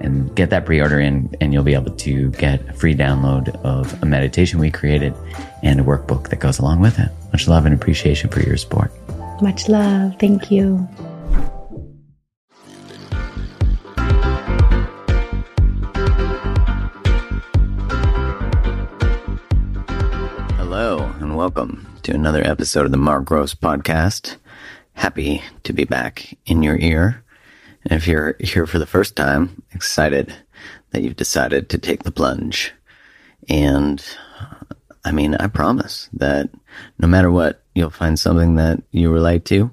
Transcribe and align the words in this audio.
and 0.00 0.34
get 0.36 0.50
that 0.50 0.66
pre-order 0.66 1.00
in 1.00 1.34
and 1.40 1.52
you'll 1.52 1.64
be 1.64 1.74
able 1.74 1.94
to 1.96 2.30
get 2.32 2.60
a 2.68 2.72
free 2.72 2.94
download 2.94 3.48
of 3.64 4.02
a 4.02 4.06
meditation 4.06 4.58
we 4.58 4.70
created 4.70 5.14
and 5.62 5.80
a 5.80 5.82
workbook 5.82 6.28
that 6.30 6.40
goes 6.40 6.58
along 6.58 6.80
with 6.80 6.98
it. 6.98 7.10
Much 7.32 7.48
love 7.48 7.66
and 7.66 7.74
appreciation 7.74 8.30
for 8.30 8.40
your 8.40 8.56
support. 8.56 8.92
Much 9.42 9.68
love. 9.68 10.14
Thank 10.18 10.50
you. 10.50 10.88
Hello 20.56 20.98
and 21.20 21.36
welcome 21.36 21.86
to 22.02 22.14
another 22.14 22.46
episode 22.46 22.86
of 22.86 22.92
the 22.92 22.96
Mark 22.96 23.24
Groves 23.24 23.54
podcast. 23.54 24.36
Happy 24.92 25.42
to 25.64 25.72
be 25.72 25.84
back 25.84 26.38
in 26.46 26.62
your 26.62 26.76
ear. 26.78 27.22
If 27.90 28.08
you're 28.08 28.36
here 28.40 28.66
for 28.66 28.78
the 28.78 28.86
first 28.86 29.14
time, 29.14 29.62
excited 29.72 30.34
that 30.90 31.02
you've 31.02 31.16
decided 31.16 31.68
to 31.68 31.78
take 31.78 32.02
the 32.02 32.10
plunge. 32.10 32.72
And 33.48 34.04
I 35.04 35.12
mean, 35.12 35.36
I 35.36 35.46
promise 35.46 36.08
that 36.14 36.50
no 36.98 37.06
matter 37.06 37.30
what, 37.30 37.62
you'll 37.74 37.90
find 37.90 38.18
something 38.18 38.56
that 38.56 38.82
you 38.90 39.12
relate 39.12 39.44
to 39.46 39.70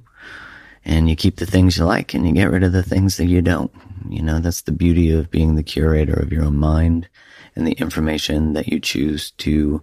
and 0.85 1.09
you 1.09 1.15
keep 1.15 1.37
the 1.37 1.45
things 1.45 1.77
you 1.77 1.85
like 1.85 2.13
and 2.13 2.27
you 2.27 2.33
get 2.33 2.51
rid 2.51 2.63
of 2.63 2.71
the 2.71 2.83
things 2.83 3.17
that 3.17 3.25
you 3.25 3.41
don't. 3.41 3.71
You 4.09 4.21
know, 4.21 4.39
that's 4.39 4.61
the 4.61 4.71
beauty 4.71 5.11
of 5.11 5.31
being 5.31 5.55
the 5.55 5.63
curator 5.63 6.13
of 6.13 6.31
your 6.31 6.43
own 6.43 6.57
mind 6.57 7.07
and 7.55 7.65
the 7.65 7.73
information 7.73 8.53
that 8.53 8.67
you 8.67 8.79
choose 8.79 9.31
to 9.31 9.81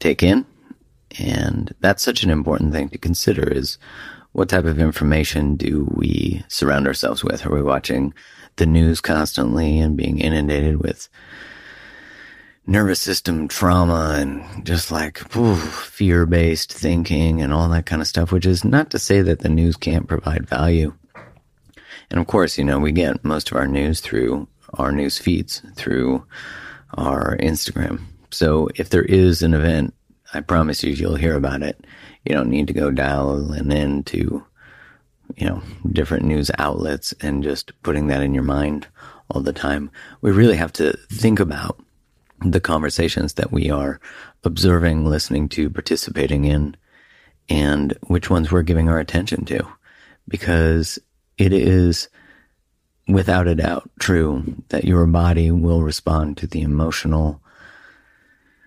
take 0.00 0.22
in. 0.22 0.44
And 1.18 1.74
that's 1.80 2.02
such 2.02 2.22
an 2.22 2.30
important 2.30 2.72
thing 2.72 2.88
to 2.90 2.98
consider 2.98 3.48
is 3.50 3.78
what 4.32 4.48
type 4.48 4.64
of 4.64 4.78
information 4.78 5.56
do 5.56 5.88
we 5.94 6.44
surround 6.48 6.86
ourselves 6.86 7.24
with? 7.24 7.44
Are 7.46 7.54
we 7.54 7.62
watching 7.62 8.14
the 8.56 8.66
news 8.66 9.00
constantly 9.00 9.78
and 9.78 9.96
being 9.96 10.18
inundated 10.18 10.82
with 10.82 11.08
nervous 12.66 13.00
system 13.00 13.48
trauma 13.48 14.16
and 14.18 14.64
just 14.64 14.92
like 14.92 15.18
fear 15.18 16.26
based 16.26 16.72
thinking 16.72 17.42
and 17.42 17.52
all 17.52 17.68
that 17.68 17.86
kind 17.86 18.00
of 18.00 18.08
stuff, 18.08 18.30
which 18.30 18.46
is 18.46 18.64
not 18.64 18.90
to 18.90 18.98
say 18.98 19.22
that 19.22 19.40
the 19.40 19.48
news 19.48 19.76
can't 19.76 20.06
provide 20.06 20.48
value. 20.48 20.94
And 22.10 22.20
of 22.20 22.26
course, 22.26 22.58
you 22.58 22.64
know, 22.64 22.78
we 22.78 22.92
get 22.92 23.24
most 23.24 23.50
of 23.50 23.56
our 23.56 23.66
news 23.66 24.00
through 24.00 24.46
our 24.74 24.92
news 24.92 25.18
feeds, 25.18 25.62
through 25.74 26.24
our 26.94 27.36
Instagram. 27.38 28.00
So 28.30 28.68
if 28.76 28.90
there 28.90 29.02
is 29.02 29.42
an 29.42 29.54
event, 29.54 29.94
I 30.32 30.40
promise 30.40 30.84
you, 30.84 30.92
you'll 30.92 31.16
hear 31.16 31.34
about 31.34 31.62
it 31.62 31.84
you 32.24 32.34
don't 32.34 32.50
need 32.50 32.66
to 32.66 32.72
go 32.72 32.90
dialing 32.90 33.72
into, 33.72 34.44
you 35.36 35.46
know, 35.46 35.62
different 35.92 36.24
news 36.24 36.50
outlets 36.58 37.14
and 37.20 37.42
just 37.42 37.72
putting 37.82 38.08
that 38.08 38.22
in 38.22 38.34
your 38.34 38.42
mind 38.44 38.86
all 39.30 39.40
the 39.40 39.52
time. 39.52 39.90
We 40.20 40.30
really 40.30 40.56
have 40.56 40.72
to 40.74 40.92
think 41.10 41.40
about 41.40 41.80
the 42.44 42.60
conversations 42.60 43.34
that 43.34 43.52
we 43.52 43.70
are 43.70 44.00
observing, 44.44 45.04
listening 45.06 45.48
to, 45.50 45.70
participating 45.70 46.44
in, 46.44 46.76
and 47.48 47.96
which 48.06 48.30
ones 48.30 48.50
we're 48.50 48.62
giving 48.62 48.88
our 48.88 48.98
attention 48.98 49.44
to. 49.46 49.66
Because 50.28 50.98
it 51.38 51.52
is 51.52 52.08
without 53.08 53.48
a 53.48 53.54
doubt 53.54 53.90
true 53.98 54.44
that 54.68 54.84
your 54.84 55.06
body 55.06 55.50
will 55.50 55.82
respond 55.82 56.36
to 56.36 56.46
the 56.46 56.62
emotional 56.62 57.40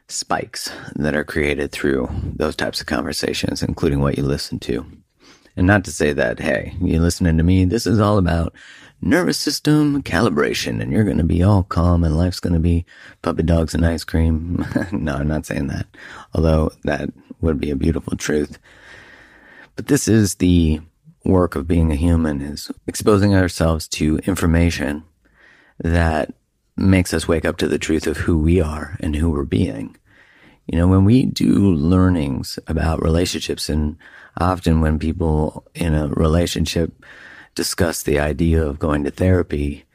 spikes 0.08 0.72
that 0.96 1.16
are 1.16 1.24
created 1.24 1.72
through 1.72 2.09
those 2.36 2.56
types 2.56 2.81
of 2.81 2.88
conversations, 2.88 3.64
including 3.64 4.00
what 4.00 4.18
you 4.18 4.24
listen 4.24 4.59
to. 4.59 4.86
And 5.56 5.68
not 5.68 5.84
to 5.86 5.91
say 5.91 6.14
that, 6.14 6.40
hey, 6.40 6.75
you 6.81 7.00
listening 7.00 7.38
to 7.38 7.44
me, 7.44 7.66
this 7.66 7.86
is 7.86 8.00
all 8.00 8.18
about 8.18 8.53
nervous 9.02 9.38
system 9.38 10.02
calibration 10.02 10.81
and 10.81 10.91
you're 10.91 11.03
going 11.03 11.18
to 11.18 11.24
be 11.24 11.44
all 11.44 11.64
calm 11.64 12.03
and 12.03 12.18
life's 12.18 12.40
going 12.40 12.53
to 12.53 12.59
be 12.59 12.86
puppy 13.22 13.44
dogs 13.44 13.75
and 13.75 13.86
ice 13.86 14.03
cream. 14.03 14.66
no, 14.91 15.16
I'm 15.16 15.28
not 15.28 15.46
saying 15.46 15.68
that, 15.68 15.86
although 16.34 16.72
that 16.84 17.09
would 17.41 17.59
be 17.59 17.70
a 17.70 17.75
beautiful 17.75 18.16
truth. 18.18 18.58
But 19.75 19.88
this 19.88 20.08
is 20.08 20.35
the 20.35 20.81
work 21.25 21.56
of 21.56 21.68
being 21.68 21.91
a 21.91 21.96
human 21.96 22.41
is 22.41 22.72
exposing 22.88 23.35
ourselves 23.35 23.88
to 23.88 24.18
information 24.20 25.03
that 25.80 26.34
makes 26.75 27.13
us 27.13 27.28
wake 27.28 27.45
up 27.45 27.57
to 27.57 27.67
the 27.67 27.78
truth 27.78 28.07
of 28.07 28.17
who 28.17 28.38
we 28.38 28.61
are 28.61 28.97
and 29.00 29.16
who 29.16 29.29
we're 29.29 29.44
being. 29.44 29.95
You 30.67 30.78
know, 30.78 30.88
when 30.88 31.06
we 31.06 31.25
do 31.25 31.73
learnings 31.73 32.57
about 32.67 33.03
relationships 33.03 33.69
and 33.69 33.97
often 34.39 34.81
when 34.81 34.97
people 34.97 35.66
in 35.75 35.94
a 35.94 36.07
relationship 36.07 37.03
discuss 37.56 38.01
the 38.01 38.19
idea 38.19 38.66
of 38.66 38.79
going 38.79 39.03
to 39.03 39.11
therapy 39.11 39.85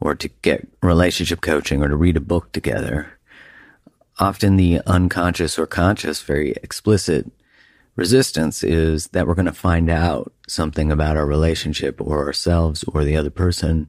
or 0.00 0.14
to 0.14 0.28
get 0.42 0.66
relationship 0.82 1.40
coaching 1.40 1.82
or 1.82 1.88
to 1.88 1.96
read 1.96 2.16
a 2.16 2.20
book 2.20 2.52
together, 2.52 3.18
often 4.18 4.56
the 4.56 4.80
unconscious 4.86 5.58
or 5.58 5.66
conscious, 5.66 6.22
very 6.22 6.52
explicit 6.62 7.30
resistance 7.96 8.64
is 8.64 9.08
that 9.08 9.26
we're 9.26 9.34
going 9.34 9.44
to 9.46 9.52
find 9.52 9.88
out 9.88 10.32
something 10.48 10.90
about 10.90 11.16
our 11.16 11.26
relationship 11.26 12.00
or 12.00 12.26
ourselves 12.26 12.84
or 12.88 13.04
the 13.04 13.16
other 13.16 13.30
person 13.30 13.88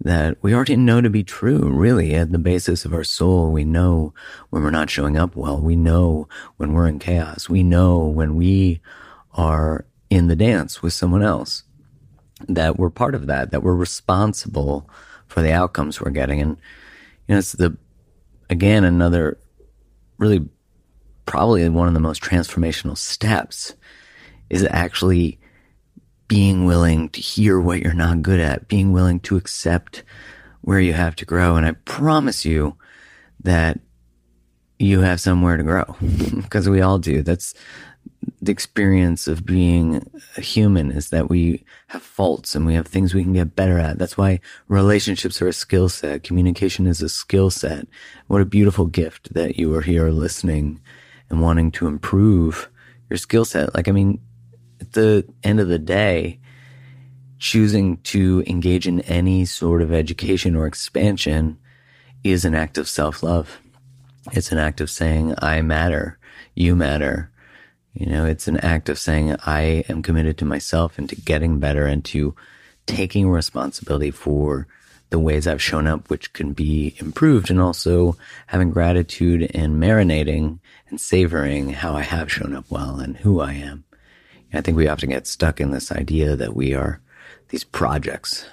that 0.00 0.36
we 0.42 0.54
already 0.54 0.76
know 0.76 1.00
to 1.00 1.10
be 1.10 1.24
true, 1.24 1.70
really, 1.70 2.14
at 2.14 2.30
the 2.30 2.38
basis 2.38 2.84
of 2.84 2.92
our 2.92 3.04
soul. 3.04 3.50
We 3.50 3.64
know 3.64 4.12
when 4.50 4.62
we're 4.62 4.70
not 4.70 4.90
showing 4.90 5.16
up 5.16 5.36
well. 5.36 5.60
We 5.60 5.76
know 5.76 6.28
when 6.58 6.72
we're 6.72 6.86
in 6.86 6.98
chaos. 6.98 7.48
We 7.48 7.62
know 7.62 8.04
when 8.04 8.36
we 8.36 8.80
are 9.32 9.86
in 10.10 10.28
the 10.28 10.36
dance 10.36 10.82
with 10.82 10.92
someone 10.92 11.22
else 11.22 11.62
that 12.48 12.78
we're 12.78 12.90
part 12.90 13.14
of 13.14 13.26
that, 13.26 13.50
that 13.50 13.62
we're 13.62 13.74
responsible 13.74 14.88
for 15.26 15.42
the 15.42 15.52
outcomes 15.52 16.00
we're 16.00 16.10
getting. 16.10 16.40
And, 16.40 16.58
you 17.26 17.34
know, 17.34 17.38
it's 17.38 17.52
the, 17.52 17.76
again, 18.50 18.84
another 18.84 19.38
really 20.18 20.46
probably 21.24 21.68
one 21.68 21.88
of 21.88 21.94
the 21.94 22.00
most 22.00 22.22
transformational 22.22 22.96
steps 22.96 23.74
is 24.48 24.66
actually 24.70 25.38
being 26.28 26.64
willing 26.64 27.08
to 27.10 27.20
hear 27.20 27.60
what 27.60 27.80
you're 27.80 27.94
not 27.94 28.22
good 28.22 28.40
at, 28.40 28.68
being 28.68 28.92
willing 28.92 29.20
to 29.20 29.36
accept 29.36 30.02
where 30.62 30.80
you 30.80 30.92
have 30.92 31.14
to 31.16 31.24
grow. 31.24 31.56
And 31.56 31.64
I 31.64 31.72
promise 31.72 32.44
you 32.44 32.76
that 33.44 33.78
you 34.78 35.00
have 35.00 35.20
somewhere 35.20 35.56
to 35.56 35.62
grow 35.62 35.96
because 36.36 36.68
we 36.68 36.80
all 36.80 36.98
do. 36.98 37.22
That's 37.22 37.54
the 38.40 38.52
experience 38.52 39.26
of 39.28 39.46
being 39.46 40.04
a 40.36 40.40
human 40.40 40.90
is 40.90 41.10
that 41.10 41.28
we 41.28 41.64
have 41.88 42.02
faults 42.02 42.54
and 42.54 42.66
we 42.66 42.74
have 42.74 42.86
things 42.86 43.14
we 43.14 43.22
can 43.22 43.32
get 43.32 43.56
better 43.56 43.78
at. 43.78 43.98
That's 43.98 44.18
why 44.18 44.40
relationships 44.68 45.40
are 45.40 45.48
a 45.48 45.52
skill 45.52 45.88
set. 45.88 46.22
Communication 46.22 46.86
is 46.86 47.02
a 47.02 47.08
skill 47.08 47.50
set. 47.50 47.86
What 48.26 48.42
a 48.42 48.46
beautiful 48.46 48.86
gift 48.86 49.34
that 49.34 49.56
you 49.56 49.74
are 49.74 49.82
here 49.82 50.10
listening 50.10 50.80
and 51.30 51.40
wanting 51.40 51.70
to 51.72 51.86
improve 51.86 52.68
your 53.10 53.16
skill 53.18 53.44
set. 53.44 53.74
Like, 53.74 53.88
I 53.88 53.92
mean, 53.92 54.20
at 54.80 54.92
the 54.92 55.26
end 55.42 55.60
of 55.60 55.68
the 55.68 55.78
day, 55.78 56.38
choosing 57.38 57.98
to 57.98 58.42
engage 58.46 58.86
in 58.86 59.00
any 59.02 59.44
sort 59.44 59.82
of 59.82 59.92
education 59.92 60.56
or 60.56 60.66
expansion 60.66 61.58
is 62.24 62.44
an 62.44 62.54
act 62.54 62.78
of 62.78 62.88
self 62.88 63.22
love. 63.22 63.60
It's 64.32 64.52
an 64.52 64.58
act 64.58 64.80
of 64.80 64.90
saying, 64.90 65.34
I 65.38 65.62
matter 65.62 66.18
You 66.54 66.74
matter. 66.74 67.30
You 67.94 68.06
know, 68.06 68.26
it's 68.26 68.46
an 68.46 68.58
act 68.58 68.88
of 68.90 68.98
saying, 68.98 69.36
I 69.46 69.84
am 69.88 70.02
committed 70.02 70.36
to 70.38 70.44
myself 70.44 70.98
and 70.98 71.08
to 71.08 71.16
getting 71.16 71.58
better 71.58 71.86
and 71.86 72.04
to 72.06 72.34
taking 72.84 73.30
responsibility 73.30 74.10
for 74.10 74.66
the 75.08 75.18
ways 75.18 75.46
I've 75.46 75.62
shown 75.62 75.86
up, 75.86 76.10
which 76.10 76.32
can 76.34 76.52
be 76.52 76.94
improved, 76.98 77.50
and 77.50 77.60
also 77.60 78.16
having 78.48 78.70
gratitude 78.70 79.50
and 79.54 79.80
marinating 79.80 80.58
and 80.88 81.00
savoring 81.00 81.70
how 81.70 81.94
I 81.94 82.02
have 82.02 82.30
shown 82.30 82.54
up 82.54 82.66
well 82.70 82.98
and 83.00 83.16
who 83.16 83.40
I 83.40 83.54
am. 83.54 83.85
I 84.52 84.60
think 84.60 84.76
we 84.76 84.88
often 84.88 85.10
get 85.10 85.26
stuck 85.26 85.60
in 85.60 85.70
this 85.70 85.92
idea 85.92 86.36
that 86.36 86.54
we 86.54 86.74
are 86.74 87.00
these 87.48 87.64
projects 87.64 88.46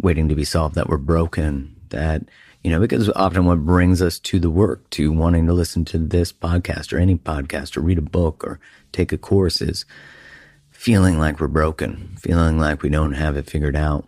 waiting 0.00 0.28
to 0.28 0.34
be 0.34 0.44
solved, 0.44 0.74
that 0.74 0.88
we're 0.88 0.98
broken, 0.98 1.74
that, 1.90 2.22
you 2.62 2.70
know, 2.70 2.80
because 2.80 3.08
often 3.10 3.44
what 3.44 3.64
brings 3.64 4.00
us 4.02 4.18
to 4.18 4.38
the 4.38 4.50
work, 4.50 4.88
to 4.90 5.12
wanting 5.12 5.46
to 5.46 5.52
listen 5.52 5.84
to 5.86 5.98
this 5.98 6.32
podcast 6.32 6.92
or 6.92 6.98
any 6.98 7.16
podcast 7.16 7.76
or 7.76 7.80
read 7.80 7.98
a 7.98 8.02
book 8.02 8.44
or 8.44 8.60
take 8.92 9.12
a 9.12 9.18
course 9.18 9.60
is 9.60 9.84
feeling 10.70 11.18
like 11.18 11.40
we're 11.40 11.48
broken, 11.48 12.16
feeling 12.18 12.58
like 12.58 12.82
we 12.82 12.88
don't 12.88 13.12
have 13.12 13.36
it 13.36 13.48
figured 13.48 13.76
out. 13.76 14.06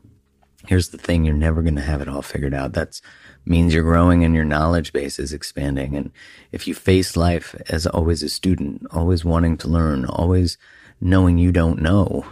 Here's 0.66 0.88
the 0.88 0.98
thing. 0.98 1.24
You're 1.24 1.34
never 1.34 1.62
going 1.62 1.76
to 1.76 1.82
have 1.82 2.00
it 2.00 2.08
all 2.08 2.22
figured 2.22 2.54
out. 2.54 2.72
That's 2.72 3.02
means 3.46 3.74
you're 3.74 3.82
growing 3.82 4.24
and 4.24 4.34
your 4.34 4.44
knowledge 4.44 4.92
base 4.92 5.18
is 5.18 5.32
expanding. 5.32 5.96
And 5.96 6.10
if 6.52 6.66
you 6.66 6.74
face 6.74 7.16
life 7.16 7.54
as 7.68 7.86
always 7.86 8.22
a 8.22 8.28
student, 8.28 8.86
always 8.90 9.24
wanting 9.24 9.58
to 9.58 9.68
learn, 9.68 10.06
always 10.06 10.56
knowing 11.04 11.36
you 11.36 11.52
don't 11.52 11.82
know, 11.82 12.24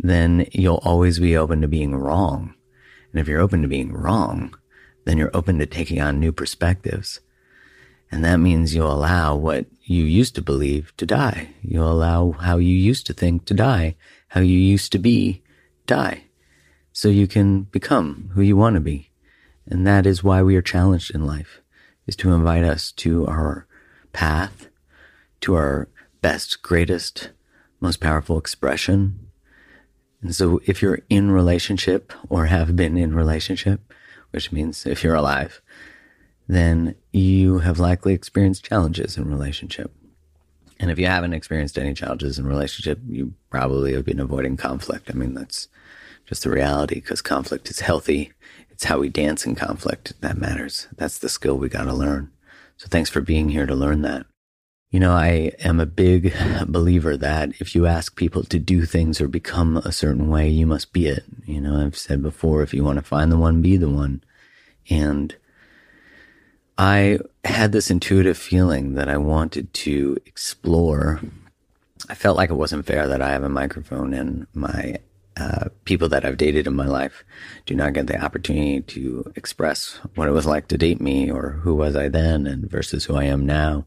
then 0.00 0.46
you'll 0.52 0.80
always 0.82 1.18
be 1.18 1.36
open 1.36 1.60
to 1.60 1.68
being 1.68 1.94
wrong. 1.94 2.54
And 3.12 3.20
if 3.20 3.28
you're 3.28 3.40
open 3.40 3.62
to 3.62 3.68
being 3.68 3.92
wrong, 3.92 4.56
then 5.04 5.18
you're 5.18 5.36
open 5.36 5.58
to 5.58 5.66
taking 5.66 6.00
on 6.00 6.18
new 6.18 6.32
perspectives. 6.32 7.20
And 8.10 8.24
that 8.24 8.38
means 8.38 8.74
you'll 8.74 8.92
allow 8.92 9.36
what 9.36 9.66
you 9.82 10.04
used 10.04 10.34
to 10.36 10.42
believe 10.42 10.96
to 10.96 11.04
die. 11.04 11.50
You'll 11.62 11.92
allow 11.92 12.32
how 12.32 12.56
you 12.56 12.74
used 12.74 13.06
to 13.06 13.12
think 13.12 13.44
to 13.44 13.54
die, 13.54 13.96
how 14.28 14.40
you 14.40 14.58
used 14.58 14.90
to 14.92 14.98
be 14.98 15.42
die 15.86 16.24
so 16.92 17.08
you 17.08 17.26
can 17.26 17.62
become 17.64 18.30
who 18.34 18.40
you 18.42 18.56
want 18.56 18.74
to 18.74 18.80
be. 18.80 19.10
And 19.66 19.86
that 19.86 20.06
is 20.06 20.24
why 20.24 20.42
we 20.42 20.56
are 20.56 20.62
challenged 20.62 21.14
in 21.14 21.26
life, 21.26 21.60
is 22.06 22.16
to 22.16 22.32
invite 22.32 22.64
us 22.64 22.90
to 22.92 23.26
our 23.26 23.66
path, 24.14 24.68
to 25.42 25.54
our 25.54 25.88
best, 26.22 26.62
greatest, 26.62 27.30
most 27.80 28.00
powerful 28.00 28.38
expression. 28.38 29.28
And 30.22 30.34
so 30.34 30.60
if 30.66 30.82
you're 30.82 31.00
in 31.08 31.30
relationship 31.30 32.12
or 32.28 32.46
have 32.46 32.74
been 32.74 32.96
in 32.96 33.14
relationship, 33.14 33.92
which 34.30 34.52
means 34.52 34.84
if 34.84 35.04
you're 35.04 35.14
alive, 35.14 35.62
then 36.48 36.94
you 37.12 37.58
have 37.58 37.78
likely 37.78 38.14
experienced 38.14 38.64
challenges 38.64 39.16
in 39.16 39.28
relationship. 39.28 39.92
And 40.80 40.90
if 40.90 40.98
you 40.98 41.06
haven't 41.06 41.32
experienced 41.32 41.78
any 41.78 41.94
challenges 41.94 42.38
in 42.38 42.46
relationship, 42.46 43.00
you 43.06 43.34
probably 43.50 43.94
have 43.94 44.04
been 44.04 44.20
avoiding 44.20 44.56
conflict. 44.56 45.10
I 45.10 45.14
mean, 45.14 45.34
that's 45.34 45.68
just 46.26 46.44
the 46.44 46.50
reality 46.50 46.96
because 46.96 47.20
conflict 47.20 47.68
is 47.70 47.80
healthy. 47.80 48.32
It's 48.70 48.84
how 48.84 48.98
we 48.98 49.08
dance 49.08 49.44
in 49.44 49.54
conflict 49.56 50.20
that 50.20 50.36
matters. 50.36 50.86
That's 50.96 51.18
the 51.18 51.28
skill 51.28 51.58
we 51.58 51.68
got 51.68 51.84
to 51.84 51.92
learn. 51.92 52.30
So 52.76 52.86
thanks 52.88 53.10
for 53.10 53.20
being 53.20 53.48
here 53.48 53.66
to 53.66 53.74
learn 53.74 54.02
that. 54.02 54.26
You 54.90 55.00
know, 55.00 55.12
I 55.12 55.52
am 55.60 55.80
a 55.80 55.86
big 55.86 56.34
believer 56.66 57.16
that 57.16 57.50
if 57.60 57.74
you 57.74 57.86
ask 57.86 58.16
people 58.16 58.42
to 58.44 58.58
do 58.58 58.86
things 58.86 59.20
or 59.20 59.28
become 59.28 59.76
a 59.78 59.92
certain 59.92 60.30
way, 60.30 60.48
you 60.48 60.66
must 60.66 60.92
be 60.94 61.06
it. 61.06 61.24
You 61.44 61.60
know, 61.60 61.84
I've 61.84 61.96
said 61.96 62.22
before, 62.22 62.62
if 62.62 62.72
you 62.72 62.84
want 62.84 62.98
to 62.98 63.04
find 63.04 63.30
the 63.30 63.36
one, 63.36 63.60
be 63.60 63.76
the 63.76 63.90
one. 63.90 64.22
And 64.88 65.36
I 66.78 67.18
had 67.44 67.72
this 67.72 67.90
intuitive 67.90 68.38
feeling 68.38 68.94
that 68.94 69.08
I 69.08 69.18
wanted 69.18 69.74
to 69.74 70.16
explore. 70.24 71.20
I 72.08 72.14
felt 72.14 72.38
like 72.38 72.48
it 72.48 72.54
wasn't 72.54 72.86
fair 72.86 73.06
that 73.08 73.20
I 73.20 73.30
have 73.30 73.42
a 73.42 73.48
microphone 73.50 74.14
and 74.14 74.46
my 74.54 74.96
uh, 75.36 75.68
people 75.84 76.08
that 76.08 76.24
I've 76.24 76.36
dated 76.36 76.66
in 76.66 76.74
my 76.74 76.86
life 76.86 77.24
do 77.66 77.74
not 77.74 77.92
get 77.92 78.06
the 78.06 78.18
opportunity 78.18 78.80
to 78.80 79.32
express 79.36 80.00
what 80.14 80.28
it 80.28 80.32
was 80.32 80.46
like 80.46 80.68
to 80.68 80.78
date 80.78 81.00
me 81.00 81.30
or 81.30 81.60
who 81.62 81.74
was 81.74 81.94
I 81.94 82.08
then 82.08 82.46
and 82.46 82.70
versus 82.70 83.04
who 83.04 83.16
I 83.16 83.24
am 83.24 83.44
now. 83.44 83.86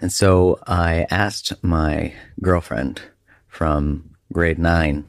And 0.00 0.12
so 0.12 0.58
I 0.66 1.06
asked 1.10 1.52
my 1.62 2.12
girlfriend 2.42 3.00
from 3.48 4.10
grade 4.32 4.58
nine 4.58 5.08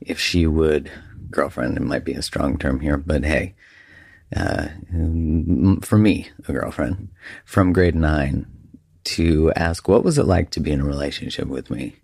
if 0.00 0.20
she 0.20 0.46
would, 0.46 0.90
girlfriend, 1.30 1.76
it 1.76 1.82
might 1.82 2.04
be 2.04 2.12
a 2.12 2.22
strong 2.22 2.58
term 2.58 2.80
here, 2.80 2.96
but 2.96 3.24
hey, 3.24 3.54
uh, 4.34 4.68
for 5.82 5.98
me, 5.98 6.28
a 6.48 6.52
girlfriend 6.52 7.08
from 7.44 7.72
grade 7.72 7.94
nine 7.94 8.46
to 9.04 9.52
ask 9.54 9.88
what 9.88 10.04
was 10.04 10.18
it 10.18 10.26
like 10.26 10.50
to 10.50 10.60
be 10.60 10.72
in 10.72 10.80
a 10.80 10.84
relationship 10.84 11.46
with 11.48 11.70
me? 11.70 11.96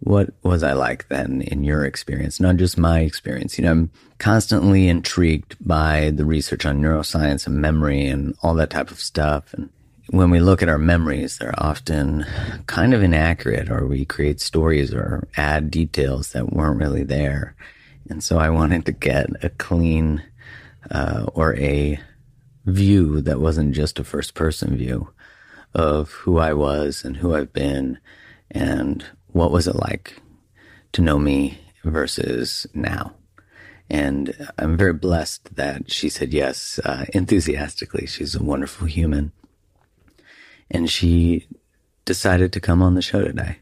What 0.00 0.30
was 0.42 0.62
I 0.62 0.74
like 0.74 1.08
then 1.08 1.42
in 1.42 1.64
your 1.64 1.84
experience? 1.84 2.38
Not 2.40 2.56
just 2.56 2.78
my 2.78 3.00
experience. 3.00 3.58
You 3.58 3.64
know, 3.64 3.72
I'm 3.72 3.90
constantly 4.18 4.88
intrigued 4.88 5.56
by 5.60 6.10
the 6.10 6.24
research 6.24 6.64
on 6.64 6.80
neuroscience 6.80 7.46
and 7.46 7.56
memory 7.56 8.06
and 8.06 8.36
all 8.42 8.54
that 8.54 8.70
type 8.70 8.90
of 8.90 9.00
stuff. 9.00 9.52
And 9.54 9.70
when 10.10 10.30
we 10.30 10.40
look 10.40 10.62
at 10.62 10.68
our 10.68 10.78
memories, 10.78 11.38
they're 11.38 11.54
often 11.58 12.24
kind 12.66 12.94
of 12.94 13.02
inaccurate 13.02 13.70
or 13.70 13.86
we 13.86 14.04
create 14.04 14.40
stories 14.40 14.92
or 14.94 15.28
add 15.36 15.70
details 15.70 16.32
that 16.32 16.52
weren't 16.52 16.80
really 16.80 17.04
there. 17.04 17.54
And 18.08 18.24
so 18.24 18.38
I 18.38 18.48
wanted 18.48 18.86
to 18.86 18.92
get 18.92 19.28
a 19.44 19.50
clean, 19.50 20.22
uh, 20.90 21.26
or 21.34 21.54
a 21.56 22.00
view 22.64 23.20
that 23.20 23.40
wasn't 23.40 23.74
just 23.74 23.98
a 23.98 24.04
first 24.04 24.34
person 24.34 24.76
view 24.76 25.10
of 25.74 26.10
who 26.10 26.38
I 26.38 26.54
was 26.54 27.04
and 27.04 27.16
who 27.16 27.34
I've 27.34 27.52
been 27.52 27.98
and 28.50 29.04
what 29.28 29.50
was 29.50 29.68
it 29.68 29.76
like 29.76 30.20
to 30.92 31.02
know 31.02 31.18
me 31.18 31.58
versus 31.84 32.66
now? 32.72 33.14
And 33.90 34.34
I'm 34.58 34.76
very 34.76 34.94
blessed 34.94 35.54
that 35.56 35.90
she 35.90 36.08
said 36.08 36.32
yes 36.32 36.78
uh, 36.84 37.04
enthusiastically. 37.14 38.06
She's 38.06 38.34
a 38.34 38.42
wonderful 38.42 38.86
human. 38.86 39.32
And 40.70 40.90
she 40.90 41.46
decided 42.04 42.52
to 42.52 42.60
come 42.60 42.82
on 42.82 42.94
the 42.94 43.02
show 43.02 43.22
today 43.22 43.58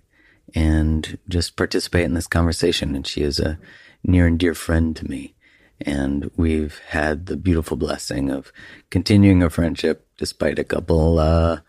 and 0.54 1.18
just 1.28 1.56
participate 1.56 2.04
in 2.04 2.14
this 2.14 2.26
conversation. 2.26 2.94
And 2.94 3.06
she 3.06 3.22
is 3.22 3.38
a 3.38 3.58
near 4.04 4.26
and 4.26 4.38
dear 4.38 4.54
friend 4.54 4.94
to 4.96 5.08
me. 5.08 5.34
And 5.80 6.30
we've 6.36 6.80
had 6.88 7.26
the 7.26 7.36
beautiful 7.36 7.76
blessing 7.76 8.30
of 8.30 8.52
continuing 8.90 9.42
a 9.42 9.50
friendship 9.50 10.06
despite 10.16 10.58
a 10.58 10.64
couple, 10.64 11.18
uh, 11.18 11.60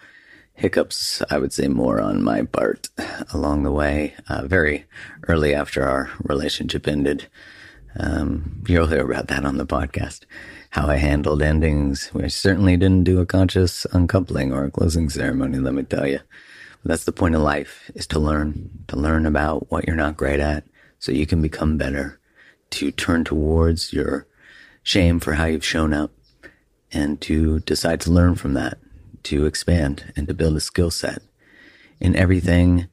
hiccups, 0.57 1.21
I 1.29 1.37
would 1.37 1.53
say 1.53 1.67
more 1.67 2.01
on 2.01 2.23
my 2.23 2.41
part 2.41 2.89
along 3.33 3.63
the 3.63 3.71
way, 3.71 4.15
uh, 4.27 4.47
very 4.47 4.85
early 5.27 5.53
after 5.53 5.83
our 5.83 6.09
relationship 6.23 6.87
ended. 6.87 7.27
Um, 7.99 8.63
you'll 8.67 8.87
hear 8.87 9.09
about 9.09 9.27
that 9.27 9.45
on 9.45 9.57
the 9.57 9.67
podcast, 9.67 10.21
how 10.77 10.87
I 10.89 10.97
handled 10.97 11.41
endings. 11.41 12.11
We 12.13 12.29
certainly 12.29 12.77
didn't 12.77 13.05
do 13.05 13.19
a 13.19 13.25
conscious 13.25 13.87
uncoupling 13.93 14.53
or 14.53 14.63
a 14.63 14.69
closing 14.69 15.09
ceremony, 15.09 15.57
let 15.57 15.73
me 15.73 15.81
tell 15.81 16.05
you. 16.05 16.19
But 16.83 16.89
that's 16.89 17.05
the 17.05 17.11
point 17.11 17.33
of 17.33 17.41
life 17.41 17.89
is 17.95 18.05
to 18.07 18.19
learn, 18.19 18.69
to 18.87 18.95
learn 18.95 19.25
about 19.25 19.71
what 19.71 19.87
you're 19.87 19.95
not 19.95 20.17
great 20.17 20.39
at 20.39 20.65
so 20.99 21.11
you 21.11 21.25
can 21.25 21.41
become 21.41 21.77
better, 21.77 22.19
to 22.69 22.91
turn 22.91 23.23
towards 23.23 23.91
your 23.91 24.27
shame 24.83 25.19
for 25.19 25.33
how 25.33 25.45
you've 25.45 25.65
shown 25.65 25.93
up 25.93 26.11
and 26.91 27.19
to 27.21 27.59
decide 27.61 27.99
to 28.01 28.11
learn 28.11 28.35
from 28.35 28.53
that 28.53 28.77
to 29.23 29.47
expand 29.47 30.13
and 30.15 30.27
to 30.27 30.33
build 30.35 30.55
a 30.55 30.61
skill 30.61 30.91
set 30.91 31.23
in 31.99 32.15
everything 32.15 32.87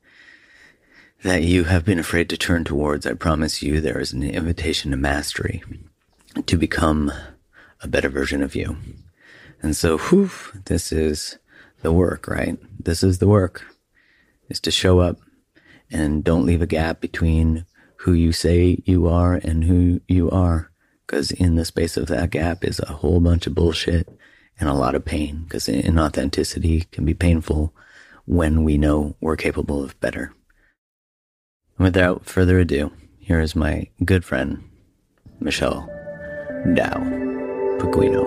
that 1.22 1.42
you 1.42 1.64
have 1.64 1.84
been 1.84 1.98
afraid 1.98 2.30
to 2.30 2.38
turn 2.38 2.64
towards. 2.64 3.06
I 3.06 3.12
promise 3.12 3.62
you 3.62 3.82
there 3.82 4.00
is 4.00 4.14
an 4.14 4.22
invitation 4.22 4.90
to 4.92 4.96
mastery 4.96 5.62
to 6.46 6.56
become 6.56 7.12
a 7.84 7.88
better 7.88 8.08
version 8.08 8.42
of 8.42 8.56
you. 8.56 8.76
And 9.62 9.76
so, 9.76 9.98
whew, 9.98 10.30
this 10.64 10.90
is 10.90 11.38
the 11.82 11.92
work, 11.92 12.26
right? 12.26 12.58
This 12.82 13.02
is 13.02 13.18
the 13.18 13.28
work 13.28 13.64
is 14.48 14.60
to 14.60 14.70
show 14.70 15.00
up 15.00 15.18
and 15.90 16.24
don't 16.24 16.46
leave 16.46 16.62
a 16.62 16.66
gap 16.66 17.00
between 17.00 17.66
who 17.98 18.12
you 18.12 18.32
say 18.32 18.82
you 18.84 19.06
are 19.06 19.34
and 19.34 19.64
who 19.64 20.00
you 20.08 20.30
are. 20.30 20.70
Cause 21.06 21.30
in 21.30 21.56
the 21.56 21.64
space 21.64 21.96
of 21.96 22.06
that 22.08 22.30
gap 22.30 22.64
is 22.64 22.80
a 22.80 22.92
whole 22.92 23.20
bunch 23.20 23.46
of 23.46 23.54
bullshit 23.54 24.08
and 24.58 24.68
a 24.68 24.74
lot 24.74 24.94
of 24.94 25.04
pain 25.04 25.44
because 25.44 25.66
inauthenticity 25.66 26.90
can 26.90 27.04
be 27.04 27.14
painful 27.14 27.74
when 28.24 28.64
we 28.64 28.78
know 28.78 29.14
we're 29.20 29.36
capable 29.36 29.84
of 29.84 29.98
better. 30.00 30.32
Without 31.78 32.24
further 32.24 32.58
ado, 32.58 32.92
here 33.18 33.40
is 33.40 33.54
my 33.54 33.88
good 34.04 34.24
friend, 34.24 34.62
Michelle 35.40 35.88
Dow 36.74 37.23
Pequino. 37.84 38.24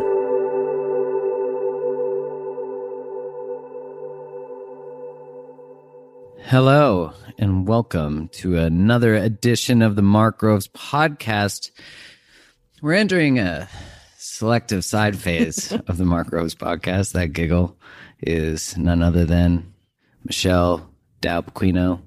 Hello, 6.44 7.12
and 7.38 7.68
welcome 7.68 8.30
to 8.30 8.58
another 8.58 9.16
edition 9.16 9.82
of 9.82 9.96
the 9.96 10.02
Mark 10.02 10.40
Groves 10.40 10.68
podcast. 10.70 11.72
We're 12.82 12.94
entering 12.94 13.40
a 13.40 13.68
selective 14.18 14.86
side 14.86 15.18
phase 15.18 15.72
of 15.88 15.98
the 15.98 16.06
Mark 16.06 16.28
Groves 16.28 16.56
podcast. 16.56 17.14
That 17.14 17.34
giggle 17.34 17.78
is 18.22 18.78
none 18.78 19.02
other 19.02 19.26
than 19.26 19.74
Michelle 20.24 20.90
Dow 21.22 21.42
Pequeno. 21.42 22.02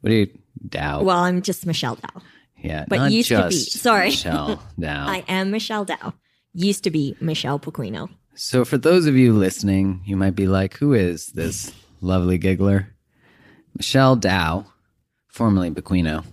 What 0.00 0.10
do 0.10 0.16
you 0.16 0.28
Dow? 0.68 1.02
Well, 1.02 1.18
I'm 1.18 1.42
just 1.42 1.66
Michelle 1.66 1.96
Dow. 1.96 2.22
yeah, 2.56 2.84
but 2.88 2.96
not 2.96 3.12
used 3.12 3.28
to 3.28 3.48
be. 3.48 3.54
Sorry. 3.56 4.06
Michelle 4.10 4.62
Dow. 4.80 5.06
I 5.08 5.24
am 5.28 5.50
Michelle 5.50 5.84
Dow. 5.84 6.14
Used 6.54 6.84
to 6.84 6.90
be 6.90 7.16
Michelle 7.20 7.58
Pequeno. 7.58 8.10
So, 8.34 8.64
for 8.64 8.78
those 8.78 9.06
of 9.06 9.16
you 9.16 9.32
listening, 9.32 10.02
you 10.04 10.16
might 10.16 10.34
be 10.34 10.46
like, 10.46 10.76
who 10.76 10.94
is 10.94 11.26
this 11.28 11.72
lovely 12.00 12.38
giggler? 12.38 12.88
Michelle 13.76 14.16
Dow, 14.16 14.66
formerly 15.28 15.70
Bequino, 15.70 16.24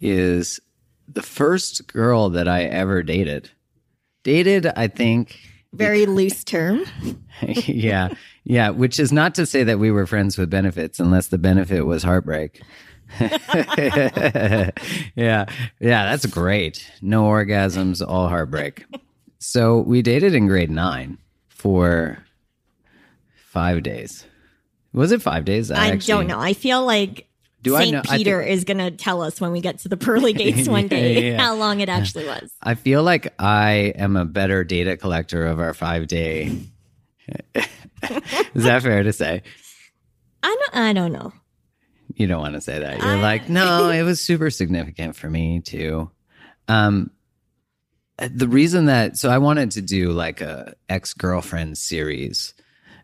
is 0.00 0.60
the 1.08 1.22
first 1.22 1.86
girl 1.86 2.30
that 2.30 2.48
I 2.48 2.64
ever 2.64 3.02
dated. 3.02 3.50
Dated, 4.22 4.66
I 4.66 4.88
think. 4.88 5.38
Very 5.72 6.06
loose 6.06 6.44
term. 6.44 6.84
yeah. 7.42 8.14
Yeah. 8.44 8.70
Which 8.70 8.98
is 8.98 9.12
not 9.12 9.34
to 9.36 9.46
say 9.46 9.64
that 9.64 9.78
we 9.78 9.90
were 9.90 10.06
friends 10.06 10.36
with 10.36 10.50
benefits, 10.50 10.98
unless 11.00 11.28
the 11.28 11.38
benefit 11.38 11.86
was 11.86 12.02
heartbreak. 12.02 12.60
yeah. 13.20 14.70
Yeah. 15.14 15.46
That's 15.78 16.26
great. 16.26 16.90
No 17.02 17.24
orgasms, 17.24 18.04
all 18.06 18.28
heartbreak. 18.28 18.84
So 19.40 19.78
we 19.80 20.02
dated 20.02 20.34
in 20.34 20.46
grade 20.46 20.70
nine 20.70 21.18
for 21.48 22.18
five 23.46 23.82
days. 23.82 24.24
Was 24.92 25.12
it 25.12 25.22
five 25.22 25.44
days? 25.44 25.70
I 25.70 25.88
actually- 25.88 26.12
don't 26.12 26.26
know. 26.26 26.38
I 26.38 26.52
feel 26.52 26.84
like 26.84 27.26
Do 27.62 27.74
I 27.76 27.80
St. 27.84 27.92
know- 27.92 28.02
I 28.08 28.16
Peter 28.18 28.40
is 28.42 28.64
going 28.64 28.78
to 28.78 28.90
tell 28.90 29.22
us 29.22 29.40
when 29.40 29.50
we 29.52 29.60
get 29.60 29.78
to 29.80 29.88
the 29.88 29.96
pearly 29.96 30.32
gates 30.34 30.68
one 30.68 30.82
Yeah, 30.84 30.88
day 30.88 31.30
yeah. 31.32 31.40
how 31.40 31.54
long 31.54 31.80
it 31.80 31.88
actually 31.88 32.26
was. 32.26 32.52
I 32.62 32.74
feel 32.74 33.02
like 33.02 33.32
I 33.38 33.92
am 33.96 34.16
a 34.16 34.24
better 34.24 34.62
data 34.62 34.96
collector 34.96 35.46
of 35.46 35.58
our 35.58 35.72
five 35.74 36.06
day. 36.06 36.58
is 37.54 38.64
that 38.64 38.82
fair 38.82 39.02
to 39.02 39.12
say? 39.12 39.42
I 40.42 40.56
don't, 40.72 40.76
I 40.84 40.92
don't 40.92 41.12
know. 41.12 41.32
You 42.14 42.26
don't 42.26 42.40
want 42.40 42.54
to 42.54 42.60
say 42.60 42.78
that. 42.78 42.98
You're 42.98 43.06
I- 43.06 43.22
like, 43.22 43.48
no, 43.48 43.88
it 43.90 44.02
was 44.02 44.20
super 44.20 44.50
significant 44.50 45.16
for 45.16 45.30
me 45.30 45.60
too. 45.60 46.10
Um, 46.68 47.10
the 48.28 48.48
reason 48.48 48.86
that 48.86 49.16
so 49.16 49.30
I 49.30 49.38
wanted 49.38 49.72
to 49.72 49.82
do 49.82 50.10
like 50.12 50.40
a 50.40 50.74
ex 50.88 51.14
girlfriend 51.14 51.78
series. 51.78 52.54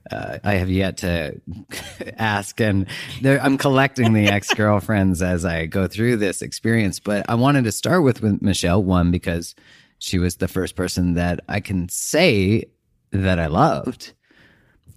Uh, 0.09 0.39
I 0.45 0.55
have 0.55 0.71
yet 0.71 0.99
to 0.99 1.41
ask, 2.17 2.61
and 2.61 2.87
there, 3.23 3.43
I'm 3.43 3.59
collecting 3.59 4.13
the 4.13 4.29
ex 4.29 4.55
girlfriends 4.55 5.21
as 5.21 5.45
I 5.45 5.67
go 5.67 5.89
through 5.89 6.19
this 6.19 6.43
experience. 6.43 7.01
But 7.01 7.29
I 7.29 7.35
wanted 7.35 7.65
to 7.65 7.73
start 7.73 8.05
with 8.05 8.23
with 8.23 8.41
Michelle 8.41 8.83
one 8.83 9.11
because 9.11 9.57
she 9.99 10.19
was 10.19 10.37
the 10.37 10.49
first 10.49 10.77
person 10.77 11.15
that 11.15 11.41
I 11.49 11.61
can 11.61 11.89
say 11.89 12.67
that 13.11 13.39
I 13.39 13.47
loved. 13.47 14.13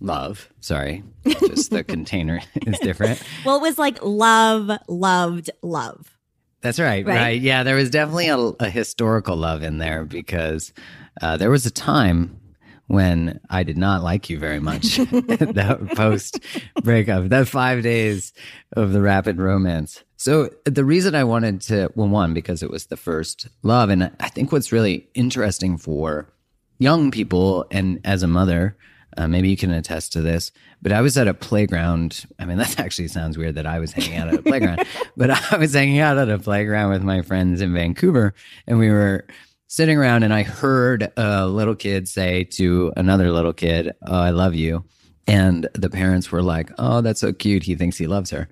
Love, 0.02 0.50
sorry, 0.62 1.04
just 1.26 1.72
the 1.72 1.84
container 1.88 2.40
is 2.56 2.80
different. 2.80 3.22
Well, 3.44 3.58
it 3.58 3.62
was 3.62 3.78
like 3.78 4.00
love, 4.02 4.72
loved, 4.88 5.50
love. 5.62 6.19
That's 6.62 6.80
right, 6.80 7.06
Right? 7.06 7.16
right. 7.16 7.42
Yeah, 7.42 7.64
there 7.64 7.76
was 7.76 7.90
definitely 7.90 8.28
a, 8.28 8.38
a 8.38 8.70
historical 8.70 9.38
love 9.38 9.64
in 9.64 9.78
there 9.78 10.04
because 10.06 10.74
uh, 11.22 11.38
there 11.38 11.50
was 11.50 11.66
a 11.66 11.72
time 11.72 12.40
when 12.88 13.40
I 13.50 13.64
did 13.64 13.78
not 13.78 14.02
like 14.04 14.30
you 14.30 14.40
very 14.40 14.60
much. 14.60 14.98
that 14.98 15.94
post 15.96 16.40
breakup, 16.84 17.30
that 17.30 17.48
five 17.48 17.84
days 17.84 18.34
of 18.76 18.94
the 18.94 19.02
rapid 19.02 19.38
romance. 19.38 20.04
So 20.18 20.50
the 20.66 20.84
reason 20.84 21.16
I 21.16 21.24
wanted 21.24 21.62
to, 21.62 21.92
well, 21.96 22.10
one 22.10 22.34
because 22.34 22.62
it 22.64 22.70
was 22.70 22.88
the 22.88 22.98
first 22.98 23.48
love, 23.64 23.90
and 23.90 24.12
I 24.20 24.30
think 24.30 24.52
what's 24.52 24.72
really 24.72 25.08
interesting 25.14 25.78
for 25.78 26.34
young 26.80 27.12
people 27.12 27.66
and 27.72 28.02
as 28.04 28.24
a 28.24 28.28
mother, 28.28 28.76
uh, 29.18 29.28
maybe 29.28 29.50
you 29.50 29.58
can 29.58 29.72
attest 29.72 30.14
to 30.14 30.22
this, 30.22 30.52
but 30.82 30.92
I 30.92 31.02
was 31.02 31.18
at 31.18 31.28
a 31.28 31.34
playground. 31.34 32.26
I 32.40 32.46
mean, 32.46 32.58
that 32.60 32.80
actually 32.80 33.08
sounds 33.08 33.38
weird 33.38 33.56
that 33.56 33.66
I 33.66 33.80
was 33.80 33.92
hanging 33.92 34.18
out 34.18 34.28
at 34.30 34.36
a 34.36 34.42
playground, 34.42 34.84
but 35.18 35.30
I 35.30 35.58
was 35.58 35.74
hanging 35.74 36.00
out 36.00 36.18
at 36.18 36.30
a 36.30 36.40
playground 36.40 36.92
with 36.92 37.04
my 37.04 37.22
friends 37.22 37.62
in 37.62 37.74
Vancouver 37.74 38.34
and 38.68 38.80
we 38.80 38.90
were 38.90 39.26
sitting 39.68 39.98
around 39.98 40.24
and 40.24 40.34
I 40.34 40.44
heard 40.44 41.12
a 41.16 41.48
little 41.48 41.76
kid 41.76 42.08
say 42.08 42.44
to 42.46 42.92
another 42.98 43.32
little 43.32 43.54
kid, 43.54 43.94
Oh, 44.06 44.20
I 44.20 44.32
love 44.32 44.56
you. 44.56 44.84
And 45.28 45.68
the 45.74 45.90
parents 45.90 46.32
were 46.32 46.42
like, 46.42 46.72
Oh, 46.78 47.02
that's 47.02 47.20
so 47.20 47.34
cute. 47.34 47.64
He 47.64 47.76
thinks 47.76 47.98
he 47.98 48.08
loves 48.08 48.32
her. 48.32 48.50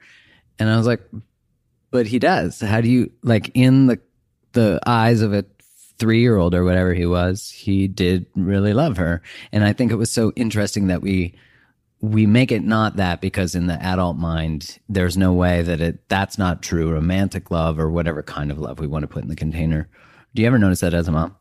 And 0.59 0.69
I 0.69 0.77
was 0.77 0.87
like, 0.87 1.01
but 1.91 2.07
he 2.07 2.19
does. 2.19 2.59
How 2.59 2.81
do 2.81 2.89
you 2.89 3.11
like 3.23 3.51
in 3.53 3.87
the 3.87 3.99
the 4.53 4.79
eyes 4.85 5.21
of 5.21 5.33
a 5.33 5.45
three 5.99 6.21
year 6.21 6.37
old 6.37 6.53
or 6.53 6.63
whatever 6.63 6.93
he 6.93 7.05
was, 7.05 7.49
he 7.49 7.87
did 7.87 8.25
really 8.35 8.73
love 8.73 8.97
her. 8.97 9.21
And 9.51 9.63
I 9.63 9.73
think 9.73 9.91
it 9.91 9.95
was 9.95 10.11
so 10.11 10.31
interesting 10.35 10.87
that 10.87 11.01
we 11.01 11.35
we 11.99 12.27
make 12.27 12.51
it 12.51 12.63
not 12.63 12.97
that 12.97 13.21
because 13.21 13.55
in 13.55 13.65
the 13.65 13.81
adult 13.83 14.17
mind, 14.17 14.77
there's 14.87 15.17
no 15.17 15.33
way 15.33 15.63
that 15.63 15.81
it 15.81 16.07
that's 16.09 16.37
not 16.37 16.61
true 16.61 16.91
romantic 16.91 17.49
love 17.49 17.79
or 17.79 17.89
whatever 17.89 18.21
kind 18.21 18.51
of 18.51 18.59
love 18.59 18.79
we 18.79 18.87
want 18.87 19.03
to 19.03 19.07
put 19.07 19.23
in 19.23 19.29
the 19.29 19.35
container. 19.35 19.89
Do 20.35 20.41
you 20.41 20.47
ever 20.47 20.59
notice 20.59 20.81
that 20.81 20.93
as 20.93 21.07
a 21.07 21.11
mom? 21.11 21.35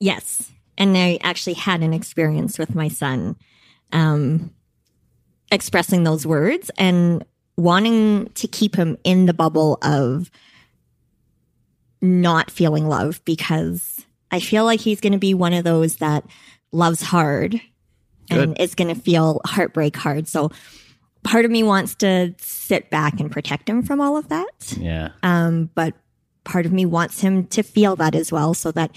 Yes. 0.00 0.50
And 0.76 0.96
I 0.96 1.18
actually 1.22 1.54
had 1.54 1.82
an 1.82 1.94
experience 1.94 2.58
with 2.58 2.74
my 2.74 2.88
son 2.88 3.36
um, 3.92 4.52
expressing 5.52 6.02
those 6.02 6.26
words 6.26 6.70
and 6.76 7.24
wanting 7.56 8.30
to 8.30 8.48
keep 8.48 8.74
him 8.74 8.96
in 9.04 9.26
the 9.26 9.34
bubble 9.34 9.78
of 9.82 10.30
not 12.02 12.50
feeling 12.50 12.86
love 12.88 13.22
because 13.24 14.04
I 14.30 14.40
feel 14.40 14.64
like 14.64 14.80
he's 14.80 15.00
going 15.00 15.12
to 15.12 15.18
be 15.18 15.34
one 15.34 15.52
of 15.54 15.64
those 15.64 15.96
that 15.96 16.24
loves 16.72 17.00
hard 17.00 17.60
and 18.30 18.56
Good. 18.56 18.60
is 18.60 18.74
going 18.74 18.94
to 18.94 19.00
feel 19.00 19.40
heartbreak 19.46 19.96
hard. 19.96 20.26
So 20.28 20.50
part 21.22 21.44
of 21.44 21.50
me 21.50 21.62
wants 21.62 21.94
to 21.96 22.34
sit 22.38 22.90
back 22.90 23.20
and 23.20 23.30
protect 23.30 23.68
him 23.68 23.82
from 23.82 24.00
all 24.00 24.16
of 24.16 24.28
that. 24.28 24.74
Yeah. 24.78 25.10
Um, 25.22 25.70
but 25.74 25.94
part 26.44 26.66
of 26.66 26.72
me 26.72 26.84
wants 26.86 27.20
him 27.20 27.46
to 27.48 27.62
feel 27.62 27.94
that 27.96 28.14
as 28.14 28.32
well 28.32 28.52
so 28.54 28.72
that 28.72 28.96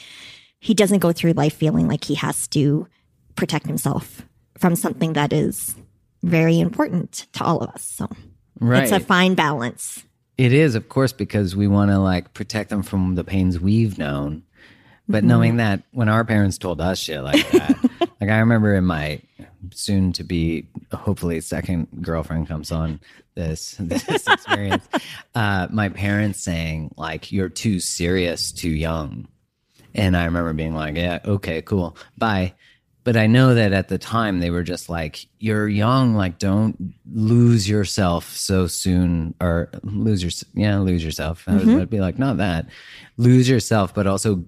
he 0.59 0.73
doesn't 0.73 0.99
go 0.99 1.11
through 1.11 1.33
life 1.33 1.53
feeling 1.53 1.87
like 1.87 2.03
he 2.05 2.15
has 2.15 2.47
to 2.49 2.87
protect 3.35 3.67
himself 3.67 4.23
from 4.57 4.75
something 4.75 5.13
that 5.13 5.31
is 5.33 5.75
very 6.23 6.59
important 6.59 7.27
to 7.33 7.43
all 7.43 7.59
of 7.61 7.69
us. 7.69 7.83
So 7.83 8.07
Right. 8.59 8.83
it's 8.83 8.91
a 8.93 8.99
fine 9.01 9.35
balance. 9.35 10.03
It 10.37 10.51
is, 10.51 10.75
of 10.75 10.89
course, 10.89 11.13
because 11.13 11.55
we 11.55 11.67
want 11.67 11.91
to 11.91 11.99
like 11.99 12.33
protect 12.33 12.69
them 12.69 12.83
from 12.83 13.15
the 13.15 13.23
pains 13.23 13.59
we've 13.59 13.97
known. 13.97 14.43
But 15.07 15.23
knowing 15.23 15.57
that 15.57 15.83
when 15.91 16.09
our 16.09 16.25
parents 16.25 16.57
told 16.57 16.81
us 16.81 16.97
shit 16.97 17.21
like 17.21 17.47
that, 17.51 17.77
like 18.21 18.29
I 18.29 18.39
remember 18.39 18.73
in 18.73 18.85
my 18.85 19.21
soon 19.71 20.11
to 20.13 20.23
be 20.23 20.67
hopefully 20.93 21.41
second 21.41 21.87
girlfriend 22.01 22.47
comes 22.47 22.71
on 22.71 22.99
this 23.35 23.75
this 23.79 24.27
experience, 24.27 24.87
uh, 25.35 25.67
my 25.71 25.89
parents 25.89 26.41
saying 26.41 26.93
like 26.97 27.31
you're 27.31 27.49
too 27.49 27.79
serious, 27.79 28.51
too 28.51 28.69
young. 28.69 29.27
And 29.93 30.17
I 30.17 30.25
remember 30.25 30.51
being 30.53 30.75
like, 30.75 30.97
yeah, 30.97 31.19
okay, 31.23 31.61
cool, 31.61 31.95
bye. 32.17 32.53
But 33.05 33.15
I 33.15 33.27
know 33.27 33.53
that 33.53 33.71
at 33.71 33.87
the 33.87 33.99
time 33.99 34.39
they 34.39 34.49
were 34.49 34.63
just 34.63 34.89
like, 34.89 35.27
you're 35.37 35.69
young, 35.69 36.15
like 36.15 36.39
don't 36.39 36.95
lose 37.13 37.69
yourself 37.69 38.35
so 38.35 38.65
soon, 38.65 39.35
or 39.39 39.69
lose 39.83 40.23
your, 40.23 40.31
yeah, 40.55 40.79
lose 40.79 41.05
yourself. 41.05 41.43
I 41.47 41.53
would 41.53 41.69
I'd 41.69 41.89
be 41.89 41.99
like, 42.01 42.17
not 42.17 42.37
that, 42.37 42.65
lose 43.17 43.47
yourself, 43.47 43.93
but 43.93 44.07
also 44.07 44.43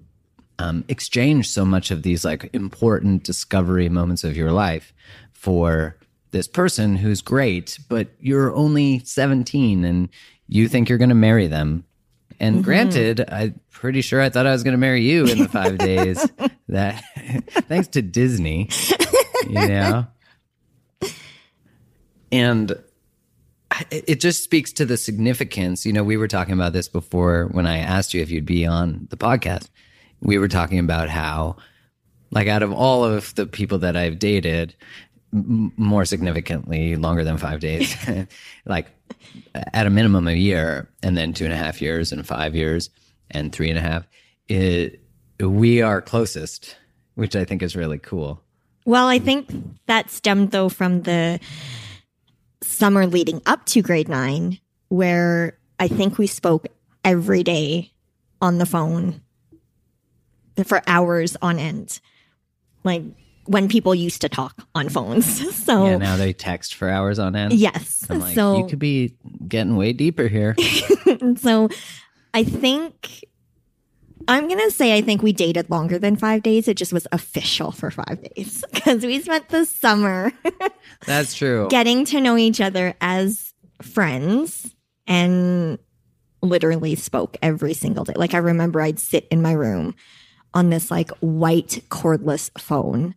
um, 0.58 0.84
exchange 0.88 1.48
so 1.48 1.64
much 1.64 1.92
of 1.92 2.02
these 2.02 2.24
like 2.24 2.50
important 2.52 3.22
discovery 3.22 3.88
moments 3.88 4.24
of 4.24 4.36
your 4.36 4.50
life 4.50 4.92
for 5.32 5.96
this 6.32 6.48
person 6.48 6.96
who's 6.96 7.22
great, 7.22 7.78
but 7.88 8.08
you're 8.18 8.52
only 8.54 8.98
17 9.00 9.84
and 9.84 10.08
you 10.48 10.66
think 10.68 10.88
you're 10.88 10.98
going 10.98 11.08
to 11.10 11.14
marry 11.14 11.46
them. 11.46 11.84
And 12.40 12.56
mm-hmm. 12.56 12.64
granted, 12.64 13.24
I'm 13.28 13.60
pretty 13.70 14.00
sure 14.00 14.20
I 14.20 14.28
thought 14.28 14.46
I 14.46 14.52
was 14.52 14.62
going 14.62 14.72
to 14.72 14.78
marry 14.78 15.02
you 15.02 15.26
in 15.26 15.38
the 15.38 15.48
five 15.48 15.78
days 15.78 16.28
that, 16.68 17.02
thanks 17.68 17.88
to 17.88 18.02
Disney, 18.02 18.70
you 19.48 19.68
know? 19.68 20.06
And 22.30 22.76
it 23.90 24.20
just 24.20 24.42
speaks 24.42 24.72
to 24.72 24.84
the 24.84 24.96
significance. 24.96 25.86
You 25.86 25.92
know, 25.92 26.04
we 26.04 26.16
were 26.16 26.28
talking 26.28 26.54
about 26.54 26.72
this 26.72 26.88
before 26.88 27.48
when 27.52 27.66
I 27.66 27.78
asked 27.78 28.14
you 28.14 28.22
if 28.22 28.30
you'd 28.30 28.44
be 28.44 28.66
on 28.66 29.06
the 29.10 29.16
podcast. 29.16 29.68
We 30.20 30.38
were 30.38 30.48
talking 30.48 30.78
about 30.78 31.08
how, 31.08 31.56
like, 32.30 32.48
out 32.48 32.62
of 32.62 32.72
all 32.72 33.04
of 33.04 33.34
the 33.36 33.46
people 33.46 33.78
that 33.78 33.96
I've 33.96 34.18
dated, 34.18 34.74
m- 35.32 35.72
more 35.76 36.04
significantly 36.04 36.96
longer 36.96 37.24
than 37.24 37.36
five 37.38 37.60
days, 37.60 37.94
like 38.66 38.86
at 39.54 39.86
a 39.86 39.90
minimum 39.90 40.28
a 40.28 40.32
year, 40.32 40.88
and 41.02 41.16
then 41.16 41.32
two 41.32 41.44
and 41.44 41.52
a 41.52 41.56
half 41.56 41.80
years, 41.80 42.12
and 42.12 42.26
five 42.26 42.54
years, 42.54 42.90
and 43.30 43.52
three 43.52 43.68
and 43.68 43.78
a 43.78 43.82
half, 43.82 44.06
it, 44.48 45.02
we 45.40 45.82
are 45.82 46.00
closest, 46.00 46.76
which 47.14 47.36
I 47.36 47.44
think 47.44 47.62
is 47.62 47.76
really 47.76 47.98
cool. 47.98 48.42
Well, 48.84 49.06
I 49.06 49.18
think 49.18 49.50
that 49.86 50.10
stemmed 50.10 50.50
though 50.50 50.70
from 50.70 51.02
the 51.02 51.40
summer 52.62 53.06
leading 53.06 53.42
up 53.44 53.66
to 53.66 53.82
grade 53.82 54.08
nine, 54.08 54.58
where 54.88 55.58
I 55.78 55.88
think 55.88 56.16
we 56.16 56.26
spoke 56.26 56.66
every 57.04 57.42
day 57.42 57.92
on 58.40 58.58
the 58.58 58.66
phone 58.66 59.20
for 60.64 60.82
hours 60.86 61.36
on 61.42 61.58
end. 61.58 62.00
Like 62.84 63.02
when 63.48 63.66
people 63.68 63.94
used 63.94 64.20
to 64.20 64.28
talk 64.28 64.54
on 64.74 64.88
phones. 64.88 65.26
So 65.68 65.84
Yeah, 65.84 65.96
now 65.98 66.16
they 66.16 66.32
text 66.32 66.74
for 66.76 66.88
hours 66.88 67.18
on 67.18 67.36
end. 67.36 67.52
yes. 67.52 68.06
I'm 68.08 68.20
like, 68.20 68.34
so 68.34 68.56
you 68.58 68.66
could 68.68 68.78
be 68.78 69.14
getting 69.46 69.76
way 69.76 69.92
deeper 69.92 70.26
here. 70.26 70.54
so 71.36 71.68
I 72.32 72.44
think 72.44 73.24
I'm 74.26 74.48
going 74.48 74.60
to 74.60 74.70
say 74.70 74.96
I 74.96 75.02
think 75.02 75.22
we 75.22 75.32
dated 75.34 75.68
longer 75.68 75.98
than 75.98 76.16
5 76.16 76.42
days. 76.42 76.68
It 76.68 76.78
just 76.78 76.92
was 76.92 77.06
official 77.12 77.70
for 77.70 77.90
5 77.90 78.06
days 78.34 78.64
cuz 78.84 79.04
we 79.04 79.20
spent 79.20 79.48
the 79.50 79.66
summer 79.66 80.32
That's 81.06 81.34
true. 81.34 81.68
getting 81.70 82.06
to 82.06 82.20
know 82.20 82.36
each 82.38 82.60
other 82.62 82.94
as 83.02 83.52
friends 83.82 84.74
and 85.06 85.78
literally 86.42 86.94
spoke 86.94 87.36
every 87.42 87.74
single 87.74 88.04
day. 88.04 88.14
Like 88.16 88.32
I 88.34 88.38
remember 88.38 88.80
I'd 88.80 88.98
sit 88.98 89.26
in 89.30 89.42
my 89.42 89.52
room 89.52 89.94
on 90.54 90.70
this 90.70 90.90
like 90.90 91.10
white 91.20 91.82
cordless 91.90 92.50
phone 92.58 93.14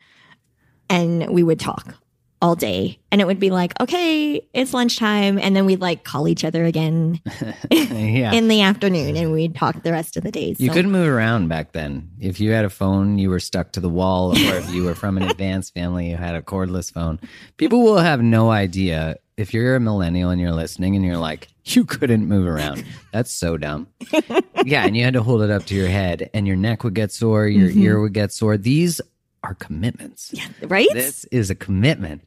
and 0.91 1.29
we 1.29 1.41
would 1.41 1.60
talk 1.60 1.95
all 2.41 2.55
day 2.55 2.98
and 3.12 3.21
it 3.21 3.27
would 3.27 3.39
be 3.39 3.51
like, 3.51 3.79
okay, 3.79 4.45
it's 4.53 4.74
lunchtime. 4.74 5.38
And 5.38 5.55
then 5.55 5.65
we'd 5.65 5.79
like 5.79 6.03
call 6.03 6.27
each 6.27 6.43
other 6.43 6.65
again 6.65 7.21
yeah. 7.71 8.33
in 8.33 8.48
the 8.48 8.62
afternoon 8.62 9.15
and 9.15 9.31
we'd 9.31 9.55
talk 9.55 9.83
the 9.83 9.91
rest 9.91 10.17
of 10.17 10.24
the 10.24 10.31
days. 10.31 10.60
You 10.60 10.71
couldn't 10.71 10.91
move 10.91 11.07
around 11.07 11.50
back 11.50 11.71
then. 11.71 12.10
If 12.19 12.39
you 12.39 12.51
had 12.51 12.65
a 12.65 12.69
phone, 12.69 13.19
you 13.19 13.29
were 13.29 13.39
stuck 13.39 13.74
to 13.74 13.79
the 13.79 13.89
wall, 13.89 14.31
or 14.31 14.55
if 14.55 14.74
you 14.74 14.83
were 14.83 14.95
from 14.95 15.17
an 15.17 15.24
advanced 15.29 15.74
family, 15.74 16.10
you 16.10 16.17
had 16.17 16.36
a 16.36 16.41
cordless 16.41 16.91
phone. 16.91 17.19
People 17.57 17.83
will 17.83 18.00
have 18.00 18.21
no 18.21 18.50
idea. 18.50 19.17
If 19.38 19.53
you're 19.53 19.75
a 19.75 19.79
millennial 19.79 20.31
and 20.31 20.41
you're 20.41 20.51
listening 20.51 20.95
and 20.95 21.05
you're 21.05 21.17
like, 21.17 21.48
you 21.65 21.86
couldn't 21.86 22.27
move 22.27 22.48
around, 22.48 22.83
that's 23.12 23.31
so 23.31 23.55
dumb. 23.55 23.88
yeah, 24.65 24.86
and 24.86 24.98
you 24.98 25.03
had 25.03 25.13
to 25.13 25.24
hold 25.24 25.43
it 25.43 25.51
up 25.51 25.65
to 25.65 25.75
your 25.75 25.88
head, 25.88 26.29
and 26.33 26.48
your 26.48 26.55
neck 26.55 26.83
would 26.83 26.95
get 26.95 27.12
sore, 27.12 27.48
your 27.48 27.69
mm-hmm. 27.69 27.81
ear 27.81 28.01
would 28.01 28.13
get 28.13 28.33
sore. 28.33 28.57
These 28.57 29.00
are 29.43 29.55
commitments. 29.55 30.33
right? 30.62 30.88
This 30.93 31.25
is 31.25 31.50
a 31.50 31.55
commitment. 31.55 32.21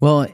Well, 0.00 0.26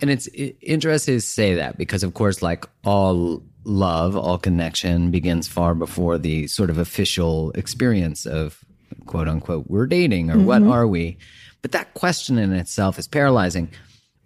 and 0.00 0.10
it's 0.10 0.26
interesting 0.60 1.16
to 1.16 1.20
say 1.20 1.54
that 1.54 1.78
because, 1.78 2.02
of 2.02 2.14
course, 2.14 2.42
like 2.42 2.66
all 2.84 3.42
love, 3.64 4.16
all 4.16 4.38
connection 4.38 5.10
begins 5.10 5.46
far 5.46 5.74
before 5.74 6.18
the 6.18 6.46
sort 6.48 6.70
of 6.70 6.78
official 6.78 7.52
experience 7.52 8.26
of 8.26 8.64
quote 9.06 9.28
unquote, 9.28 9.68
we're 9.68 9.86
dating 9.86 10.30
or 10.30 10.38
what 10.38 10.62
mm-hmm. 10.62 10.72
are 10.72 10.86
we? 10.86 11.18
But 11.60 11.72
that 11.72 11.94
question 11.94 12.38
in 12.38 12.52
itself 12.52 12.98
is 12.98 13.06
paralyzing. 13.06 13.70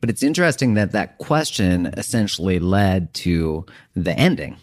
But 0.01 0.11
it's 0.11 0.23
interesting 0.23 0.75
that 0.75 0.93
that 0.93 1.19
question 1.19 1.87
essentially 1.87 2.59
led 2.59 3.13
to 3.15 3.67
the 3.95 4.13
ending 4.13 4.57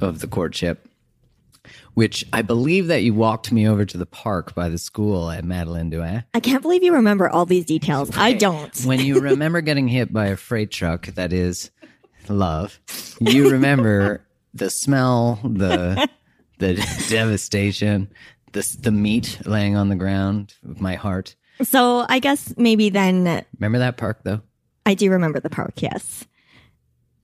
of 0.00 0.20
the 0.20 0.26
courtship, 0.26 0.88
which 1.94 2.24
I 2.32 2.42
believe 2.42 2.86
that 2.88 3.02
you 3.02 3.14
walked 3.14 3.50
me 3.50 3.68
over 3.68 3.84
to 3.84 3.98
the 3.98 4.06
park 4.06 4.54
by 4.54 4.68
the 4.68 4.78
school 4.78 5.30
at 5.30 5.44
Madeleine 5.44 5.90
Douai. 5.90 6.08
Eh? 6.08 6.20
I 6.34 6.40
can't 6.40 6.62
believe 6.62 6.82
you 6.82 6.94
remember 6.94 7.28
all 7.28 7.46
these 7.46 7.64
details. 7.64 8.10
I 8.16 8.32
don't. 8.32 8.76
when 8.84 9.00
you 9.00 9.20
remember 9.20 9.60
getting 9.60 9.88
hit 9.88 10.12
by 10.12 10.26
a 10.26 10.36
freight 10.36 10.70
truck 10.70 11.06
that 11.06 11.32
is 11.32 11.70
love, 12.28 12.78
you 13.20 13.50
remember 13.50 14.24
the 14.54 14.70
smell, 14.70 15.40
the 15.42 16.08
the 16.58 16.74
devastation, 17.08 18.10
the 18.52 18.76
the 18.80 18.92
meat 18.92 19.40
laying 19.44 19.76
on 19.76 19.88
the 19.88 19.96
ground 19.96 20.54
of 20.68 20.80
my 20.80 20.94
heart. 20.94 21.36
So 21.62 22.06
I 22.08 22.20
guess 22.20 22.54
maybe 22.56 22.90
then 22.90 23.44
Remember 23.58 23.78
that 23.78 23.96
park 23.96 24.20
though? 24.22 24.42
I 24.86 24.94
do 24.94 25.10
remember 25.10 25.40
the 25.40 25.50
park, 25.50 25.82
yes. 25.82 26.24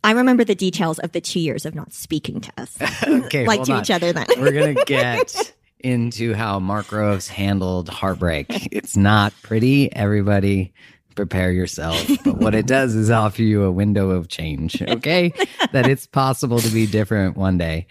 I 0.04 0.12
remember 0.12 0.44
the 0.44 0.54
details 0.54 0.98
of 1.00 1.12
the 1.12 1.20
two 1.20 1.40
years 1.40 1.64
of 1.66 1.74
not 1.74 1.92
speaking 1.92 2.40
to 2.42 2.52
us, 2.58 2.76
Okay, 3.06 3.46
like 3.46 3.64
to 3.64 3.72
on. 3.72 3.80
each 3.80 3.90
other 3.90 4.12
then. 4.12 4.26
We're 4.38 4.52
gonna 4.52 4.74
get 4.86 5.52
into 5.80 6.34
how 6.34 6.58
Mark 6.60 6.86
Groves 6.88 7.26
handled 7.26 7.88
heartbreak. 7.88 8.46
It's 8.72 8.96
not 8.96 9.32
pretty. 9.42 9.92
Everybody 9.92 10.72
prepare 11.14 11.52
yourself. 11.52 12.06
But 12.24 12.38
what 12.38 12.54
it 12.54 12.66
does 12.66 12.94
is 12.94 13.10
offer 13.10 13.42
you 13.42 13.64
a 13.64 13.70
window 13.70 14.10
of 14.10 14.28
change, 14.28 14.80
okay? 14.82 15.32
that 15.72 15.88
it's 15.88 16.06
possible 16.06 16.58
to 16.58 16.68
be 16.68 16.86
different 16.86 17.36
one 17.36 17.56
day. 17.58 17.86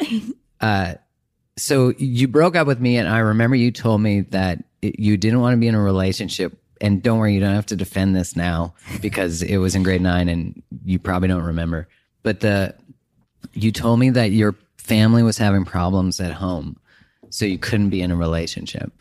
Uh, 0.59 0.95
so 1.57 1.93
you 1.97 2.27
broke 2.27 2.55
up 2.55 2.67
with 2.67 2.79
me, 2.79 2.97
and 2.97 3.07
I 3.07 3.19
remember 3.19 3.55
you 3.55 3.71
told 3.71 4.01
me 4.01 4.21
that 4.31 4.63
it, 4.81 4.99
you 4.99 5.17
didn't 5.17 5.39
want 5.41 5.53
to 5.53 5.57
be 5.57 5.67
in 5.67 5.75
a 5.75 5.81
relationship. 5.81 6.57
And 6.81 7.01
don't 7.01 7.17
worry, 7.19 7.33
you 7.33 7.39
don't 7.39 7.55
have 7.55 7.67
to 7.67 7.75
defend 7.77 8.15
this 8.15 8.35
now 8.35 8.73
because 9.01 9.41
it 9.41 9.57
was 9.57 9.73
in 9.73 9.83
grade 9.83 10.01
nine 10.01 10.27
and 10.27 10.61
you 10.83 10.99
probably 10.99 11.29
don't 11.29 11.43
remember. 11.43 11.87
But 12.23 12.39
the 12.39 12.73
you 13.53 13.71
told 13.71 13.99
me 13.99 14.09
that 14.11 14.31
your 14.31 14.55
family 14.77 15.21
was 15.23 15.37
having 15.37 15.65
problems 15.65 16.19
at 16.19 16.31
home, 16.33 16.77
so 17.29 17.45
you 17.45 17.57
couldn't 17.57 17.89
be 17.89 18.01
in 18.01 18.11
a 18.11 18.15
relationship. 18.15 18.91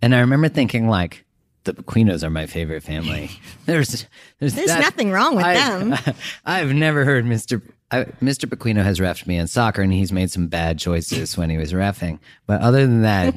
And 0.00 0.14
I 0.14 0.20
remember 0.20 0.48
thinking, 0.48 0.88
like, 0.88 1.24
the 1.64 1.72
Bequinos 1.74 2.22
are 2.22 2.30
my 2.30 2.46
favorite 2.46 2.82
family. 2.82 3.30
There's, 3.66 4.06
there's, 4.38 4.54
There's 4.54 4.68
that- 4.68 4.80
nothing 4.80 5.10
wrong 5.10 5.34
with 5.36 5.44
I- 5.46 5.54
them. 5.54 5.94
I've 6.44 6.72
never 6.74 7.04
heard 7.04 7.24
Mr. 7.24 7.62
I, 7.90 8.04
Mr. 8.22 8.46
Bequino 8.48 8.82
has 8.82 8.98
refed 8.98 9.26
me 9.26 9.36
in 9.36 9.46
soccer, 9.46 9.80
and 9.82 9.92
he's 9.92 10.10
made 10.12 10.30
some 10.30 10.48
bad 10.48 10.78
choices 10.78 11.36
when 11.38 11.48
he 11.50 11.56
was 11.58 11.72
refing. 11.72 12.18
But 12.46 12.60
other 12.60 12.86
than 12.86 13.02
that, 13.02 13.34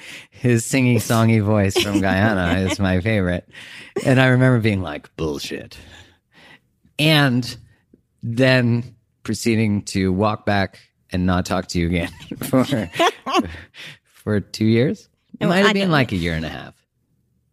his 0.30 0.64
singing, 0.64 0.98
songy 0.98 1.42
voice 1.42 1.76
from 1.80 2.00
Guyana 2.00 2.60
is 2.60 2.78
my 2.80 3.00
favorite. 3.00 3.48
And 4.04 4.20
I 4.20 4.28
remember 4.28 4.60
being 4.60 4.82
like, 4.82 5.14
bullshit. 5.16 5.76
And 6.98 7.56
then 8.22 8.96
proceeding 9.22 9.82
to 9.82 10.12
walk 10.12 10.46
back 10.46 10.78
and 11.10 11.26
not 11.26 11.46
talk 11.46 11.68
to 11.68 11.78
you 11.78 11.86
again 11.86 12.10
for 12.44 12.64
for 14.04 14.40
two 14.40 14.66
years. 14.66 15.08
It 15.40 15.46
might 15.46 15.64
have 15.64 15.74
been 15.74 15.90
like 15.90 16.12
a 16.12 16.16
year 16.16 16.34
and 16.34 16.44
a 16.44 16.48
half. 16.48 16.74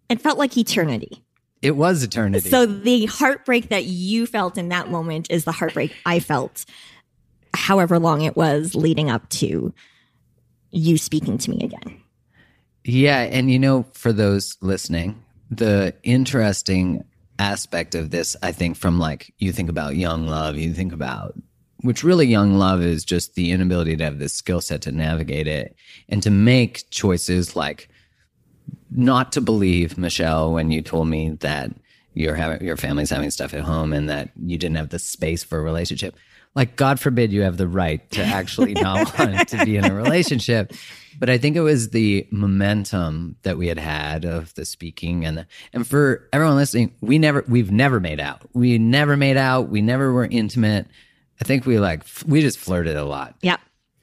It 0.10 0.22
felt 0.22 0.38
like 0.38 0.58
eternity. 0.58 1.24
It 1.62 1.76
was 1.76 2.04
eternity. 2.04 2.50
So 2.50 2.66
the 2.66 3.06
heartbreak 3.06 3.70
that 3.70 3.86
you 3.86 4.28
felt 4.28 4.58
in 4.58 4.70
that 4.70 4.90
moment 4.90 5.32
is 5.32 5.46
the 5.46 5.52
heartbreak 5.52 5.94
I 6.06 6.20
felt, 6.20 6.66
however 7.54 7.98
long 7.98 8.22
it 8.22 8.36
was 8.36 8.76
leading 8.76 9.10
up 9.10 9.28
to 9.30 9.74
you 10.72 10.98
speaking 10.98 11.38
to 11.40 11.50
me 11.50 11.62
again. 11.64 12.02
Yeah, 12.84 13.22
and 13.22 13.50
you 13.50 13.58
know, 13.58 13.88
for 13.94 14.14
those 14.14 14.58
listening, 14.62 15.24
the 15.50 15.96
interesting 16.04 17.04
aspect 17.40 17.96
of 17.96 18.12
this, 18.12 18.36
I 18.42 18.52
think, 18.52 18.78
from 18.78 19.00
like 19.00 19.34
you 19.38 19.52
think 19.52 19.70
about 19.70 19.96
young 19.96 20.28
love, 20.28 20.58
you 20.58 20.74
think 20.74 20.94
about 20.94 21.36
which 21.82 22.04
really 22.04 22.26
young 22.26 22.58
love 22.58 22.82
is 22.82 23.06
just 23.06 23.36
the 23.36 23.52
inability 23.52 23.96
to 23.96 24.04
have 24.04 24.18
this 24.18 24.34
skill 24.34 24.60
set 24.60 24.82
to 24.82 24.92
navigate 24.92 25.48
it 25.48 25.76
and 26.10 26.24
to 26.24 26.32
make 26.32 26.90
choices 26.90 27.56
like 27.56 27.90
not 28.90 29.32
to 29.34 29.42
believe 29.42 29.98
Michelle 29.98 30.52
when 30.52 30.72
you 30.72 30.82
told 30.82 31.08
me 31.08 31.32
that 31.42 31.72
your 32.14 32.38
your 32.64 32.78
family's 32.78 33.10
having 33.10 33.30
stuff 33.30 33.54
at 33.54 33.62
home 33.62 33.94
and 33.94 34.10
that 34.10 34.32
you 34.42 34.58
didn't 34.58 34.78
have 34.78 34.90
the 34.90 35.00
space 35.00 35.44
for 35.44 35.60
a 35.60 35.64
relationship. 35.64 36.16
Like 36.56 36.76
God 36.76 37.00
forbid 37.00 37.32
you 37.32 37.42
have 37.42 37.58
the 37.58 37.68
right 37.68 38.10
to 38.12 38.24
actually 38.24 38.74
not 38.74 39.18
want 39.20 39.48
to 39.50 39.66
be 39.66 39.78
in 39.78 39.86
a 39.86 39.94
relationship. 39.94 40.74
But 41.18 41.30
I 41.30 41.38
think 41.38 41.56
it 41.56 41.62
was 41.62 41.90
the 41.90 42.28
momentum 42.32 43.38
that 43.44 43.58
we 43.58 43.68
had 43.68 43.80
had 43.80 44.26
of 44.26 44.54
the 44.56 44.66
speaking 44.66 45.26
and 45.26 45.38
the, 45.38 45.48
and 45.72 45.88
for 45.88 46.28
everyone 46.34 46.56
listening, 46.58 46.94
we 47.02 47.20
never 47.20 47.46
we've 47.48 47.72
never 47.72 48.00
made 48.00 48.20
out. 48.20 48.42
We 48.54 48.78
never 48.78 49.16
made 49.16 49.38
out. 49.38 49.70
We 49.70 49.82
never 49.82 50.12
were 50.12 50.26
intimate. 50.26 50.88
I 51.40 51.44
think 51.46 51.66
we 51.66 51.80
like 51.80 52.04
we 52.26 52.42
just 52.42 52.60
flirted 52.60 52.98
a 52.98 53.06
lot. 53.06 53.36
Yep. 53.42 53.60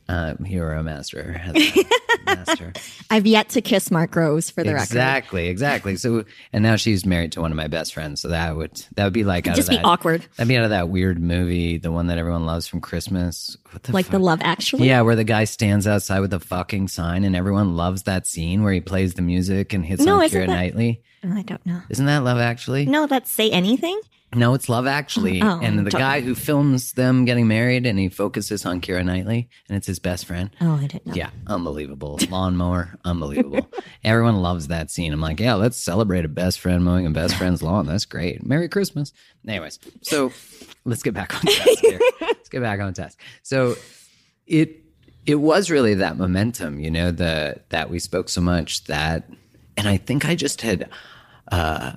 Uh, 0.09 0.35
hero 0.45 0.83
master, 0.83 1.33
has 1.33 1.55
I've 3.11 3.27
yet 3.27 3.49
to 3.51 3.61
kiss 3.61 3.91
Mark 3.91 4.11
Groves 4.11 4.51
for 4.51 4.63
the 4.65 4.73
record. 4.75 4.85
Exactly, 4.85 5.49
exactly. 5.49 5.97
So, 5.97 6.25
and 6.53 6.63
now 6.63 6.77
she's 6.77 7.05
married 7.07 7.33
to 7.33 7.41
one 7.41 7.51
of 7.51 7.57
my 7.57 7.69
best 7.69 7.95
friends. 7.95 8.21
So 8.21 8.29
that 8.29 8.57
would 8.57 8.85
that 8.97 9.05
would 9.05 9.13
be 9.13 9.25
like 9.25 9.47
out 9.47 9.57
Just 9.57 9.69
of 9.69 9.73
be 9.73 9.77
that, 9.77 9.85
awkward. 9.85 10.27
That'd 10.37 10.49
be 10.49 10.57
out 10.57 10.65
of 10.65 10.71
that 10.71 10.89
weird 10.89 11.21
movie, 11.21 11.79
the 11.79 11.93
one 11.93 12.07
that 12.09 12.19
everyone 12.19 12.47
loves 12.47 12.67
from 12.67 12.81
Christmas. 12.81 13.57
What 13.71 13.83
the 13.85 13.93
Like 13.93 14.09
the 14.09 14.19
love 14.19 14.41
actually. 14.43 14.89
yeah, 14.89 15.03
where 15.03 15.17
the 15.17 15.25
guy 15.25 15.45
stands 15.45 15.87
outside 15.87 16.21
with 16.21 16.33
a 16.35 16.41
fucking 16.41 16.89
sign, 16.89 17.25
and 17.25 17.35
everyone 17.37 17.77
loves 17.77 18.05
that 18.05 18.27
scene 18.27 18.63
where 18.63 18.73
he 18.73 18.81
plays 18.81 19.15
the 19.15 19.23
music 19.23 19.73
and 19.73 19.85
hits 19.85 20.03
No, 20.05 20.21
on 20.21 20.29
Keira 20.29 20.47
that- 20.47 20.49
Knightley. 20.49 21.03
I 21.25 21.43
don't 21.43 21.65
know. 21.65 21.81
Isn't 21.89 22.07
that 22.07 22.25
Love 22.25 22.39
Actually? 22.39 22.85
No, 22.87 23.07
that's 23.07 23.31
say 23.31 23.49
anything. 23.51 24.01
No, 24.35 24.55
it's 24.55 24.69
Love 24.69 24.87
Actually. 24.87 25.43
Oh, 25.43 25.61
and 25.63 25.79
the 25.85 25.91
don't- 25.91 26.01
guy 26.01 26.21
who 26.23 26.35
films 26.35 26.93
them 26.95 27.25
getting 27.25 27.47
married, 27.49 27.85
and 27.87 27.99
he 27.99 28.09
focuses 28.09 28.65
on 28.65 28.81
Keira 28.81 29.05
Knightley, 29.05 29.49
and 29.69 29.77
it's 29.77 29.87
his 29.87 29.99
best 29.99 30.25
friend. 30.27 30.49
Oh, 30.61 30.75
I 30.77 30.87
didn't 30.87 31.07
know. 31.09 31.15
Yeah, 31.15 31.31
unbelievable. 31.47 32.19
Lawnmower, 32.31 32.99
unbelievable. 33.05 33.69
Everyone 34.05 34.37
loves 34.41 34.69
that 34.69 34.91
scene. 34.91 35.13
I'm 35.13 35.21
like, 35.21 35.39
yeah, 35.39 35.55
let's 35.55 35.77
celebrate 35.77 36.25
a 36.25 36.29
best 36.29 36.61
friend 36.61 36.83
mowing 36.85 37.07
a 37.07 37.11
best 37.11 37.35
friend's 37.37 37.63
lawn. 37.63 37.87
That's 37.87 38.07
great. 38.07 38.45
Merry 38.47 38.69
Christmas. 38.69 39.13
Anyways, 39.47 39.79
so 40.01 40.33
let's 40.85 41.03
get 41.03 41.15
back 41.15 41.35
on 41.35 41.43
task 41.43 41.79
here. 41.81 42.01
let's 42.21 42.49
get 42.49 42.63
back 42.63 42.81
on 42.81 42.95
task. 42.95 43.19
So 43.43 43.77
it 44.47 44.79
it 45.27 45.37
was 45.37 45.71
really 45.71 45.95
that 45.95 46.17
momentum, 46.17 46.81
you 46.81 46.91
know, 46.91 47.11
the 47.13 47.61
that 47.69 47.91
we 47.91 47.99
spoke 47.99 48.29
so 48.29 48.41
much 48.41 48.85
that 48.85 49.29
and 49.77 49.87
I 49.89 49.97
think 49.99 50.25
I 50.25 50.35
just 50.35 50.63
had 50.63 50.89
uh 51.51 51.93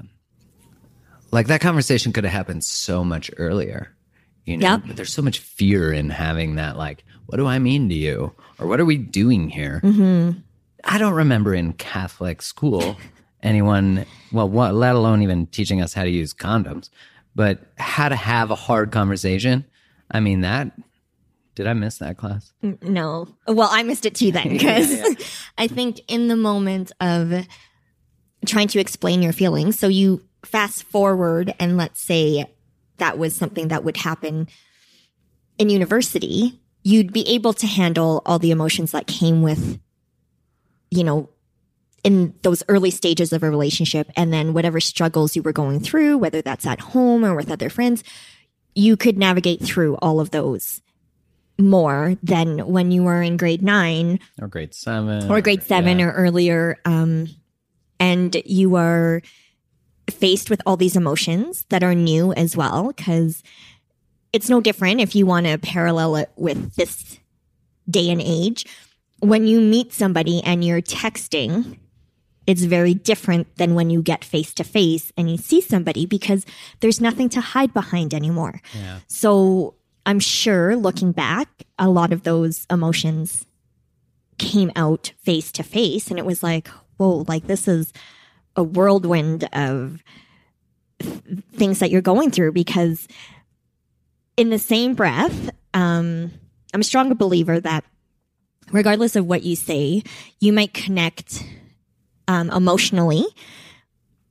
like 1.32 1.48
that 1.48 1.62
conversation 1.62 2.14
could 2.14 2.24
have 2.24 2.34
happened 2.34 2.64
so 2.64 3.04
much 3.04 3.30
earlier. 3.38 3.92
You 4.46 4.58
know, 4.58 4.68
Yep. 4.74 4.82
but 4.88 4.96
there's 4.96 5.14
so 5.14 5.22
much 5.24 5.40
fear 5.40 5.92
in 5.92 6.10
having 6.12 6.56
that, 6.56 6.78
like, 6.78 7.04
what 7.26 7.38
do 7.38 7.48
I 7.48 7.58
mean 7.58 7.90
to 7.90 7.96
you? 7.96 8.34
Or 8.60 8.68
what 8.68 8.80
are 8.80 8.86
we 8.86 8.98
doing 8.98 9.50
here? 9.50 9.82
Mm-hmm. 9.84 10.40
I 10.84 10.98
don't 11.00 11.14
remember 11.14 11.56
in 11.56 11.74
Catholic 11.74 12.44
school 12.44 12.96
anyone, 13.42 14.06
well, 14.32 14.48
what, 14.48 14.76
let 14.76 14.96
alone 14.96 15.24
even 15.24 15.48
teaching 15.48 15.82
us 15.82 15.94
how 15.94 16.04
to 16.04 16.10
use 16.10 16.34
condoms, 16.34 16.90
but 17.36 17.60
how 17.78 18.08
to 18.10 18.16
have 18.16 18.52
a 18.52 18.56
hard 18.56 18.92
conversation. 18.92 19.66
I 20.12 20.20
mean, 20.20 20.42
that, 20.42 20.72
did 21.56 21.66
I 21.66 21.74
miss 21.74 21.98
that 21.98 22.18
class? 22.18 22.54
No. 22.84 23.28
Well, 23.48 23.70
I 23.72 23.82
missed 23.82 24.06
it 24.06 24.14
too 24.14 24.32
then 24.32 24.50
because 24.50 25.02
I 25.58 25.68
think 25.68 26.02
in 26.08 26.28
the 26.28 26.36
moment 26.36 26.92
of 27.02 27.48
trying 28.46 28.68
to 28.70 28.80
explain 28.80 29.24
your 29.24 29.34
feelings, 29.34 29.80
so 29.80 29.88
you 29.88 30.22
fast 30.46 30.84
forward 30.84 31.54
and 31.60 31.78
let's 31.78 32.02
say 32.02 32.46
that 32.98 33.18
was 33.18 33.36
something 33.36 33.68
that 33.70 33.84
would 33.84 33.98
happen 33.98 34.48
in 35.58 35.70
university, 35.70 36.60
you'd 36.84 37.14
be 37.14 37.28
able 37.28 37.54
to 37.54 37.68
handle 37.68 38.22
all 38.26 38.40
the 38.40 38.52
emotions 38.52 38.92
that 38.92 39.08
came 39.08 39.42
with, 39.42 39.80
you 40.92 41.04
know, 41.04 41.30
in 42.04 42.34
those 42.44 42.62
early 42.70 42.92
stages 42.92 43.34
of 43.34 43.42
a 43.42 43.50
relationship 43.50 44.12
and 44.16 44.32
then 44.32 44.54
whatever 44.54 44.80
struggles 44.80 45.36
you 45.36 45.42
were 45.42 45.52
going 45.52 45.80
through, 45.80 46.18
whether 46.18 46.42
that's 46.42 46.66
at 46.68 46.80
home 46.80 47.26
or 47.26 47.34
with 47.36 47.50
other 47.50 47.70
friends, 47.70 48.04
you 48.76 48.96
could 48.96 49.18
navigate 49.18 49.62
through 49.64 49.96
all 49.96 50.20
of 50.20 50.30
those 50.32 50.82
more 51.58 52.16
than 52.22 52.60
when 52.68 52.92
you 52.92 53.02
were 53.04 53.22
in 53.22 53.38
grade 53.38 53.64
nine 53.64 54.20
Or 54.40 54.48
grade 54.48 54.74
seven. 54.76 55.32
or 55.32 55.42
grade 55.42 55.64
seven 55.64 56.00
yeah. 56.00 56.06
or 56.08 56.12
earlier. 56.12 56.78
Um, 56.86 57.28
and 58.00 58.36
you 58.46 58.76
are 58.76 59.22
faced 60.10 60.50
with 60.50 60.62
all 60.65 60.78
these 60.78 60.96
emotions 60.96 61.65
that 61.70 61.84
are 61.84 61.96
new 61.96 62.34
as 62.34 62.56
well, 62.56 62.88
because 62.88 63.44
it's 64.34 64.50
no 64.50 64.62
different 64.62 65.02
if 65.02 65.15
you 65.15 65.26
want 65.26 65.46
to 65.46 65.58
parallel 65.58 66.15
it 66.18 66.32
with 66.36 66.76
this 66.76 67.20
day 67.89 68.10
and 68.10 68.22
age. 68.22 68.65
When 69.20 69.48
you 69.48 69.62
meet 69.62 69.94
somebody 69.94 70.41
and 70.44 70.63
you're 70.63 70.82
texting, 70.82 71.78
it's 72.46 72.63
very 72.63 72.94
different 72.94 73.56
than 73.56 73.74
when 73.74 73.89
you 73.89 74.02
get 74.02 74.24
face 74.24 74.54
to 74.56 74.63
face 74.63 75.12
and 75.18 75.32
you 75.32 75.38
see 75.38 75.62
somebody 75.62 76.06
because 76.06 76.46
there's 76.80 77.02
nothing 77.02 77.30
to 77.30 77.41
hide 77.41 77.74
behind 77.74 78.13
anymore. 78.13 78.62
Yeah. 78.74 79.00
So 79.08 79.76
I'm 80.06 80.20
sure 80.20 80.76
looking 80.76 81.12
back, 81.12 81.48
a 81.80 81.89
lot 81.89 82.13
of 82.13 82.24
those 82.24 82.68
emotions 82.70 83.46
came 84.38 84.72
out 84.76 85.13
face 85.24 85.52
to 85.54 85.63
face 85.63 86.10
and 86.10 86.20
it 86.20 86.26
was 86.26 86.44
like, 86.44 86.68
whoa, 86.98 87.26
like 87.28 87.48
this 87.48 87.68
is 87.68 87.91
a 88.56 88.63
whirlwind 88.63 89.48
of 89.54 90.02
th- 91.00 91.22
things 91.54 91.80
that 91.80 91.91
you're 91.91 92.02
going 92.02 92.32
through 92.32 92.52
because 92.52 93.08
in 94.38 94.50
the 94.50 94.60
same 94.60 94.94
breath, 94.94 95.50
um, 95.74 96.32
I'm 96.74 96.82
a 96.82 96.84
stronger 96.84 97.15
believer 97.15 97.60
that 97.60 97.84
regardless 98.72 99.15
of 99.15 99.26
what 99.26 99.44
you 99.44 99.56
say, 99.56 100.04
you 100.39 100.52
might 100.54 100.74
connect 100.74 101.44
um, 102.28 102.50
emotionally 102.50 103.26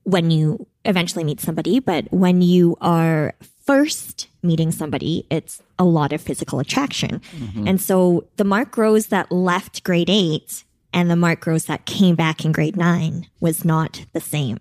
when 0.02 0.30
you 0.30 0.66
eventually 0.84 1.24
meet 1.24 1.40
somebody, 1.40 1.80
but 1.80 2.06
when 2.12 2.42
you 2.42 2.76
are 2.80 3.34
first 3.64 4.28
meeting 4.42 4.70
somebody, 4.70 5.26
it's 5.30 5.62
a 5.78 5.84
lot 5.84 6.12
of 6.12 6.20
physical 6.20 6.58
attraction. 6.58 7.22
And 7.66 7.80
so 7.80 8.26
the 8.36 8.44
Mark 8.44 8.70
Groves 8.72 9.06
that 9.06 9.32
left 9.32 9.82
grade 9.84 10.10
eight 10.10 10.64
and 10.94 11.10
the 11.10 11.16
Mark 11.16 11.40
Groves 11.40 11.66
that 11.66 11.84
came 11.84 12.14
back 12.14 12.44
in 12.44 12.52
grade 12.52 12.76
nine 12.76 13.26
was 13.40 13.64
not 13.64 14.06
the 14.12 14.20
same. 14.20 14.58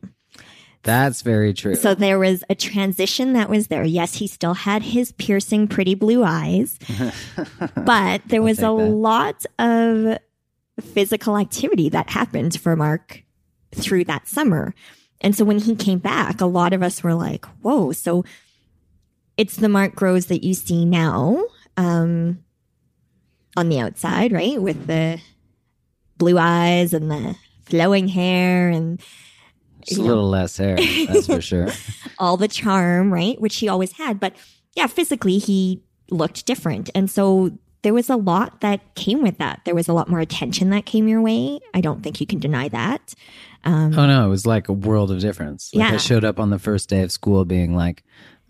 That's 0.82 1.22
very 1.22 1.54
true. 1.54 1.76
So 1.76 1.96
there 1.96 2.20
was 2.20 2.44
a 2.50 2.56
transition 2.56 3.34
that 3.34 3.50
was 3.50 3.68
there. 3.68 3.86
Yes, 3.86 4.16
he 4.16 4.28
still 4.28 4.56
had 4.56 4.82
his 4.82 5.14
piercing, 5.14 5.70
pretty 5.70 5.96
blue 5.96 6.24
eyes, 6.26 6.78
but 7.76 8.22
there 8.26 8.42
was 8.42 8.60
a 8.60 8.64
that. 8.64 8.72
lot 8.72 9.46
of 9.60 10.18
physical 10.82 11.38
activity 11.38 11.88
that 11.88 12.10
happened 12.10 12.60
for 12.60 12.76
Mark 12.76 13.24
through 13.74 14.04
that 14.06 14.28
summer. 14.28 14.74
And 15.22 15.36
so 15.36 15.46
when 15.46 15.60
he 15.60 15.76
came 15.76 16.00
back, 16.00 16.42
a 16.42 16.46
lot 16.46 16.74
of 16.74 16.84
us 16.84 17.02
were 17.02 17.14
like, 17.14 17.46
whoa. 17.62 17.94
So 17.94 18.26
it's 19.38 19.56
the 19.56 19.70
Mark 19.70 19.96
Groves 19.96 20.26
that 20.26 20.44
you 20.44 20.54
see 20.54 20.84
now 20.84 21.46
um, 21.78 22.44
on 23.56 23.70
the 23.70 23.80
outside, 23.80 24.34
right? 24.34 24.62
With 24.62 24.88
the 24.88 25.22
blue 26.24 26.38
eyes 26.38 26.94
and 26.94 27.12
the 27.12 27.36
flowing 27.66 28.08
hair 28.08 28.70
and 28.70 29.02
Just 29.86 30.00
a 30.00 30.04
little 30.04 30.30
less 30.30 30.58
hair, 30.58 30.78
that's 31.08 31.28
for 31.28 31.42
sure. 31.52 31.68
all 32.18 32.38
the 32.38 32.48
charm, 32.48 33.12
right? 33.12 33.40
Which 33.42 33.58
he 33.58 33.68
always 33.68 33.92
had. 33.94 34.20
But 34.20 34.36
yeah, 34.76 34.88
physically 34.88 35.38
he 35.38 35.82
looked 36.10 36.46
different. 36.46 36.90
And 36.96 37.10
so 37.10 37.52
there 37.82 37.94
was 37.94 38.10
a 38.10 38.16
lot 38.16 38.62
that 38.62 38.96
came 38.96 39.22
with 39.22 39.38
that. 39.40 39.62
There 39.66 39.76
was 39.76 39.88
a 39.90 39.94
lot 39.94 40.08
more 40.10 40.20
attention 40.22 40.70
that 40.70 40.86
came 40.86 41.08
your 41.10 41.22
way. 41.22 41.60
I 41.74 41.82
don't 41.82 42.02
think 42.02 42.22
you 42.22 42.28
can 42.28 42.40
deny 42.40 42.70
that. 42.70 43.14
Um, 43.66 43.94
Oh 43.98 44.08
no, 44.08 44.26
it 44.26 44.30
was 44.30 44.46
like 44.46 44.70
a 44.70 44.74
world 44.74 45.12
of 45.12 45.20
difference. 45.20 45.72
Like 45.74 45.90
Yeah. 45.90 45.96
I 45.96 45.98
showed 45.98 46.24
up 46.24 46.40
on 46.40 46.50
the 46.50 46.60
first 46.60 46.88
day 46.90 47.02
of 47.02 47.12
school 47.12 47.44
being 47.46 47.76
like, 47.76 48.04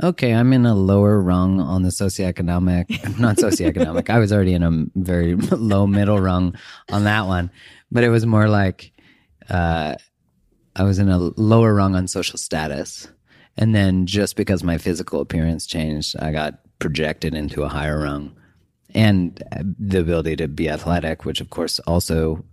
okay, 0.03 0.33
I'm 0.33 0.51
in 0.53 0.65
a 0.65 0.75
lower 0.75 1.19
rung 1.19 1.59
on 1.59 1.83
the 1.83 1.89
socioeconomic, 1.89 3.17
not 3.19 3.37
socioeconomic. 3.37 4.09
I 4.09 4.19
was 4.19 4.33
already 4.33 4.53
in 4.53 4.63
a 4.63 4.85
very 4.95 5.35
low 5.51 5.87
middle 5.87 6.19
rung 6.19 6.55
on 6.91 7.05
that 7.05 7.25
one, 7.25 7.49
but 7.91 8.03
it 8.03 8.09
was 8.09 8.25
more 8.25 8.49
like, 8.49 8.91
uh, 9.49 9.95
I 10.75 10.83
was 10.83 10.99
in 10.99 11.09
a 11.09 11.17
lower 11.17 11.73
rung 11.73 11.95
on 11.95 12.07
social 12.07 12.37
status. 12.37 13.07
And 13.55 13.73
then 13.73 14.05
just 14.07 14.35
because 14.35 14.63
my 14.63 14.77
physical 14.77 15.21
appearance 15.21 15.65
changed, 15.67 16.15
I 16.19 16.31
got 16.31 16.59
projected 16.79 17.35
into 17.35 17.63
a 17.63 17.69
higher 17.69 17.99
rung. 17.99 18.35
And 18.95 19.41
uh, 19.51 19.63
the 19.79 19.99
ability 19.99 20.35
to 20.37 20.47
be 20.47 20.69
athletic, 20.69 21.25
which 21.25 21.39
of 21.39 21.49
course 21.49 21.79
also 21.79 22.43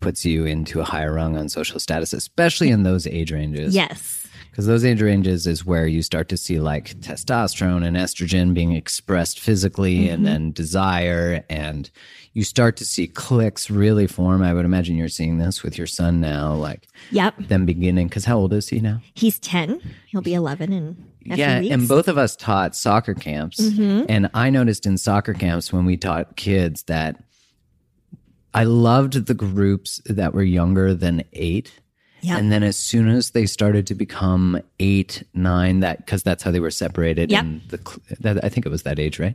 puts 0.00 0.24
you 0.24 0.44
into 0.44 0.80
a 0.80 0.84
higher 0.84 1.14
rung 1.14 1.36
on 1.36 1.48
social 1.48 1.80
status, 1.80 2.12
especially 2.12 2.70
in 2.70 2.82
those 2.82 3.06
age 3.06 3.32
ranges. 3.32 3.74
yes. 3.74 4.21
Because 4.52 4.66
those 4.66 4.84
age 4.84 5.00
ranges 5.00 5.46
is 5.46 5.64
where 5.64 5.86
you 5.86 6.02
start 6.02 6.28
to 6.28 6.36
see 6.36 6.60
like 6.60 6.90
testosterone 7.00 7.86
and 7.86 7.96
estrogen 7.96 8.52
being 8.52 8.72
expressed 8.72 9.40
physically 9.40 10.10
and 10.10 10.18
mm-hmm. 10.18 10.32
then 10.32 10.52
desire. 10.52 11.42
And 11.48 11.90
you 12.34 12.44
start 12.44 12.76
to 12.76 12.84
see 12.84 13.06
clicks 13.06 13.70
really 13.70 14.06
form. 14.06 14.42
I 14.42 14.52
would 14.52 14.66
imagine 14.66 14.96
you're 14.96 15.08
seeing 15.08 15.38
this 15.38 15.62
with 15.62 15.78
your 15.78 15.86
son 15.86 16.20
now, 16.20 16.52
like 16.52 16.86
Yep. 17.12 17.48
them 17.48 17.64
beginning. 17.64 18.08
Because 18.08 18.26
how 18.26 18.36
old 18.36 18.52
is 18.52 18.68
he 18.68 18.78
now? 18.78 19.00
He's 19.14 19.38
10. 19.38 19.80
He'll 20.08 20.20
be 20.20 20.34
11 20.34 20.70
in 20.70 21.02
a 21.30 21.36
yeah, 21.36 21.60
weeks. 21.60 21.72
and 21.72 21.88
both 21.88 22.08
of 22.08 22.18
us 22.18 22.36
taught 22.36 22.76
soccer 22.76 23.14
camps, 23.14 23.60
mm-hmm. 23.60 24.04
and 24.08 24.28
I 24.34 24.50
noticed 24.50 24.86
in 24.86 24.98
soccer 24.98 25.34
camps 25.34 25.72
when 25.72 25.84
we 25.84 25.96
taught 25.96 26.36
kids 26.36 26.82
that 26.84 27.16
I 28.54 28.64
loved 28.64 29.26
the 29.26 29.34
groups 29.34 30.00
that 30.06 30.34
were 30.34 30.42
younger 30.42 30.94
than 30.94 31.24
eight. 31.32 31.72
Yep. 32.22 32.38
And 32.38 32.52
then 32.52 32.62
as 32.62 32.76
soon 32.76 33.08
as 33.08 33.32
they 33.32 33.46
started 33.46 33.86
to 33.88 33.94
become 33.94 34.60
eight, 34.78 35.24
nine, 35.34 35.80
that 35.80 35.98
because 35.98 36.22
that's 36.22 36.42
how 36.42 36.52
they 36.52 36.60
were 36.60 36.70
separated. 36.70 37.30
Yep. 37.30 37.42
in 37.42 37.62
the 37.68 38.00
that, 38.20 38.44
I 38.44 38.48
think 38.48 38.64
it 38.64 38.68
was 38.68 38.84
that 38.84 39.00
age, 39.00 39.18
right? 39.18 39.34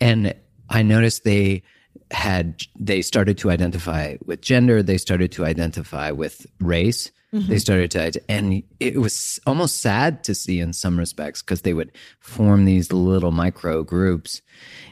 And 0.00 0.34
I 0.68 0.82
noticed 0.82 1.24
they 1.24 1.62
had 2.10 2.62
they 2.78 3.02
started 3.02 3.38
to 3.38 3.50
identify 3.50 4.16
with 4.24 4.42
gender. 4.42 4.82
They 4.82 4.98
started 4.98 5.32
to 5.32 5.44
identify 5.44 6.10
with 6.10 6.46
race. 6.60 7.10
Mm-hmm. 7.32 7.48
They 7.48 7.58
started 7.58 7.90
to, 7.92 8.22
and 8.30 8.62
it 8.80 9.00
was 9.00 9.38
almost 9.46 9.80
sad 9.80 10.24
to 10.24 10.34
see 10.34 10.60
in 10.60 10.72
some 10.72 10.98
respects 10.98 11.42
because 11.42 11.60
they 11.60 11.74
would 11.74 11.92
form 12.20 12.64
these 12.64 12.90
little 12.90 13.32
micro 13.32 13.82
groups, 13.82 14.40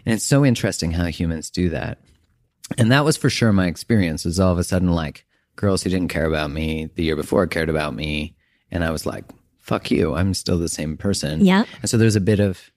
and 0.05 0.15
it's 0.15 0.25
so 0.25 0.45
interesting 0.45 0.93
how 0.93 1.07
humans 1.07 1.51
do 1.51 1.71
that. 1.71 1.99
And 2.77 2.93
that 2.93 3.05
was 3.05 3.17
for 3.17 3.31
sure 3.31 3.53
my 3.53 3.67
experience. 3.67 4.27
Is 4.27 4.41
all 4.41 4.53
of 4.53 4.59
a 4.59 4.65
sudden 4.65 4.93
like 4.93 5.25
girls 5.57 5.83
who 5.83 5.91
didn't 5.91 6.09
care 6.09 6.27
about 6.27 6.51
me 6.51 6.91
the 6.95 7.03
year 7.03 7.17
before 7.17 7.47
cared 7.47 7.69
about 7.69 7.95
me, 7.95 8.35
and 8.71 8.85
I 8.85 8.91
was 8.91 9.07
like, 9.07 9.25
"Fuck 9.59 9.91
you! 9.91 10.15
I'm 10.15 10.35
still 10.35 10.59
the 10.59 10.69
same 10.69 10.97
person." 10.97 11.45
Yeah. 11.45 11.65
And 11.81 11.91
so 11.91 11.97
there's 11.97 12.17
a 12.17 12.21
bit 12.21 12.41
of 12.41 12.71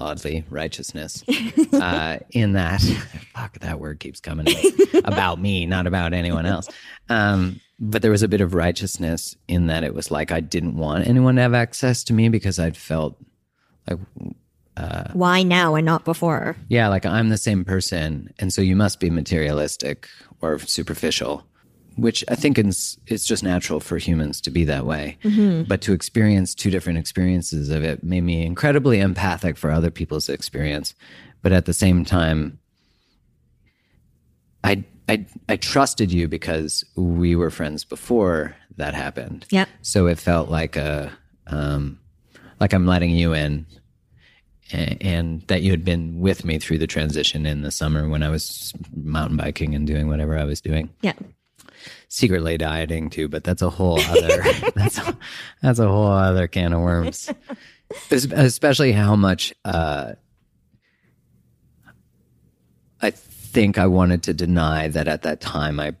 oddly 0.00 0.44
righteousness 0.50 1.22
uh, 1.72 2.18
in 2.30 2.54
that. 2.54 2.80
Fuck, 3.34 3.60
that 3.60 3.78
word 3.78 4.00
keeps 4.00 4.20
coming 4.20 4.46
about 5.04 5.40
me, 5.40 5.66
not 5.66 5.86
about 5.86 6.12
anyone 6.12 6.46
else. 6.46 6.68
Um, 7.08 7.60
but 7.78 8.02
there 8.02 8.10
was 8.10 8.22
a 8.22 8.28
bit 8.28 8.40
of 8.40 8.54
righteousness 8.54 9.36
in 9.46 9.66
that 9.68 9.84
it 9.84 9.94
was 9.94 10.10
like 10.10 10.32
I 10.32 10.40
didn't 10.40 10.76
want 10.76 11.06
anyone 11.06 11.36
to 11.36 11.42
have 11.42 11.54
access 11.54 12.02
to 12.04 12.12
me 12.12 12.28
because 12.28 12.58
I'd 12.58 12.76
felt 12.76 13.16
like 13.88 13.98
Why 15.12 15.42
now 15.42 15.74
and 15.74 15.84
not 15.86 16.04
before? 16.04 16.56
yeah, 16.68 16.88
like 16.88 17.06
I'm 17.06 17.28
the 17.28 17.38
same 17.38 17.64
person, 17.64 18.32
and 18.38 18.52
so 18.52 18.62
you 18.62 18.74
must 18.76 18.98
be 19.00 19.10
materialistic 19.10 20.08
or 20.40 20.58
superficial, 20.58 21.44
which 21.96 22.24
I 22.28 22.34
think 22.34 22.58
is 22.58 22.98
it's 23.06 23.24
just 23.24 23.42
natural 23.42 23.80
for 23.80 23.98
humans 23.98 24.40
to 24.42 24.50
be 24.50 24.64
that 24.64 24.86
way. 24.86 25.16
But 25.68 25.80
to 25.82 25.92
experience 25.92 26.54
two 26.54 26.70
different 26.70 26.98
experiences 26.98 27.70
of 27.70 27.84
it 27.84 28.02
made 28.02 28.22
me 28.22 28.44
incredibly 28.44 29.00
empathic 29.00 29.56
for 29.56 29.70
other 29.70 29.90
people's 29.90 30.28
experience, 30.28 30.94
but 31.42 31.52
at 31.52 31.64
the 31.66 31.72
same 31.74 32.04
time, 32.04 32.58
I 34.62 34.84
I 35.08 35.26
I 35.48 35.56
trusted 35.56 36.12
you 36.12 36.28
because 36.28 36.84
we 36.96 37.36
were 37.36 37.50
friends 37.50 37.84
before 37.84 38.56
that 38.76 38.94
happened. 38.94 39.46
Yep. 39.50 39.68
So 39.82 40.06
it 40.06 40.18
felt 40.18 40.50
like 40.50 40.76
a 40.76 41.12
um, 41.46 41.98
like 42.60 42.72
I'm 42.72 42.86
letting 42.86 43.10
you 43.10 43.34
in 43.34 43.66
a- 44.72 44.96
and 45.02 45.42
that 45.48 45.60
you 45.62 45.70
had 45.70 45.84
been 45.84 46.18
with 46.20 46.44
me 46.44 46.58
through 46.58 46.78
the 46.78 46.86
transition 46.86 47.44
in 47.44 47.60
the 47.62 47.70
summer 47.70 48.08
when 48.08 48.22
I 48.22 48.30
was 48.30 48.72
mountain 48.96 49.36
biking 49.36 49.74
and 49.74 49.86
doing 49.86 50.08
whatever 50.08 50.38
I 50.38 50.44
was 50.44 50.60
doing. 50.62 50.88
Yeah. 51.02 51.12
Secretly 52.08 52.56
dieting 52.56 53.10
too, 53.10 53.28
but 53.28 53.44
that's 53.44 53.62
a 53.62 53.70
whole 53.70 54.00
other 54.00 54.42
that's 54.74 54.98
a, 54.98 55.18
that's 55.62 55.78
a 55.78 55.88
whole 55.88 56.06
other 56.06 56.46
can 56.46 56.72
of 56.72 56.80
worms. 56.80 57.30
Especially 58.10 58.92
how 58.92 59.14
much 59.14 59.54
uh, 59.64 60.12
I 63.00 63.10
think 63.10 63.78
I 63.78 63.86
wanted 63.86 64.22
to 64.24 64.34
deny 64.34 64.88
that 64.88 65.08
at 65.08 65.22
that 65.22 65.40
time 65.40 65.78
I 65.78 65.94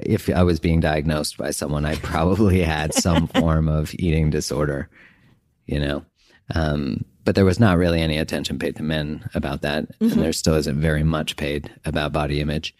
if 0.00 0.28
I 0.30 0.42
was 0.42 0.60
being 0.60 0.80
diagnosed 0.80 1.36
by 1.36 1.50
someone, 1.50 1.84
I 1.84 1.96
probably 1.96 2.62
had 2.62 2.94
some 2.94 3.26
form 3.34 3.68
of 3.68 3.94
eating 3.98 4.30
disorder, 4.30 4.88
you 5.66 5.78
know. 5.78 6.04
Um, 6.54 7.04
but 7.24 7.34
there 7.34 7.44
was 7.44 7.60
not 7.60 7.78
really 7.78 8.00
any 8.00 8.18
attention 8.18 8.58
paid 8.58 8.76
to 8.76 8.82
men 8.82 9.28
about 9.34 9.62
that, 9.62 9.86
and 10.00 10.12
there 10.12 10.32
still 10.32 10.54
isn't 10.54 10.80
very 10.80 11.04
much 11.04 11.36
paid 11.36 11.70
about 11.84 12.12
body 12.12 12.40
image. 12.40 12.74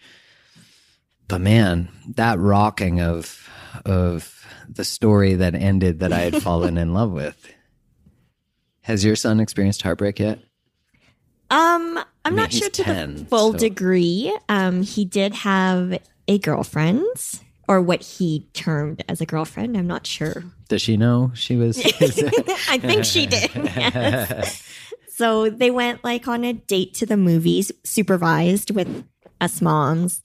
But 1.27 1.41
man, 1.41 1.89
that 2.15 2.39
rocking 2.39 3.01
of 3.01 3.49
of 3.85 4.45
the 4.69 4.85
story 4.85 5.35
that 5.35 5.55
ended 5.55 5.99
that 5.99 6.13
I 6.13 6.19
had 6.19 6.41
fallen 6.43 6.77
in 6.77 6.93
love 6.93 7.11
with. 7.11 7.51
Has 8.81 9.03
your 9.05 9.15
son 9.15 9.39
experienced 9.39 9.81
heartbreak 9.81 10.19
yet? 10.19 10.39
Um, 11.49 11.99
I'm 12.25 12.33
mean, 12.33 12.35
not 12.35 12.51
sure 12.51 12.69
to 12.69 12.83
10, 12.83 13.15
the 13.15 13.25
full 13.25 13.51
so- 13.53 13.57
degree. 13.57 14.35
Um, 14.49 14.81
he 14.83 15.05
did 15.05 15.33
have 15.35 15.99
a 16.27 16.39
girlfriend, 16.39 17.05
or 17.67 17.81
what 17.81 18.01
he 18.01 18.47
termed 18.53 19.03
as 19.07 19.21
a 19.21 19.25
girlfriend. 19.25 19.77
I'm 19.77 19.87
not 19.87 20.05
sure. 20.07 20.43
Does 20.67 20.81
she 20.81 20.97
know 20.97 21.31
she 21.35 21.55
was? 21.55 21.79
I 22.69 22.77
think 22.79 23.05
she 23.05 23.25
did. 23.25 23.51
yes. 23.55 24.69
So 25.15 25.47
they 25.51 25.69
went 25.69 26.03
like 26.03 26.27
on 26.27 26.43
a 26.43 26.53
date 26.53 26.95
to 26.95 27.05
the 27.05 27.17
movies, 27.17 27.71
supervised 27.83 28.71
with 28.71 29.05
us 29.39 29.61
moms. 29.61 30.23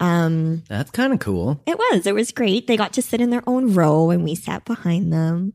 Um, 0.00 0.62
That's 0.68 0.90
kind 0.90 1.12
of 1.12 1.18
cool. 1.20 1.60
it 1.66 1.76
was. 1.78 2.06
It 2.06 2.14
was 2.14 2.32
great. 2.32 2.66
They 2.66 2.76
got 2.76 2.92
to 2.94 3.02
sit 3.02 3.20
in 3.20 3.30
their 3.30 3.42
own 3.46 3.74
row, 3.74 4.10
and 4.10 4.24
we 4.24 4.34
sat 4.34 4.64
behind 4.64 5.12
them. 5.12 5.52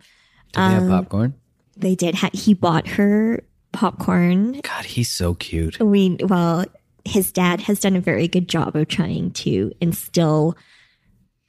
Did 0.53 0.59
they 0.59 0.73
have 0.75 0.87
popcorn? 0.89 1.33
They 1.75 1.95
did. 1.95 2.15
Ha- 2.15 2.29
he 2.33 2.53
bought 2.53 2.87
her 2.87 3.43
popcorn 3.73 4.61
God, 4.61 4.85
he's 4.85 5.11
so 5.11 5.33
cute. 5.33 5.77
we 5.81 6.15
well 6.23 6.63
his 7.03 7.31
dad 7.33 7.59
has 7.61 7.81
done 7.81 7.97
a 7.97 7.99
very 7.99 8.25
good 8.25 8.47
job 8.47 8.73
of 8.73 8.87
trying 8.87 9.31
to 9.31 9.73
instill 9.81 10.55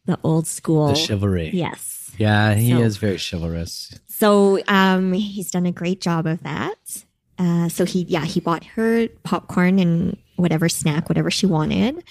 the 0.07 0.19
old 0.25 0.49
school 0.49 0.89
The 0.89 0.95
chivalry. 0.97 1.51
yes 1.55 2.11
Yeah, 2.19 2.55
he 2.55 2.71
So- 2.71 2.81
is 2.81 2.97
very 2.97 3.19
chivalrous. 3.19 3.97
so 4.09 4.59
um 4.67 5.13
he's 5.13 5.53
done 5.53 5.67
a 5.67 5.73
great 5.73 6.01
job 6.01 6.27
of 6.27 6.43
that 6.43 7.05
uh 7.39 7.69
so 7.69 7.85
he 7.85 8.03
yeah 8.09 8.25
he 8.25 8.41
bought 8.41 8.65
her 8.65 9.07
popcorn 9.23 9.79
and 9.79 10.17
whatever 10.35 10.69
snack 10.69 11.09
whatever 11.09 11.31
she 11.31 11.47
wanted 11.47 12.03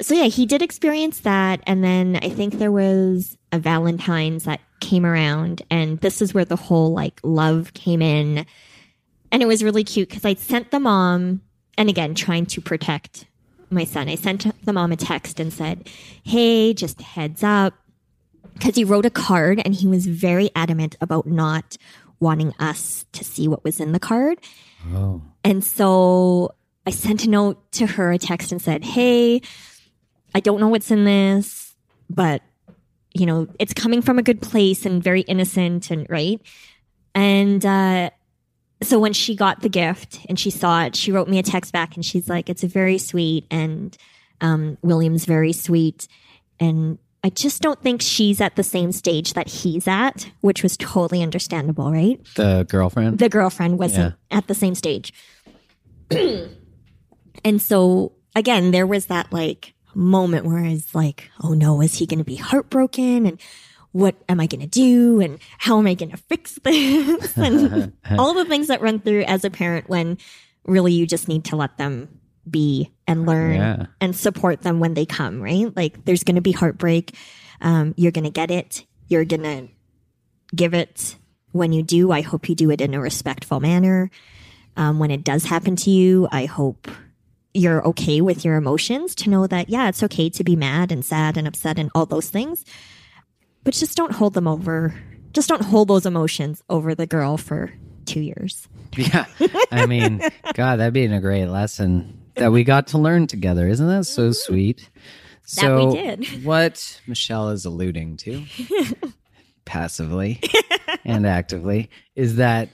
so 0.00 0.14
yeah 0.14 0.24
he 0.24 0.46
did 0.46 0.62
experience 0.62 1.20
that 1.20 1.60
and 1.66 1.84
then 1.84 2.18
i 2.22 2.28
think 2.28 2.54
there 2.54 2.72
was 2.72 3.36
a 3.52 3.58
valentine's 3.58 4.44
that 4.44 4.60
came 4.80 5.06
around 5.06 5.62
and 5.70 5.98
this 6.00 6.20
is 6.20 6.34
where 6.34 6.44
the 6.44 6.56
whole 6.56 6.92
like 6.92 7.18
love 7.22 7.72
came 7.72 8.02
in. 8.02 8.44
And 9.32 9.42
it 9.42 9.46
was 9.46 9.64
really 9.64 9.82
cute 9.82 10.08
because 10.08 10.24
i 10.24 10.34
sent 10.34 10.70
the 10.70 10.80
mom 10.80 11.40
and 11.78 11.88
again 11.88 12.14
trying 12.14 12.46
to 12.46 12.60
protect 12.60 13.26
my 13.70 13.84
son 13.84 14.08
i 14.08 14.14
sent 14.14 14.46
the 14.64 14.72
mom 14.72 14.92
a 14.92 14.96
text 14.96 15.40
and 15.40 15.52
said 15.52 15.88
hey 16.22 16.74
just 16.74 17.00
heads 17.00 17.42
up 17.42 17.74
because 18.54 18.76
he 18.76 18.84
wrote 18.84 19.06
a 19.06 19.10
card 19.10 19.60
and 19.64 19.74
he 19.74 19.86
was 19.86 20.06
very 20.06 20.50
adamant 20.54 20.96
about 21.00 21.26
not 21.26 21.76
wanting 22.20 22.54
us 22.58 23.04
to 23.12 23.24
see 23.24 23.48
what 23.48 23.64
was 23.64 23.80
in 23.80 23.92
the 23.92 23.98
card. 23.98 24.38
Oh, 24.92 25.20
and 25.42 25.64
so 25.64 26.54
I 26.86 26.90
sent 26.90 27.24
a 27.24 27.30
note 27.30 27.72
to 27.72 27.86
her, 27.86 28.12
a 28.12 28.18
text, 28.18 28.52
and 28.52 28.62
said, 28.62 28.84
Hey, 28.84 29.40
I 30.34 30.40
don't 30.40 30.60
know 30.60 30.68
what's 30.68 30.90
in 30.90 31.04
this, 31.04 31.74
but 32.10 32.42
you 33.14 33.26
know, 33.26 33.46
it's 33.58 33.72
coming 33.72 34.02
from 34.02 34.18
a 34.18 34.22
good 34.22 34.42
place 34.42 34.84
and 34.84 35.02
very 35.02 35.20
innocent 35.22 35.90
and 35.90 36.06
right. 36.10 36.40
And 37.14 37.64
uh, 37.64 38.10
so 38.82 38.98
when 38.98 39.12
she 39.12 39.36
got 39.36 39.60
the 39.60 39.68
gift 39.68 40.18
and 40.28 40.38
she 40.38 40.50
saw 40.50 40.84
it, 40.84 40.96
she 40.96 41.12
wrote 41.12 41.28
me 41.28 41.38
a 41.38 41.42
text 41.42 41.72
back 41.72 41.94
and 41.94 42.04
she's 42.04 42.28
like, 42.28 42.50
It's 42.50 42.64
very 42.64 42.98
sweet 42.98 43.46
and 43.50 43.96
um, 44.40 44.78
William's 44.82 45.24
very 45.24 45.52
sweet. 45.52 46.08
And 46.58 46.98
I 47.22 47.30
just 47.30 47.62
don't 47.62 47.80
think 47.80 48.02
she's 48.02 48.40
at 48.40 48.56
the 48.56 48.62
same 48.62 48.92
stage 48.92 49.32
that 49.32 49.48
he's 49.48 49.88
at, 49.88 50.28
which 50.40 50.62
was 50.62 50.76
totally 50.76 51.22
understandable, 51.22 51.90
right? 51.90 52.20
the 52.34 52.66
girlfriend. 52.68 53.18
the 53.18 53.28
girlfriend 53.28 53.78
wasn't 53.78 54.14
at 54.30 54.46
the 54.46 54.54
same 54.54 54.74
stage. 54.74 55.12
and 56.10 57.62
so 57.62 58.12
again, 58.36 58.72
there 58.72 58.86
was 58.86 59.06
that 59.06 59.32
like 59.32 59.72
moment 59.94 60.46
where 60.46 60.58
I 60.58 60.70
was 60.70 60.94
like, 60.94 61.30
oh 61.42 61.54
no, 61.54 61.80
is 61.80 61.94
he 61.96 62.06
going 62.06 62.18
to 62.18 62.24
be 62.24 62.36
heartbroken? 62.36 63.26
And 63.26 63.40
what 63.92 64.16
am 64.28 64.40
I 64.40 64.46
going 64.46 64.60
to 64.60 64.66
do? 64.66 65.20
And 65.20 65.38
how 65.58 65.78
am 65.78 65.86
I 65.86 65.94
going 65.94 66.10
to 66.10 66.16
fix 66.16 66.58
this? 66.64 67.36
and 67.36 67.92
all 68.18 68.34
the 68.34 68.44
things 68.44 68.66
that 68.68 68.80
run 68.80 69.00
through 69.00 69.22
as 69.22 69.44
a 69.44 69.50
parent 69.50 69.88
when 69.88 70.18
really 70.66 70.92
you 70.92 71.06
just 71.06 71.28
need 71.28 71.44
to 71.46 71.56
let 71.56 71.76
them 71.78 72.20
be 72.48 72.90
and 73.06 73.26
learn 73.26 73.54
Yeah. 73.54 73.86
and 74.00 74.14
support 74.16 74.62
them 74.62 74.80
when 74.80 74.94
they 74.94 75.06
come, 75.06 75.40
right? 75.40 75.74
Like 75.74 76.04
there's 76.04 76.24
going 76.24 76.36
to 76.36 76.42
be 76.42 76.52
heartbreak. 76.52 77.14
Um, 77.60 77.94
you're 77.96 78.12
going 78.12 78.24
to 78.24 78.30
get 78.30 78.50
it. 78.50 78.84
You're 79.08 79.24
going 79.24 79.42
to 79.42 79.68
give 80.54 80.74
it 80.74 81.16
when 81.52 81.72
you 81.72 81.82
do. 81.82 82.10
I 82.10 82.20
hope 82.20 82.48
you 82.48 82.54
do 82.54 82.70
it 82.70 82.80
in 82.80 82.94
a 82.94 83.00
respectful 83.00 83.60
manner. 83.60 84.10
Um, 84.76 84.98
when 84.98 85.10
it 85.10 85.22
does 85.24 85.44
happen 85.44 85.76
to 85.76 85.90
you, 85.90 86.26
I 86.32 86.46
hope 86.46 86.88
you're 87.54 87.86
okay 87.86 88.20
with 88.20 88.44
your 88.44 88.56
emotions 88.56 89.14
to 89.14 89.30
know 89.30 89.46
that, 89.46 89.68
yeah, 89.68 89.88
it's 89.88 90.02
okay 90.02 90.28
to 90.28 90.44
be 90.44 90.56
mad 90.56 90.90
and 90.90 91.04
sad 91.04 91.36
and 91.36 91.46
upset 91.46 91.78
and 91.78 91.90
all 91.94 92.04
those 92.04 92.28
things. 92.28 92.64
But 93.62 93.74
just 93.74 93.96
don't 93.96 94.12
hold 94.12 94.34
them 94.34 94.48
over. 94.48 94.94
Just 95.32 95.48
don't 95.48 95.62
hold 95.62 95.88
those 95.88 96.04
emotions 96.04 96.62
over 96.68 96.94
the 96.94 97.06
girl 97.06 97.36
for 97.36 97.72
two 98.04 98.20
years. 98.20 98.68
Yeah. 98.96 99.26
I 99.72 99.86
mean, 99.86 100.22
God, 100.54 100.76
that'd 100.76 100.94
be 100.94 101.04
a 101.04 101.20
great 101.20 101.46
lesson 101.46 102.22
that 102.36 102.52
we 102.52 102.62
got 102.62 102.86
to 102.88 102.98
learn 102.98 103.26
together. 103.26 103.66
Isn't 103.66 103.88
that 103.88 104.04
so 104.04 104.28
mm-hmm. 104.28 104.32
sweet? 104.32 104.88
That 105.56 105.74
we 105.74 105.82
So, 105.82 105.92
did. 105.92 106.24
what 106.44 107.00
Michelle 107.08 107.50
is 107.50 107.64
alluding 107.64 108.18
to, 108.18 108.44
passively 109.64 110.40
and 111.04 111.26
actively, 111.26 111.90
is 112.14 112.36
that 112.36 112.68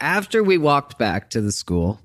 after 0.00 0.42
we 0.42 0.56
walked 0.56 0.98
back 0.98 1.28
to 1.30 1.42
the 1.42 1.52
school, 1.52 2.00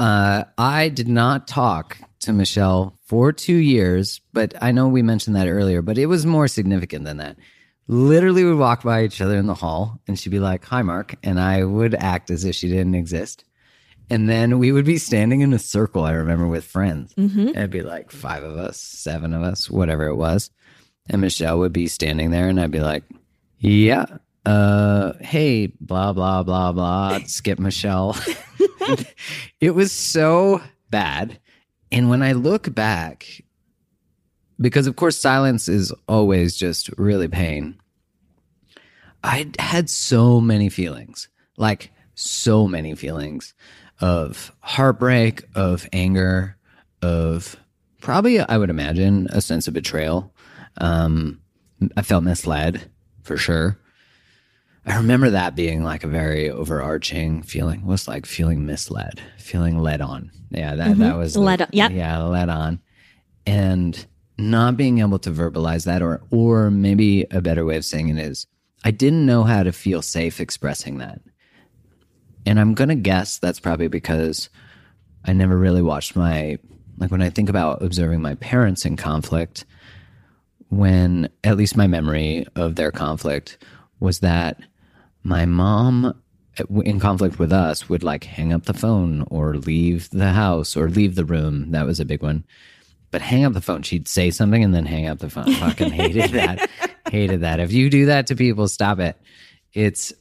uh, 0.00 0.44
I 0.56 0.88
did 0.88 1.08
not 1.08 1.46
talk 1.46 1.98
to 2.20 2.32
Michelle 2.32 2.96
for 3.04 3.32
two 3.32 3.56
years, 3.56 4.22
but 4.32 4.54
I 4.62 4.72
know 4.72 4.88
we 4.88 5.02
mentioned 5.02 5.36
that 5.36 5.46
earlier, 5.46 5.82
but 5.82 5.98
it 5.98 6.06
was 6.06 6.24
more 6.24 6.48
significant 6.48 7.04
than 7.04 7.18
that. 7.18 7.36
Literally, 7.86 8.44
we 8.44 8.50
would 8.50 8.58
walk 8.58 8.82
by 8.82 9.04
each 9.04 9.20
other 9.20 9.36
in 9.36 9.46
the 9.46 9.54
hall, 9.54 10.00
and 10.08 10.18
she'd 10.18 10.30
be 10.30 10.38
like, 10.38 10.64
"Hi, 10.64 10.80
Mark," 10.80 11.16
and 11.22 11.38
I 11.38 11.64
would 11.64 11.94
act 11.94 12.30
as 12.30 12.46
if 12.46 12.54
she 12.54 12.68
didn't 12.68 12.94
exist. 12.94 13.44
And 14.08 14.26
then 14.26 14.58
we 14.58 14.72
would 14.72 14.86
be 14.86 14.96
standing 14.96 15.42
in 15.42 15.52
a 15.52 15.58
circle, 15.58 16.04
I 16.04 16.12
remember, 16.12 16.48
with 16.48 16.64
friends. 16.64 17.12
Mm-hmm. 17.14 17.48
It'd 17.48 17.70
be 17.70 17.82
like 17.82 18.10
five 18.10 18.42
of 18.42 18.56
us, 18.56 18.78
seven 18.78 19.34
of 19.34 19.42
us, 19.42 19.68
whatever 19.68 20.06
it 20.06 20.16
was. 20.16 20.50
And 21.10 21.20
Michelle 21.20 21.58
would 21.58 21.74
be 21.74 21.88
standing 21.88 22.30
there, 22.30 22.48
and 22.48 22.58
I'd 22.58 22.70
be 22.70 22.80
like, 22.80 23.04
Yeah, 23.58 24.06
uh, 24.46 25.12
hey, 25.20 25.66
blah, 25.80 26.12
blah, 26.12 26.42
blah, 26.42 26.72
blah, 26.72 27.18
skip 27.26 27.58
Michelle. 27.58 28.16
it 29.60 29.74
was 29.74 29.92
so 29.92 30.60
bad. 30.90 31.38
And 31.92 32.08
when 32.08 32.22
I 32.22 32.32
look 32.32 32.74
back, 32.74 33.42
because 34.60 34.86
of 34.86 34.96
course, 34.96 35.18
silence 35.18 35.68
is 35.68 35.92
always 36.08 36.56
just 36.56 36.90
really 36.98 37.28
pain. 37.28 37.78
I 39.22 39.50
had 39.58 39.90
so 39.90 40.40
many 40.40 40.68
feelings, 40.68 41.28
like 41.56 41.90
so 42.14 42.66
many 42.66 42.94
feelings 42.94 43.54
of 44.00 44.52
heartbreak, 44.60 45.44
of 45.54 45.86
anger, 45.92 46.56
of 47.02 47.56
probably, 48.00 48.40
I 48.40 48.56
would 48.56 48.70
imagine, 48.70 49.26
a 49.30 49.40
sense 49.40 49.68
of 49.68 49.74
betrayal. 49.74 50.32
Um, 50.78 51.40
I 51.96 52.02
felt 52.02 52.24
misled 52.24 52.90
for 53.22 53.36
sure. 53.36 53.78
I 54.86 54.96
remember 54.96 55.30
that 55.30 55.54
being 55.54 55.84
like 55.84 56.04
a 56.04 56.08
very 56.08 56.50
overarching 56.50 57.42
feeling. 57.42 57.84
Was 57.84 58.08
like 58.08 58.26
feeling 58.26 58.64
misled, 58.64 59.20
feeling 59.38 59.78
led 59.78 60.00
on. 60.00 60.30
Yeah, 60.50 60.74
that 60.74 60.98
that 60.98 61.10
mm-hmm. 61.10 61.18
was 61.18 61.36
Led 61.36 61.62
on, 61.62 61.68
yep. 61.72 61.92
Yeah, 61.92 62.18
led 62.22 62.48
on, 62.48 62.80
and 63.46 64.06
not 64.38 64.76
being 64.76 64.98
able 65.00 65.18
to 65.20 65.30
verbalize 65.30 65.84
that, 65.84 66.02
or 66.02 66.22
or 66.30 66.70
maybe 66.70 67.26
a 67.30 67.40
better 67.40 67.64
way 67.64 67.76
of 67.76 67.84
saying 67.84 68.08
it 68.08 68.18
is, 68.18 68.46
I 68.84 68.90
didn't 68.90 69.26
know 69.26 69.44
how 69.44 69.62
to 69.62 69.72
feel 69.72 70.02
safe 70.02 70.40
expressing 70.40 70.98
that. 70.98 71.20
And 72.46 72.58
I'm 72.58 72.74
gonna 72.74 72.96
guess 72.96 73.38
that's 73.38 73.60
probably 73.60 73.88
because 73.88 74.48
I 75.24 75.34
never 75.34 75.56
really 75.56 75.82
watched 75.82 76.16
my 76.16 76.58
like 76.96 77.10
when 77.10 77.22
I 77.22 77.30
think 77.30 77.48
about 77.48 77.82
observing 77.82 78.22
my 78.22 78.34
parents 78.36 78.84
in 78.86 78.96
conflict, 78.96 79.66
when 80.68 81.28
at 81.44 81.56
least 81.58 81.76
my 81.76 81.86
memory 81.86 82.46
of 82.56 82.76
their 82.76 82.90
conflict 82.90 83.58
was 84.00 84.20
that 84.20 84.60
my 85.22 85.44
mom 85.44 86.06
uh, 86.58 86.80
in 86.80 87.00
conflict 87.00 87.38
with 87.38 87.52
us 87.52 87.88
would 87.88 88.02
like 88.02 88.24
hang 88.24 88.52
up 88.52 88.64
the 88.64 88.74
phone 88.74 89.24
or 89.30 89.56
leave 89.56 90.10
the 90.10 90.32
house 90.32 90.76
or 90.76 90.88
leave 90.88 91.14
the 91.14 91.24
room 91.24 91.70
that 91.70 91.86
was 91.86 92.00
a 92.00 92.04
big 92.04 92.22
one 92.22 92.44
but 93.10 93.22
hang 93.22 93.44
up 93.44 93.52
the 93.52 93.60
phone. 93.60 93.82
She'd 93.82 94.08
say 94.08 94.30
something 94.30 94.62
and 94.62 94.74
then 94.74 94.86
hang 94.86 95.06
up 95.06 95.18
the 95.18 95.30
phone. 95.30 95.52
Fucking 95.54 95.92
hated 95.92 96.30
that. 96.30 96.70
hated 97.10 97.40
that. 97.40 97.60
If 97.60 97.72
you 97.72 97.90
do 97.90 98.06
that 98.06 98.26
to 98.28 98.36
people, 98.36 98.68
stop 98.68 98.98
it. 98.98 99.16
It's 99.72 100.12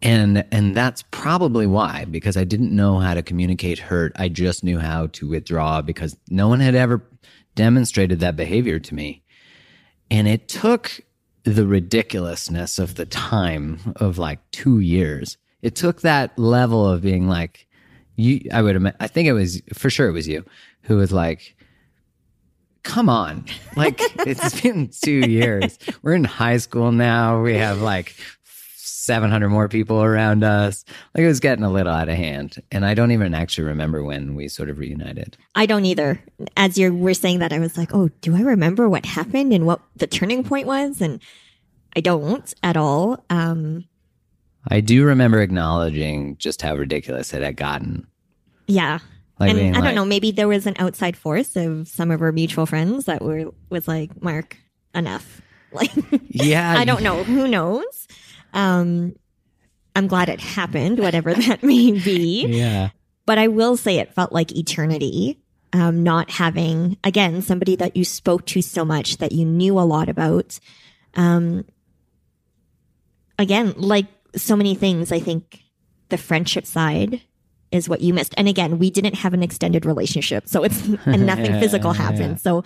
and 0.00 0.44
and 0.50 0.74
that's 0.74 1.02
probably 1.10 1.66
why 1.66 2.06
because 2.06 2.36
I 2.36 2.44
didn't 2.44 2.74
know 2.74 2.98
how 2.98 3.14
to 3.14 3.22
communicate 3.22 3.78
hurt. 3.78 4.12
I 4.16 4.28
just 4.28 4.64
knew 4.64 4.78
how 4.78 5.08
to 5.08 5.28
withdraw 5.28 5.80
because 5.80 6.16
no 6.28 6.48
one 6.48 6.60
had 6.60 6.74
ever 6.74 7.02
demonstrated 7.54 8.20
that 8.20 8.36
behavior 8.36 8.78
to 8.78 8.94
me. 8.94 9.22
And 10.10 10.26
it 10.26 10.48
took 10.48 11.00
the 11.44 11.66
ridiculousness 11.66 12.78
of 12.78 12.94
the 12.94 13.06
time 13.06 13.94
of 13.96 14.18
like 14.18 14.38
2 14.52 14.80
years. 14.80 15.36
It 15.60 15.74
took 15.74 16.00
that 16.00 16.38
level 16.38 16.86
of 16.88 17.02
being 17.02 17.28
like 17.28 17.66
you 18.16 18.40
I 18.52 18.62
would 18.62 18.94
I 19.00 19.06
think 19.06 19.28
it 19.28 19.32
was 19.32 19.62
for 19.72 19.90
sure 19.90 20.08
it 20.08 20.12
was 20.12 20.28
you 20.28 20.44
who 20.82 20.96
was 20.96 21.12
like 21.12 21.56
come 22.82 23.08
on. 23.08 23.44
Like 23.76 24.00
it's 24.26 24.60
been 24.60 24.90
2 25.02 25.10
years. 25.30 25.78
We're 26.02 26.14
in 26.14 26.24
high 26.24 26.58
school 26.58 26.92
now. 26.92 27.42
We 27.42 27.54
have 27.54 27.80
like 27.80 28.14
700 29.02 29.48
more 29.48 29.68
people 29.68 30.02
around 30.02 30.44
us. 30.44 30.84
Like 31.14 31.24
it 31.24 31.26
was 31.28 31.40
getting 31.40 31.64
a 31.64 31.70
little 31.70 31.92
out 31.92 32.08
of 32.08 32.16
hand. 32.16 32.56
And 32.70 32.84
I 32.86 32.94
don't 32.94 33.10
even 33.10 33.34
actually 33.34 33.64
remember 33.68 34.02
when 34.04 34.34
we 34.34 34.48
sort 34.48 34.70
of 34.70 34.78
reunited. 34.78 35.36
I 35.54 35.66
don't 35.66 35.84
either. 35.84 36.22
As 36.56 36.78
you 36.78 36.94
were 36.94 37.14
saying 37.14 37.40
that, 37.40 37.52
I 37.52 37.58
was 37.58 37.76
like, 37.76 37.94
oh, 37.94 38.08
do 38.20 38.36
I 38.36 38.40
remember 38.40 38.88
what 38.88 39.04
happened 39.04 39.52
and 39.52 39.66
what 39.66 39.80
the 39.96 40.06
turning 40.06 40.44
point 40.44 40.66
was? 40.66 41.00
And 41.00 41.20
I 41.96 42.00
don't 42.00 42.52
at 42.62 42.76
all. 42.76 43.24
Um, 43.28 43.84
I 44.68 44.80
do 44.80 45.04
remember 45.04 45.40
acknowledging 45.40 46.36
just 46.38 46.62
how 46.62 46.74
ridiculous 46.76 47.34
it 47.34 47.42
had 47.42 47.56
gotten. 47.56 48.06
Yeah. 48.68 49.00
Like 49.40 49.50
and 49.50 49.60
I 49.60 49.80
don't 49.80 49.84
like- 49.86 49.94
know, 49.96 50.04
maybe 50.04 50.30
there 50.30 50.46
was 50.46 50.66
an 50.66 50.76
outside 50.78 51.16
force 51.16 51.56
of 51.56 51.88
some 51.88 52.10
of 52.12 52.22
our 52.22 52.30
mutual 52.30 52.64
friends 52.66 53.06
that 53.06 53.22
were 53.22 53.50
was 53.70 53.88
like, 53.88 54.22
Mark, 54.22 54.56
enough. 54.94 55.40
Like 55.74 55.90
Yeah. 56.28 56.74
I 56.78 56.84
don't 56.84 57.02
know. 57.02 57.24
Who 57.24 57.48
knows? 57.48 58.06
Um, 58.52 59.14
I'm 59.94 60.06
glad 60.06 60.28
it 60.28 60.40
happened, 60.40 60.98
whatever 60.98 61.34
that 61.34 61.62
may 61.62 61.92
be. 61.92 62.46
Yeah. 62.46 62.90
But 63.26 63.38
I 63.38 63.48
will 63.48 63.76
say 63.76 63.98
it 63.98 64.14
felt 64.14 64.32
like 64.32 64.52
eternity. 64.52 65.38
Um, 65.74 66.02
not 66.02 66.30
having 66.30 66.98
again 67.02 67.40
somebody 67.40 67.76
that 67.76 67.96
you 67.96 68.04
spoke 68.04 68.44
to 68.48 68.60
so 68.60 68.84
much 68.84 69.16
that 69.16 69.32
you 69.32 69.46
knew 69.46 69.78
a 69.78 69.80
lot 69.80 70.10
about. 70.10 70.60
Um, 71.14 71.64
again, 73.38 73.72
like 73.78 74.04
so 74.36 74.54
many 74.54 74.74
things, 74.74 75.12
I 75.12 75.18
think 75.18 75.62
the 76.10 76.18
friendship 76.18 76.66
side 76.66 77.22
is 77.70 77.88
what 77.88 78.02
you 78.02 78.12
missed. 78.12 78.34
And 78.36 78.48
again, 78.48 78.78
we 78.78 78.90
didn't 78.90 79.14
have 79.14 79.32
an 79.32 79.42
extended 79.42 79.86
relationship, 79.86 80.46
so 80.46 80.62
it's 80.62 80.86
and 81.06 81.24
nothing 81.24 81.58
physical 81.58 81.92
happened. 81.92 82.38
So 82.38 82.64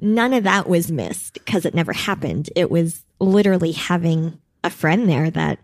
none 0.00 0.32
of 0.32 0.44
that 0.44 0.68
was 0.68 0.90
missed 0.90 1.34
because 1.34 1.64
it 1.64 1.74
never 1.74 1.92
happened. 1.92 2.50
It 2.56 2.70
was 2.70 3.04
literally 3.20 3.72
having 3.72 4.40
a 4.64 4.70
friend 4.70 5.08
there 5.08 5.30
that 5.30 5.58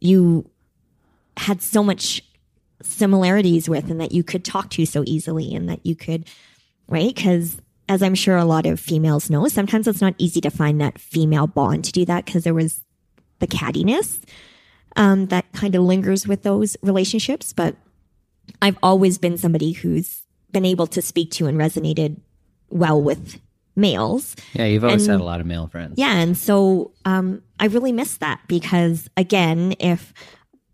you 0.00 0.48
had 1.36 1.62
so 1.62 1.82
much 1.82 2.22
similarities 2.82 3.68
with 3.68 3.90
and 3.90 4.00
that 4.00 4.12
you 4.12 4.22
could 4.22 4.44
talk 4.44 4.70
to 4.70 4.86
so 4.86 5.02
easily 5.06 5.54
and 5.54 5.68
that 5.68 5.84
you 5.84 5.96
could, 5.96 6.28
right? 6.88 7.14
Because 7.14 7.60
as 7.88 8.02
I'm 8.02 8.14
sure 8.14 8.36
a 8.36 8.44
lot 8.44 8.66
of 8.66 8.80
females 8.80 9.30
know, 9.30 9.46
sometimes 9.48 9.88
it's 9.88 10.00
not 10.00 10.14
easy 10.18 10.40
to 10.42 10.50
find 10.50 10.80
that 10.80 10.98
female 10.98 11.46
bond 11.46 11.84
to 11.84 11.92
do 11.92 12.04
that 12.04 12.24
because 12.24 12.44
there 12.44 12.54
was 12.54 12.80
the 13.40 13.46
cattiness 13.46 14.20
um, 14.96 15.26
that 15.26 15.50
kind 15.52 15.74
of 15.74 15.82
lingers 15.82 16.26
with 16.26 16.42
those 16.42 16.76
relationships. 16.82 17.52
But 17.52 17.76
I've 18.62 18.78
always 18.82 19.18
been 19.18 19.38
somebody 19.38 19.72
who's 19.72 20.22
been 20.52 20.64
able 20.64 20.86
to 20.88 21.02
speak 21.02 21.30
to 21.32 21.46
and 21.46 21.58
resonated 21.58 22.20
well 22.70 23.00
with 23.00 23.38
males. 23.76 24.36
Yeah, 24.52 24.66
you've 24.66 24.84
always 24.84 25.02
And- 25.06 25.12
had 25.12 25.20
a 25.20 25.24
lot 25.24 25.40
of 25.40 25.46
male 25.46 25.66
friends. 25.68 25.94
Yeah. 25.96 26.14
And 26.16 26.36
so 26.36 26.92
um, 27.04 27.42
I 27.58 27.66
really 27.66 27.92
miss 27.92 28.16
that 28.18 28.40
because, 28.48 29.08
again, 29.16 29.74
if 29.80 30.12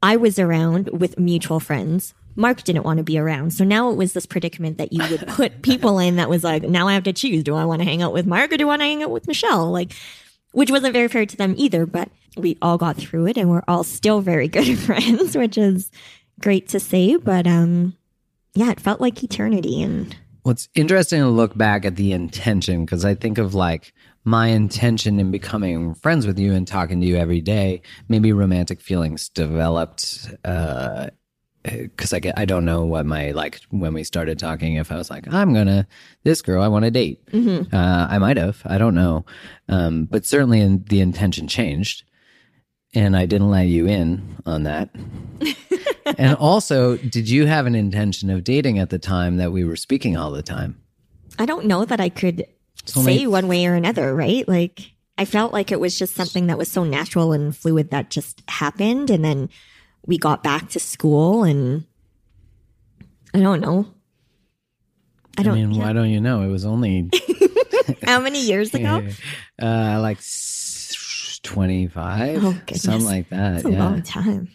I 0.03 0.17
was 0.17 0.39
around 0.39 0.89
with 0.91 1.19
mutual 1.19 1.61
friends, 1.61 2.15
Mark 2.37 2.63
didn't 2.63 2.85
want 2.85 2.99
to 2.99 3.03
be 3.05 3.19
around. 3.19 3.53
So 3.53 3.65
now 3.65 3.91
it 3.91 3.97
was 3.97 4.13
this 4.13 4.25
predicament 4.27 4.79
that 4.79 4.93
you 4.93 5.03
would 5.11 5.27
put 5.29 5.63
people 5.63 5.99
in 5.99 6.17
that 6.17 6.31
was 6.31 6.45
like, 6.45 6.63
now 6.63 6.89
I 6.89 6.95
have 6.95 7.03
to 7.05 7.13
choose. 7.13 7.43
Do 7.43 7.55
I 7.57 7.65
want 7.65 7.81
to 7.81 7.85
hang 7.85 8.03
out 8.03 8.13
with 8.13 8.27
Mark 8.27 8.53
or 8.53 8.57
do 8.57 8.65
I 8.65 8.67
want 8.69 8.81
to 8.83 8.87
hang 8.87 9.03
out 9.03 9.11
with 9.11 9.27
Michelle? 9.27 9.71
Like, 9.71 9.93
which 10.53 10.71
wasn't 10.71 10.93
very 10.93 11.09
fair 11.09 11.27
to 11.27 11.37
them 11.37 11.55
either, 11.57 11.87
but 11.87 12.09
we 12.37 12.57
all 12.63 12.79
got 12.79 12.97
through 12.97 13.27
it 13.27 13.37
and 13.37 13.51
we're 13.51 13.63
all 13.69 13.85
still 13.85 14.21
very 14.21 14.49
good 14.49 14.79
friends, 14.87 15.37
which 15.37 15.59
is 15.59 15.91
great 16.41 16.69
to 16.69 16.81
say. 16.81 17.17
But 17.17 17.47
um, 17.47 17.97
yeah, 18.55 18.71
it 18.71 18.81
felt 18.81 19.01
like 19.01 19.23
eternity. 19.23 19.83
And 19.83 20.17
What's 20.43 20.69
interesting 20.75 21.21
to 21.21 21.29
look 21.29 21.57
back 21.57 21.85
at 21.85 21.97
the 21.97 22.13
intention 22.13 22.85
because 22.85 23.05
I 23.05 23.15
think 23.15 23.39
of 23.39 23.55
like 23.55 23.93
my 24.25 24.49
intention 24.49 25.19
in 25.19 25.31
becoming 25.31 25.95
friends 25.95 26.27
with 26.27 26.39
you 26.39 26.53
and 26.53 26.67
talking 26.67 27.01
to 27.01 27.07
you 27.07 27.17
every 27.17 27.41
day. 27.41 27.83
Maybe 28.09 28.33
romantic 28.33 28.81
feelings 28.81 29.29
developed 29.29 30.33
uh, 30.45 31.09
because 31.63 32.13
I 32.13 32.21
get 32.21 32.39
I 32.39 32.45
don't 32.45 32.65
know 32.65 32.85
what 32.85 33.07
my 33.07 33.33
like 33.33 33.61
when 33.71 33.93
we 33.93 34.05
started 34.05 34.39
talking. 34.39 34.77
If 34.77 34.91
I 34.91 34.97
was 34.97 35.11
like 35.11 35.33
I'm 35.33 35.53
gonna 35.53 35.87
this 36.25 36.43
girl 36.43 36.63
I 36.63 36.69
want 36.69 36.85
to 36.85 36.91
date, 36.91 37.21
uh, 37.73 38.07
I 38.11 38.19
might 38.19 38.37
have 38.37 38.63
I 38.65 38.79
don't 38.79 38.95
know, 38.95 39.25
um, 39.69 40.05
but 40.07 40.25
certainly 40.25 40.61
in, 40.61 40.85
the 40.89 41.01
intention 41.01 41.49
changed, 41.49 42.05
and 42.95 43.17
I 43.17 43.27
didn't 43.27 43.51
let 43.51 43.67
you 43.67 43.87
in 43.87 44.37
on 44.47 44.65
that. 44.65 44.91
and 46.19 46.37
also, 46.37 46.97
did 46.97 47.29
you 47.29 47.47
have 47.47 47.67
an 47.67 47.75
intention 47.75 48.31
of 48.31 48.45
dating 48.45 48.79
at 48.79 48.91
the 48.91 48.99
time 48.99 49.37
that 49.37 49.53
we 49.53 49.65
were 49.65 49.77
speaking 49.77 50.17
all 50.17 50.31
the 50.31 50.43
time? 50.43 50.81
I 51.39 51.47
don't 51.47 51.67
know 51.67 51.85
that 51.85 52.01
I 52.01 52.09
could 52.09 52.45
say 52.85 53.27
one 53.27 53.49
way 53.49 53.67
or 53.67 53.75
another, 53.75 54.15
right? 54.15 54.47
Like 54.47 54.93
I 55.17 55.25
felt 55.25 55.53
like 55.53 55.71
it 55.71 55.81
was 55.81 55.99
just 55.99 56.15
something 56.15 56.47
that 56.49 56.59
was 56.59 56.71
so 56.71 56.85
natural 56.85 57.33
and 57.33 57.57
fluid 57.57 57.91
that 57.91 58.11
just 58.11 58.43
happened 58.49 59.11
and 59.11 59.25
then 59.25 59.49
we 60.07 60.19
got 60.19 60.43
back 60.43 60.71
to 60.71 60.81
school 60.81 61.45
and 61.45 61.85
I 63.35 63.41
don't 63.41 63.61
know. 63.61 63.87
I 65.39 65.41
I 65.41 65.45
don't 65.45 65.55
mean, 65.55 65.79
why 65.79 65.93
don't 65.93 66.11
you 66.11 66.21
know? 66.21 66.43
It 66.43 66.49
was 66.49 66.67
only 66.67 67.11
how 68.05 68.21
many 68.21 68.41
years 68.43 68.75
ago? 68.75 69.07
uh, 69.63 70.01
like 70.01 70.19
25, 71.55 72.45
Oh, 72.45 72.53
goodness. 72.53 72.83
something 72.83 73.05
like 73.07 73.29
that. 73.31 73.53
That's 73.55 73.65
a 73.65 73.71
yeah. 73.71 73.79
long 73.85 74.03
time. 74.03 74.49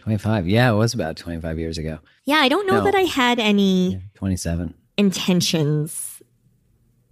25. 0.00 0.48
Yeah, 0.48 0.72
it 0.72 0.74
was 0.74 0.94
about 0.94 1.16
25 1.16 1.58
years 1.58 1.78
ago. 1.78 1.98
Yeah, 2.24 2.36
I 2.38 2.48
don't 2.48 2.66
know 2.66 2.78
No. 2.78 2.84
that 2.84 2.94
I 2.94 3.02
had 3.02 3.38
any 3.38 4.02
27. 4.14 4.74
intentions 4.96 6.20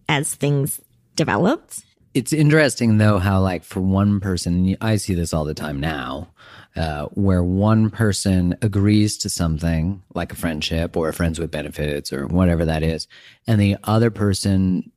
as 0.08 0.34
things 0.34 0.80
developed. 1.14 1.84
It's 2.12 2.32
interesting 2.32 2.98
though 2.98 3.18
how 3.18 3.40
like 3.40 3.62
for 3.62 3.80
one 3.80 4.18
person, 4.18 4.76
I 4.80 4.96
see 4.96 5.14
this 5.14 5.32
all 5.32 5.44
the 5.44 5.54
time 5.54 5.78
now, 5.78 6.30
uh, 6.74 7.04
where 7.12 7.44
one 7.44 7.90
person 7.90 8.56
agrees 8.62 9.16
to 9.18 9.28
something 9.28 10.02
like 10.12 10.32
a 10.32 10.36
friendship 10.36 10.96
or 10.96 11.08
a 11.08 11.12
friends 11.12 11.38
with 11.38 11.52
benefits 11.52 12.12
or 12.12 12.26
whatever 12.26 12.64
that 12.64 12.82
is, 12.82 13.06
and 13.46 13.60
the 13.60 13.76
other 13.84 14.10
person, 14.10 14.90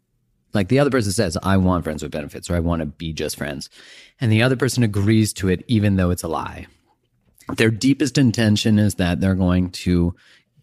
like 0.53 0.67
the 0.67 0.79
other 0.79 0.89
person 0.89 1.11
says, 1.11 1.37
"I 1.41 1.57
want 1.57 1.83
friends 1.83 2.03
with 2.03 2.11
benefits" 2.11 2.49
or 2.49 2.55
"I 2.55 2.59
want 2.59 2.81
to 2.81 2.85
be 2.85 3.13
just 3.13 3.37
friends," 3.37 3.69
and 4.19 4.31
the 4.31 4.43
other 4.43 4.55
person 4.55 4.83
agrees 4.83 5.33
to 5.33 5.49
it 5.49 5.63
even 5.67 5.95
though 5.95 6.11
it's 6.11 6.23
a 6.23 6.27
lie. 6.27 6.67
Their 7.57 7.71
deepest 7.71 8.17
intention 8.17 8.79
is 8.79 8.95
that 8.95 9.19
they're 9.19 9.35
going 9.35 9.71
to 9.71 10.15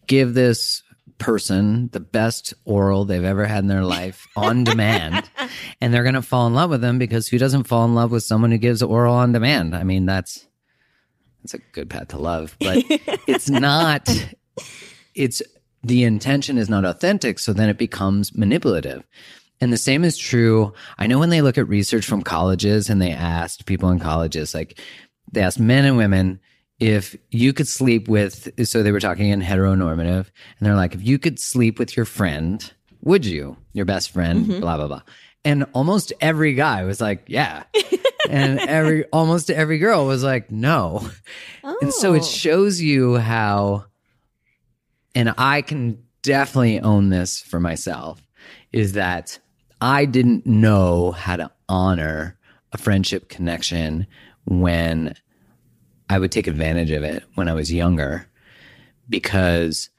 give 0.07 0.35
this 0.35 0.83
person 1.21 1.89
the 1.93 2.01
best 2.01 2.55
oral 2.65 3.05
they've 3.05 3.23
ever 3.23 3.47
had 3.47 3.59
in 3.59 3.69
their 3.69 3.85
life 3.85 4.27
on 4.37 4.65
demand 4.65 5.31
and 5.81 5.95
they're 5.95 6.03
going 6.03 6.15
to 6.15 6.23
fall 6.23 6.47
in 6.49 6.55
love 6.55 6.71
with 6.71 6.81
them 6.81 6.99
because 6.99 7.29
who 7.29 7.39
doesn't 7.39 7.65
fall 7.65 7.85
in 7.85 7.95
love 7.95 8.11
with 8.11 8.25
someone 8.25 8.51
who 8.51 8.59
gives 8.59 8.83
oral 8.83 9.15
on 9.15 9.31
demand 9.31 9.77
i 9.77 9.85
mean 9.85 10.07
that's 10.07 10.47
that's 11.43 11.55
a 11.55 11.59
good 11.73 11.89
path 11.89 12.09
to 12.09 12.19
love 12.19 12.57
but 12.59 12.79
it's 13.29 13.51
not 13.51 14.09
it's 15.15 15.43
the 15.83 16.05
intention 16.05 16.59
is 16.59 16.69
not 16.71 16.85
authentic 16.85 17.39
so 17.39 17.53
then 17.53 17.69
it 17.69 17.79
becomes 17.79 18.35
manipulative 18.35 19.05
and 19.61 19.73
the 19.73 19.77
same 19.79 20.05
is 20.05 20.17
true. 20.17 20.73
I 20.99 21.07
know 21.07 21.19
when 21.19 21.31
they 21.31 21.43
look 21.43 21.59
at 21.59 21.69
research 21.69 22.07
from 22.07 22.23
colleges 22.23 22.89
and 22.89 23.01
they 23.01 23.13
asked 23.13 23.67
people 23.67 23.91
in 23.91 23.99
colleges 23.99 24.55
like 24.55 24.79
they 25.33 25.43
asked 25.43 25.61
men 25.61 25.85
and 25.85 25.97
women 25.97 26.41
if 26.79 27.15
you 27.31 27.53
could 27.53 27.69
sleep 27.69 28.09
with 28.09 28.49
so 28.67 28.83
they 28.83 28.91
were 28.93 29.01
talking 29.01 29.29
in 29.29 29.43
heteronormative 29.43 30.27
and 30.59 30.63
they're 30.67 30.75
like 30.77 30.95
if 30.95 31.03
you 31.07 31.19
could 31.19 31.39
sleep 31.39 31.79
with 31.79 31.97
your 31.97 32.07
friend 32.07 32.73
would 33.03 33.25
you? 33.25 33.57
Your 33.73 33.85
best 33.87 34.11
friend 34.11 34.47
mm-hmm. 34.47 34.61
blah 34.61 34.77
blah 34.77 34.87
blah. 34.89 35.03
And 35.45 35.65
almost 35.73 36.13
every 36.21 36.55
guy 36.55 36.85
was 36.85 37.01
like 37.01 37.25
yeah. 37.27 37.65
And 38.29 38.61
every 38.61 39.05
almost 39.07 39.51
every 39.51 39.79
girl 39.79 40.07
was 40.07 40.23
like 40.23 40.51
no. 40.51 41.09
And 41.81 41.93
so 41.93 42.15
it 42.15 42.23
Oh. 42.23 42.25
shows 42.25 42.81
you 42.81 43.17
how 43.17 43.87
and 45.15 45.35
i 45.39 45.63
can 45.63 46.03
definitely 46.23 46.79
own 46.81 47.09
this 47.09 47.41
for 47.41 47.59
myself 47.59 48.25
is 48.73 48.93
that 48.93 49.39
i 49.81 50.05
didn't 50.05 50.47
know 50.47 51.13
how 51.13 51.37
to 51.37 51.51
honor 51.69 52.37
a 52.73 52.79
friendship 52.79 53.29
connection 53.29 54.07
when 54.47 55.15
I 56.11 56.19
would 56.19 56.33
take 56.33 56.49
advantage 56.49 56.91
of 56.91 57.05
it 57.05 57.23
when 57.37 57.49
I 57.49 57.55
was 57.55 57.73
younger 57.73 58.27
because 59.09 59.91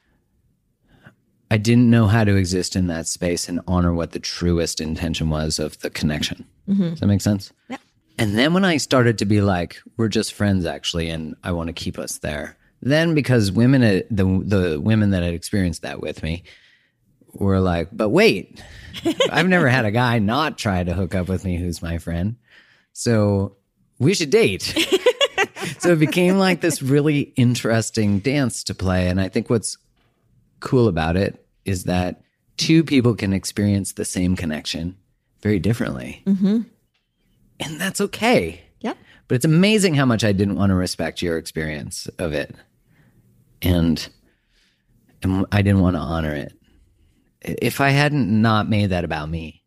I 1.50 1.56
didn't 1.56 1.90
know 1.90 2.06
how 2.06 2.24
to 2.24 2.36
exist 2.36 2.76
in 2.76 2.86
that 2.88 3.06
space 3.06 3.48
and 3.48 3.60
honor 3.66 3.94
what 3.94 4.12
the 4.12 4.18
truest 4.18 4.80
intention 4.80 5.30
was 5.30 5.58
of 5.58 5.78
the 5.80 5.88
connection. 5.88 6.46
Mm-hmm. 6.68 6.90
Does 6.90 7.00
that 7.00 7.06
make 7.06 7.22
sense? 7.22 7.50
Yeah. 7.68 7.78
And 8.18 8.36
then 8.36 8.52
when 8.52 8.64
I 8.64 8.76
started 8.76 9.18
to 9.18 9.24
be 9.24 9.40
like, 9.40 9.78
we're 9.96 10.08
just 10.08 10.34
friends 10.34 10.66
actually, 10.66 11.08
and 11.08 11.34
I 11.42 11.52
want 11.52 11.68
to 11.68 11.72
keep 11.72 11.98
us 11.98 12.18
there. 12.18 12.58
Then 12.82 13.14
because 13.14 13.50
women, 13.50 13.80
the 14.10 14.24
the 14.44 14.80
women 14.80 15.10
that 15.10 15.22
had 15.22 15.34
experienced 15.34 15.80
that 15.82 16.00
with 16.00 16.22
me, 16.22 16.42
were 17.34 17.60
like, 17.60 17.88
but 17.92 18.10
wait, 18.10 18.62
I've 19.30 19.48
never 19.48 19.68
had 19.68 19.84
a 19.84 19.90
guy 19.90 20.18
not 20.18 20.58
try 20.58 20.84
to 20.84 20.94
hook 20.94 21.14
up 21.14 21.28
with 21.28 21.44
me 21.44 21.56
who's 21.56 21.82
my 21.82 21.98
friend, 21.98 22.36
so 22.92 23.56
we 23.98 24.14
should 24.14 24.30
date. 24.30 24.62
so 25.78 25.92
it 25.92 25.98
became 25.98 26.38
like 26.38 26.60
this 26.60 26.82
really 26.82 27.32
interesting 27.36 28.18
dance 28.18 28.64
to 28.64 28.74
play, 28.74 29.08
and 29.08 29.20
I 29.20 29.28
think 29.28 29.50
what's 29.50 29.78
cool 30.60 30.88
about 30.88 31.16
it 31.16 31.44
is 31.64 31.84
that 31.84 32.22
two 32.56 32.84
people 32.84 33.14
can 33.14 33.32
experience 33.32 33.92
the 33.92 34.04
same 34.04 34.36
connection 34.36 34.96
very 35.42 35.58
differently. 35.58 36.22
Mm-hmm. 36.26 36.60
And 37.60 37.80
that's 37.80 38.00
okay. 38.00 38.62
Yep. 38.80 38.96
But 39.28 39.34
it's 39.36 39.44
amazing 39.44 39.94
how 39.94 40.04
much 40.04 40.24
I 40.24 40.32
didn't 40.32 40.56
want 40.56 40.70
to 40.70 40.74
respect 40.74 41.22
your 41.22 41.38
experience 41.38 42.06
of 42.18 42.32
it. 42.32 42.54
And, 43.60 44.08
and 45.22 45.46
I 45.52 45.62
didn't 45.62 45.80
want 45.80 45.96
to 45.96 46.00
honor 46.00 46.34
it. 46.34 46.52
If 47.44 47.80
I 47.80 47.90
hadn't 47.90 48.28
not 48.28 48.68
made 48.68 48.90
that 48.90 49.04
about 49.04 49.28
me. 49.28 49.62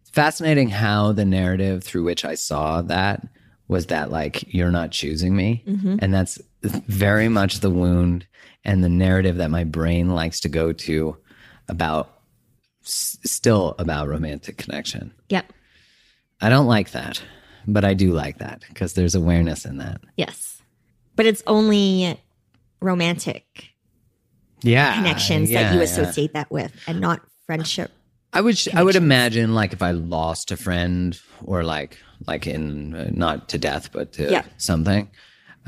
It's 0.00 0.10
fascinating 0.10 0.68
how 0.68 1.12
the 1.12 1.24
narrative 1.24 1.82
through 1.82 2.04
which 2.04 2.24
I 2.24 2.34
saw 2.34 2.82
that 2.82 3.26
was 3.68 3.86
that 3.86 4.10
like 4.10 4.52
you're 4.52 4.70
not 4.70 4.90
choosing 4.90 5.34
me. 5.34 5.64
Mm-hmm. 5.66 5.96
And 6.00 6.12
that's 6.12 6.38
very 6.62 7.28
much 7.28 7.60
the 7.60 7.70
wound 7.70 8.26
and 8.64 8.82
the 8.82 8.88
narrative 8.88 9.36
that 9.36 9.50
my 9.50 9.64
brain 9.64 10.10
likes 10.10 10.40
to 10.40 10.48
go 10.48 10.72
to 10.72 11.16
about 11.68 12.10
s- 12.84 13.18
still 13.24 13.74
about 13.78 14.08
romantic 14.08 14.56
connection. 14.56 15.12
Yep. 15.30 15.52
I 16.40 16.48
don't 16.48 16.66
like 16.66 16.90
that, 16.90 17.22
but 17.66 17.84
I 17.84 17.94
do 17.94 18.12
like 18.12 18.38
that 18.38 18.62
because 18.68 18.94
there's 18.94 19.14
awareness 19.14 19.64
in 19.64 19.78
that. 19.78 20.00
Yes. 20.16 20.62
But 21.16 21.26
it's 21.26 21.42
only 21.46 22.20
romantic 22.80 23.70
Yeah, 24.64 24.94
connections 24.96 25.50
yeah, 25.50 25.62
that 25.64 25.72
you 25.74 25.78
yeah. 25.78 25.84
associate 25.84 26.32
that 26.34 26.50
with 26.50 26.72
and 26.86 27.00
not 27.00 27.20
friendship. 27.46 27.90
I 28.32 28.40
would 28.40 28.58
I 28.74 28.82
would 28.82 28.96
imagine 28.96 29.54
like 29.54 29.72
if 29.72 29.82
I 29.82 29.92
lost 29.92 30.50
a 30.50 30.56
friend 30.56 31.18
or 31.44 31.62
like 31.62 31.98
like 32.26 32.46
in 32.46 32.94
uh, 32.94 33.10
not 33.12 33.48
to 33.50 33.58
death 33.58 33.90
but 33.92 34.12
to 34.14 34.30
Yeah. 34.30 34.44
something. 34.56 35.08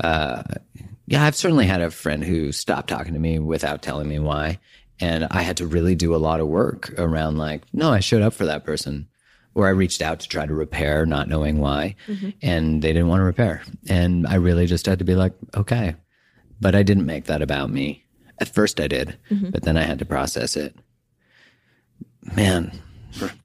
Uh, 0.03 0.43
yeah, 1.07 1.23
I've 1.23 1.35
certainly 1.35 1.65
had 1.65 1.81
a 1.81 1.89
friend 1.89 2.23
who 2.23 2.51
stopped 2.51 2.89
talking 2.89 3.13
to 3.13 3.19
me 3.19 3.39
without 3.39 3.81
telling 3.81 4.09
me 4.09 4.19
why, 4.19 4.59
and 4.99 5.25
I 5.31 5.41
had 5.43 5.57
to 5.57 5.67
really 5.67 5.95
do 5.95 6.13
a 6.13 6.17
lot 6.17 6.39
of 6.41 6.47
work 6.47 6.93
around 6.99 7.37
like 7.37 7.63
no, 7.73 7.91
I 7.91 7.99
showed 8.01 8.21
up 8.21 8.33
for 8.33 8.45
that 8.45 8.65
person. 8.65 9.07
Or 9.55 9.65
I 9.65 9.71
reached 9.71 10.03
out 10.03 10.19
to 10.19 10.27
try 10.27 10.45
to 10.45 10.53
repair, 10.53 11.07
not 11.07 11.27
knowing 11.27 11.57
why, 11.57 11.95
and 12.43 12.79
they 12.83 12.93
didn't 12.93 13.07
want 13.07 13.21
to 13.21 13.23
repair. 13.23 13.63
And 13.89 14.27
I 14.27 14.35
really 14.35 14.67
just 14.67 14.85
had 14.85 14.99
to 14.99 15.05
be 15.05 15.15
like, 15.15 15.33
okay. 15.55 15.95
But 16.61 16.75
I 16.75 16.83
didn't 16.83 17.07
make 17.07 17.25
that 17.25 17.41
about 17.41 17.71
me. 17.71 18.03
At 18.39 18.49
first 18.49 18.79
I 18.79 18.87
did, 18.87 19.17
mm-hmm. 19.29 19.49
but 19.49 19.63
then 19.63 19.77
I 19.77 19.83
had 19.83 19.99
to 19.99 20.05
process 20.05 20.55
it. 20.55 20.75
Man, 22.35 22.71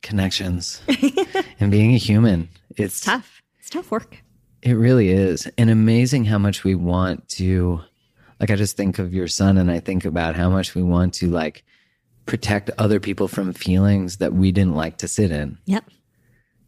connections 0.03 0.83
and 1.61 1.71
being 1.71 1.95
a 1.95 1.99
human, 1.99 2.49
it's 2.77 3.01
Tough. 3.01 3.41
It's 3.59 3.71
tough 3.71 3.91
work. 3.91 4.19
it 4.61 4.73
really 4.73 5.11
is. 5.11 5.49
And 5.57 5.71
amazing 5.71 6.25
how 6.25 6.39
much 6.39 6.65
we 6.65 6.75
want 6.75 7.29
to 7.31 7.81
like 8.41 8.51
I 8.51 8.57
just 8.57 8.77
think 8.77 8.99
of 8.99 9.15
your 9.15 9.29
son 9.29 9.57
and 9.57 9.71
I 9.71 9.79
think 9.79 10.05
about 10.05 10.35
how 10.35 10.51
much 10.51 10.75
we 10.75 10.83
want 10.83 11.15
to 11.15 11.29
like 11.31 11.65
protect 12.27 12.71
other 12.77 12.99
people 12.99 13.29
from 13.29 13.53
feelings 13.53 14.17
that 14.17 14.33
we 14.33 14.51
didn't 14.51 14.75
like 14.75 14.99
to 14.99 15.09
sit 15.09 15.31
in. 15.31 15.59
Yep. 15.67 15.85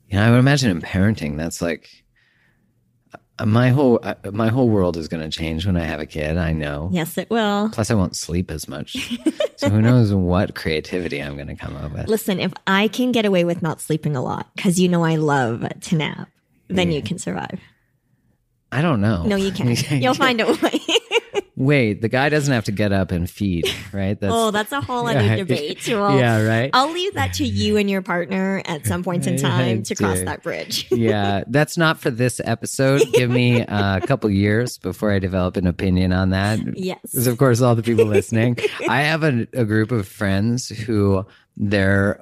You 0.09 0.17
know, 0.17 0.25
I 0.25 0.31
would 0.31 0.39
imagine 0.39 0.71
in 0.71 0.81
parenting 0.81 1.37
that's 1.37 1.61
like 1.61 2.04
my 3.45 3.71
whole 3.71 3.99
uh, 4.03 4.15
my 4.33 4.49
whole 4.49 4.69
world 4.69 4.97
is 4.97 5.09
going 5.09 5.29
to 5.29 5.37
change 5.37 5.67
when 5.67 5.77
I 5.77 5.85
have 5.85 6.01
a 6.01 6.07
kid, 6.07 6.37
I 6.37 6.53
know. 6.53 6.89
Yes, 6.93 7.19
it 7.19 7.31
will. 7.31 7.69
Plus 7.71 7.91
I 7.91 7.95
won't 7.95 8.17
sleep 8.17 8.51
as 8.51 8.69
much. 8.69 9.19
so 9.57 9.69
who 9.71 9.83
knows 9.83 10.13
what 10.13 10.55
creativity 10.55 11.21
I'm 11.21 11.35
going 11.35 11.49
to 11.49 11.57
come 11.57 11.77
up 11.77 11.93
with. 11.93 12.09
Listen, 12.09 12.39
if 12.39 12.53
I 12.67 12.89
can 12.89 13.11
get 13.13 13.25
away 13.25 13.45
with 13.45 13.63
not 13.63 13.81
sleeping 13.81 14.15
a 14.15 14.23
lot, 14.23 14.49
because 14.55 14.79
you 14.79 14.89
know 14.89 15.05
I 15.05 15.17
love 15.17 15.67
to 15.81 15.97
nap, 15.97 16.29
then 16.69 16.93
you 16.93 17.03
can 17.03 17.19
survive. 17.19 17.61
I 18.71 18.83
don't 18.83 19.01
know. 19.01 19.23
No, 19.25 19.37
you 19.37 19.53
can't. 19.53 19.91
You'll 19.91 20.15
find 20.15 20.41
a 20.41 20.47
way. 20.47 20.81
Wait, 21.57 22.01
the 22.03 22.09
guy 22.09 22.29
doesn't 22.29 22.53
have 22.53 22.65
to 22.65 22.73
get 22.73 22.93
up 22.93 23.13
and 23.13 23.31
feed, 23.31 23.69
right? 23.93 24.19
That's 24.19 24.33
oh, 24.35 24.51
that's 24.51 24.73
a 24.73 24.81
whole 24.81 25.07
other 25.07 25.23
Yeah. 25.23 25.37
debate. 25.45 25.87
Well, 25.89 26.19
Yeah, 26.19 26.43
right. 26.43 26.71
I'll 26.73 26.91
leave 26.93 27.15
that 27.15 27.35
to 27.35 27.45
you 27.45 27.77
and 27.77 27.89
your 27.89 28.03
partner 28.03 28.61
at 28.65 28.87
some 28.87 29.05
point 29.05 29.27
in 29.29 29.37
time 29.51 29.83
to 29.85 29.95
cross 29.95 30.21
that 30.23 30.43
bridge. 30.43 30.89
yeah, 30.91 31.45
that's 31.47 31.77
not 31.79 32.01
for 32.01 32.11
this 32.11 32.41
episode. 32.45 33.03
Give 33.13 33.31
me 33.31 33.63
uh, 33.63 33.99
a 33.99 34.01
couple 34.07 34.29
years 34.31 34.79
before 34.79 35.13
I 35.13 35.21
develop 35.21 35.57
an 35.57 35.67
opinion 35.69 36.13
on 36.13 36.31
that. 36.31 36.59
Yes. 36.77 36.99
Because, 37.03 37.29
of 37.29 37.39
course, 37.39 37.61
all 37.61 37.75
the 37.77 37.83
people 37.85 38.07
listening, 38.07 38.59
I 38.89 39.03
have 39.03 39.23
a, 39.23 39.47
a 39.53 39.65
group 39.65 39.93
of 39.93 40.09
friends 40.09 40.69
who 40.71 41.25
their 41.57 42.21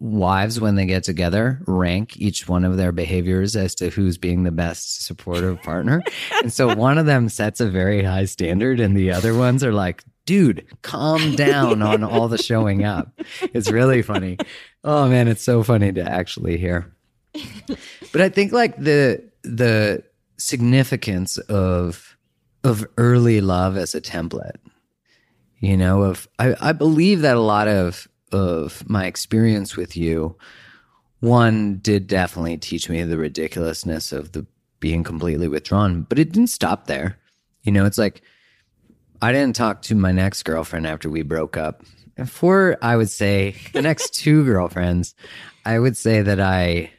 wives, 0.00 0.60
when 0.60 0.74
they 0.74 0.86
get 0.86 1.04
together, 1.04 1.60
rank 1.66 2.16
each 2.16 2.48
one 2.48 2.64
of 2.64 2.76
their 2.76 2.92
behaviors 2.92 3.56
as 3.56 3.74
to 3.76 3.90
who's 3.90 4.18
being 4.18 4.42
the 4.42 4.50
best 4.50 5.04
supportive 5.04 5.62
partner. 5.62 6.02
and 6.42 6.52
so 6.52 6.74
one 6.76 6.98
of 6.98 7.06
them 7.06 7.28
sets 7.28 7.60
a 7.60 7.68
very 7.68 8.02
high 8.02 8.24
standard, 8.24 8.80
and 8.80 8.96
the 8.96 9.10
other 9.12 9.34
ones 9.34 9.64
are 9.64 9.72
like, 9.72 10.04
dude, 10.26 10.66
calm 10.82 11.34
down 11.36 11.82
on 11.82 12.04
all 12.04 12.28
the 12.28 12.38
showing 12.38 12.84
up. 12.84 13.12
It's 13.40 13.70
really 13.70 14.02
funny. 14.02 14.38
Oh, 14.84 15.08
man, 15.08 15.28
it's 15.28 15.42
so 15.42 15.62
funny 15.62 15.92
to 15.92 16.02
actually 16.02 16.58
hear. 16.58 16.94
But 18.12 18.20
I 18.20 18.28
think 18.28 18.52
like 18.52 18.76
the 18.76 19.30
the 19.42 20.04
significance 20.38 21.38
of 21.38 22.16
of 22.64 22.86
early 22.96 23.40
love 23.40 23.76
as 23.76 23.94
a 23.94 24.00
template, 24.00 24.56
you 25.58 25.76
know, 25.76 26.02
of 26.02 26.28
I, 26.38 26.54
I 26.60 26.72
believe 26.72 27.22
that 27.22 27.36
a 27.36 27.40
lot 27.40 27.68
of 27.68 28.06
of 28.32 28.88
my 28.88 29.06
experience 29.06 29.76
with 29.76 29.96
you, 29.96 30.36
one 31.20 31.78
did 31.78 32.06
definitely 32.06 32.58
teach 32.58 32.88
me 32.88 33.02
the 33.04 33.18
ridiculousness 33.18 34.12
of 34.12 34.32
the 34.32 34.46
being 34.80 35.04
completely 35.04 35.48
withdrawn, 35.48 36.02
but 36.02 36.18
it 36.18 36.32
didn't 36.32 36.48
stop 36.48 36.86
there. 36.86 37.18
You 37.62 37.72
know, 37.72 37.86
it's 37.86 37.98
like 37.98 38.22
I 39.22 39.32
didn't 39.32 39.54
talk 39.54 39.82
to 39.82 39.94
my 39.94 40.10
next 40.10 40.42
girlfriend 40.42 40.86
after 40.86 41.08
we 41.08 41.22
broke 41.22 41.56
up. 41.56 41.82
And 42.16 42.28
for 42.28 42.76
I 42.82 42.96
would 42.96 43.08
say 43.08 43.54
the 43.72 43.80
next 43.80 44.10
two 44.14 44.44
girlfriends, 44.44 45.14
I 45.64 45.78
would 45.78 45.96
say 45.96 46.22
that 46.22 46.40
I 46.40 46.90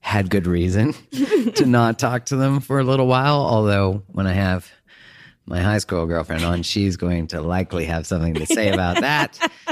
had 0.00 0.30
good 0.30 0.46
reason 0.46 0.94
to 1.56 1.66
not 1.66 1.98
talk 1.98 2.26
to 2.26 2.36
them 2.36 2.60
for 2.60 2.80
a 2.80 2.84
little 2.84 3.06
while. 3.06 3.40
Although 3.40 4.02
when 4.08 4.26
I 4.26 4.32
have 4.32 4.70
my 5.44 5.60
high 5.60 5.78
school 5.78 6.06
girlfriend 6.06 6.44
on, 6.44 6.62
she's 6.62 6.96
going 6.96 7.26
to 7.28 7.42
likely 7.42 7.84
have 7.84 8.06
something 8.06 8.34
to 8.34 8.46
say 8.46 8.70
about 8.70 9.00
that. 9.02 9.38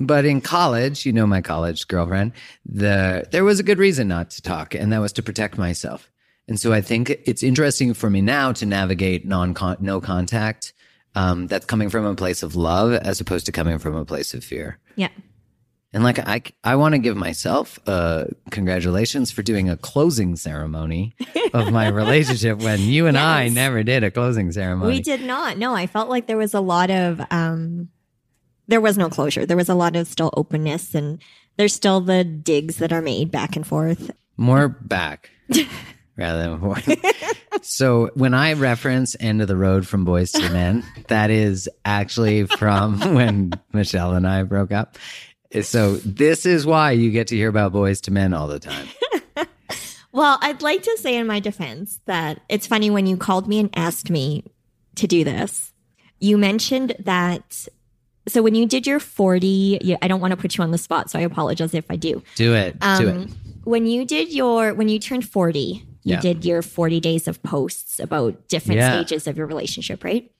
But 0.00 0.24
in 0.24 0.40
college, 0.40 1.06
you 1.06 1.12
know 1.12 1.26
my 1.26 1.40
college 1.40 1.86
girlfriend, 1.86 2.32
the 2.66 3.26
there 3.30 3.44
was 3.44 3.60
a 3.60 3.62
good 3.62 3.78
reason 3.78 4.08
not 4.08 4.30
to 4.30 4.42
talk, 4.42 4.74
and 4.74 4.92
that 4.92 5.00
was 5.00 5.12
to 5.14 5.22
protect 5.22 5.56
myself. 5.56 6.10
And 6.48 6.60
so 6.60 6.72
I 6.72 6.80
think 6.80 7.10
it's 7.10 7.42
interesting 7.42 7.94
for 7.94 8.10
me 8.10 8.20
now 8.20 8.52
to 8.52 8.66
navigate 8.66 9.26
non 9.26 9.54
no 9.80 10.00
contact 10.00 10.72
um, 11.14 11.46
that's 11.46 11.66
coming 11.66 11.90
from 11.90 12.04
a 12.04 12.14
place 12.14 12.42
of 12.42 12.56
love 12.56 12.92
as 12.92 13.20
opposed 13.20 13.46
to 13.46 13.52
coming 13.52 13.78
from 13.78 13.94
a 13.96 14.04
place 14.04 14.34
of 14.34 14.44
fear. 14.44 14.78
Yeah. 14.96 15.08
And 15.92 16.02
like 16.02 16.18
I, 16.18 16.42
I 16.64 16.74
want 16.74 16.96
to 16.96 16.98
give 16.98 17.16
myself 17.16 17.78
uh, 17.86 18.24
congratulations 18.50 19.30
for 19.30 19.42
doing 19.42 19.70
a 19.70 19.76
closing 19.76 20.34
ceremony 20.34 21.14
of 21.54 21.70
my 21.70 21.86
relationship 21.86 22.58
when 22.58 22.80
you 22.80 23.06
and 23.06 23.16
I 23.16 23.48
never 23.48 23.84
did 23.84 24.02
a 24.02 24.10
closing 24.10 24.50
ceremony. 24.50 24.94
We 24.94 25.00
did 25.00 25.22
not. 25.22 25.56
No, 25.56 25.72
I 25.72 25.86
felt 25.86 26.08
like 26.08 26.26
there 26.26 26.36
was 26.36 26.52
a 26.52 26.60
lot 26.60 26.90
of 26.90 27.20
um 27.30 27.90
there 28.66 28.80
was 28.80 28.98
no 28.98 29.08
closure. 29.08 29.46
There 29.46 29.56
was 29.56 29.68
a 29.68 29.74
lot 29.74 29.96
of 29.96 30.06
still 30.06 30.30
openness 30.36 30.94
and 30.94 31.20
there's 31.56 31.74
still 31.74 32.00
the 32.00 32.24
digs 32.24 32.78
that 32.78 32.92
are 32.92 33.02
made 33.02 33.30
back 33.30 33.56
and 33.56 33.66
forth. 33.66 34.10
More 34.36 34.68
back 34.68 35.30
rather 36.16 36.56
than 36.58 36.98
so 37.62 38.10
when 38.14 38.34
I 38.34 38.54
reference 38.54 39.16
"End 39.20 39.40
of 39.40 39.48
the 39.48 39.56
Road" 39.56 39.86
from 39.86 40.04
Boyz 40.04 40.38
II 40.38 40.48
Men, 40.50 40.84
that 41.08 41.30
is 41.30 41.68
actually 41.84 42.46
from 42.46 42.98
when 43.14 43.52
Michelle 43.72 44.12
and 44.12 44.26
I 44.26 44.42
broke 44.42 44.72
up. 44.72 44.98
So 45.62 45.96
this 45.96 46.46
is 46.46 46.66
why 46.66 46.92
you 46.92 47.12
get 47.12 47.28
to 47.28 47.36
hear 47.36 47.48
about 47.48 47.72
Boyz 47.72 48.06
II 48.08 48.14
Men 48.14 48.34
all 48.34 48.48
the 48.48 48.58
time. 48.58 48.88
Well, 50.14 50.38
I'd 50.42 50.62
like 50.62 50.84
to 50.84 50.96
say 50.96 51.16
in 51.16 51.26
my 51.26 51.40
defense 51.40 51.98
that 52.04 52.40
it's 52.48 52.68
funny 52.68 52.88
when 52.88 53.08
you 53.08 53.16
called 53.16 53.48
me 53.48 53.58
and 53.58 53.68
asked 53.74 54.10
me 54.10 54.44
to 54.94 55.08
do 55.08 55.24
this. 55.24 55.72
You 56.20 56.38
mentioned 56.38 56.94
that 57.00 57.66
so 58.28 58.42
when 58.42 58.54
you 58.54 58.66
did 58.66 58.86
your 58.86 59.00
40, 59.00 59.78
you, 59.82 59.96
I 60.02 60.08
don't 60.08 60.20
want 60.20 60.30
to 60.32 60.36
put 60.36 60.56
you 60.56 60.64
on 60.64 60.70
the 60.70 60.78
spot, 60.78 61.10
so 61.10 61.18
I 61.18 61.22
apologize 61.22 61.74
if 61.74 61.84
I 61.90 61.96
do. 61.96 62.22
Do 62.36 62.54
it. 62.54 62.78
Do 62.80 62.86
it. 63.08 63.16
Um, 63.16 63.28
when 63.64 63.86
you 63.86 64.04
did 64.04 64.32
your 64.32 64.74
when 64.74 64.88
you 64.88 64.98
turned 64.98 65.26
40 65.28 65.84
you 66.06 66.12
Yeah. 66.12 66.20
did 66.20 66.44
your 66.44 66.60
40 66.60 67.00
days 67.00 67.26
of 67.28 67.42
posts 67.42 67.98
about 67.98 68.46
different 68.48 68.78
Yeah. 68.78 68.92
stages 69.02 69.26
of 69.26 69.38
your 69.38 69.46
relationship 69.46 70.04
right 70.04 70.30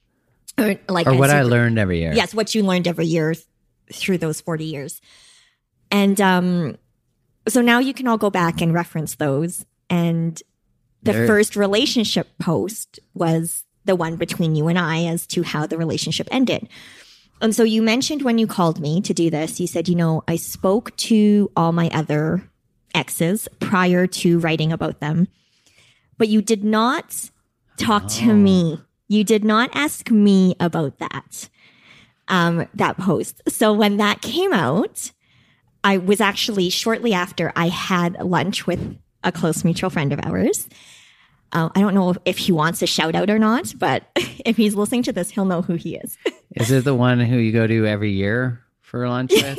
or 0.59 0.76
like 0.91 1.07
Or 1.07 1.14
what 1.16 1.30
I 1.30 1.41
learned 1.43 1.78
every 1.78 2.01
year. 2.01 2.12
yes 2.14 2.35
what 2.35 2.55
you 2.55 2.62
learned 2.62 2.87
every 2.87 3.07
year 3.07 3.35
through 3.93 4.18
those 4.18 4.41
40 4.43 4.64
years. 4.66 5.01
And 5.91 6.20
um, 6.20 6.76
so 7.49 7.61
now 7.62 7.78
you 7.78 7.95
can 7.95 8.07
all 8.09 8.18
go 8.18 8.28
back 8.30 8.61
and 8.61 8.74
reference 8.74 9.14
those. 9.14 9.64
And 9.89 10.41
the 11.03 11.12
There- 11.12 11.26
first 11.26 11.57
relationship 11.57 12.28
post 12.39 13.01
was 13.14 13.64
the 13.87 13.95
one 13.97 14.16
between 14.16 14.55
you 14.57 14.68
and 14.68 14.78
I 14.78 15.05
as 15.05 15.26
to 15.28 15.43
how 15.45 15.66
the 15.66 15.76
relationship 15.78 16.28
ended. 16.30 16.68
And 17.45 17.55
so 17.55 17.62
you 17.62 17.82
mentioned 17.82 18.22
when 18.22 18.38
you 18.38 18.47
called 18.47 18.80
me 18.80 19.03
to 19.03 19.12
do 19.12 19.28
this, 19.28 19.61
you 19.61 19.66
said, 19.66 19.86
you 19.86 19.95
know, 19.95 20.24
I 20.26 20.36
spoke 20.36 20.97
to 20.97 21.51
all 21.55 21.72
my 21.72 21.90
other 21.92 22.42
exes 22.95 23.49
prior 23.61 24.07
to 24.07 24.38
writing 24.38 24.72
about 24.72 25.01
them, 25.01 25.28
but 26.16 26.28
you 26.28 26.40
did 26.40 26.64
not 26.64 27.28
talk 27.76 28.09
to 28.09 28.32
me. 28.32 28.80
You 29.09 29.24
did 29.24 29.45
not 29.45 29.68
ask 29.74 30.11
me 30.11 30.57
about 30.59 30.99
that, 31.01 31.51
um, 32.28 32.66
that 32.72 32.97
post. 32.97 33.42
So 33.47 33.74
when 33.74 33.99
that 33.99 34.22
came 34.22 34.55
out, 34.55 35.12
I 35.84 35.99
was 35.99 36.22
actually 36.22 36.70
shortly 36.70 37.12
after 37.12 37.53
I 37.55 37.68
had 37.68 38.14
lunch 38.24 38.66
with 38.66 38.97
a 39.22 39.30
close 39.30 39.64
mutual 39.64 39.90
friend 39.90 40.14
of 40.14 40.20
ours. 40.24 40.66
Uh, 41.55 41.68
I 41.74 41.80
don't 41.80 41.94
know 41.94 42.14
if 42.24 42.36
he 42.36 42.52
wants 42.52 42.82
a 42.82 42.86
shout 42.86 43.14
out 43.14 43.30
or 43.30 43.38
not, 43.38 43.72
but 43.78 44.02
if 44.16 44.57
he's 44.57 44.74
listening 44.74 45.02
to 45.05 45.12
this, 45.12 45.30
he'll 45.30 45.44
know 45.44 45.62
who 45.62 45.74
he 45.74 45.96
is. 45.96 46.18
Is 46.57 46.70
it 46.70 46.84
the 46.84 46.94
one 46.94 47.20
who 47.20 47.36
you 47.36 47.52
go 47.52 47.66
to 47.66 47.86
every 47.86 48.11
year 48.12 48.61
for 48.80 49.09
lunch 49.09 49.30
with? 49.32 49.59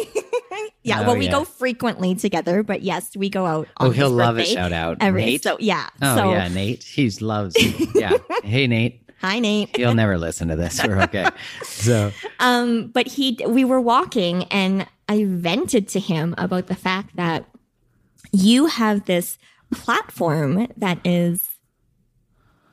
Yeah, 0.84 1.00
Oh, 1.02 1.08
well, 1.08 1.18
we 1.18 1.26
yeah. 1.26 1.32
go 1.32 1.44
frequently 1.46 2.14
together, 2.14 2.62
but 2.62 2.84
yes, 2.84 3.18
we 3.18 3.28
go 3.30 3.46
out. 3.48 3.68
oh, 3.80 3.90
he'll 3.90 4.10
love 4.12 4.38
a 4.38 4.46
shout 4.46 4.72
out. 4.72 4.98
Every, 5.02 5.26
Nate. 5.26 5.42
So 5.44 5.58
yeah. 5.60 5.90
oh 6.02 6.16
so 6.16 6.32
yeah, 6.32 6.48
Nate. 6.48 6.84
He 6.84 7.10
loves. 7.22 7.56
you. 7.58 7.88
Yeah. 7.96 8.18
Hey 8.44 8.68
Nate. 8.68 9.02
hi 9.20 9.40
Nate. 9.40 9.76
He'll 9.76 9.96
never 9.96 10.18
listen 10.20 10.50
to 10.50 10.56
this. 10.56 10.84
We're 10.84 11.02
okay. 11.04 11.28
So 11.64 12.12
Um, 12.40 12.90
but 12.94 13.08
he, 13.08 13.40
we 13.48 13.66
were 13.66 13.82
walking 13.82 14.44
and 14.46 14.86
I 15.10 15.26
vented 15.26 15.88
to 15.90 16.00
him 16.00 16.36
about 16.38 16.68
the 16.68 16.76
fact 16.76 17.16
that 17.16 17.46
you 18.32 18.68
have 18.68 19.06
this 19.06 19.40
platform 19.72 20.68
that 20.78 21.00
is 21.04 21.50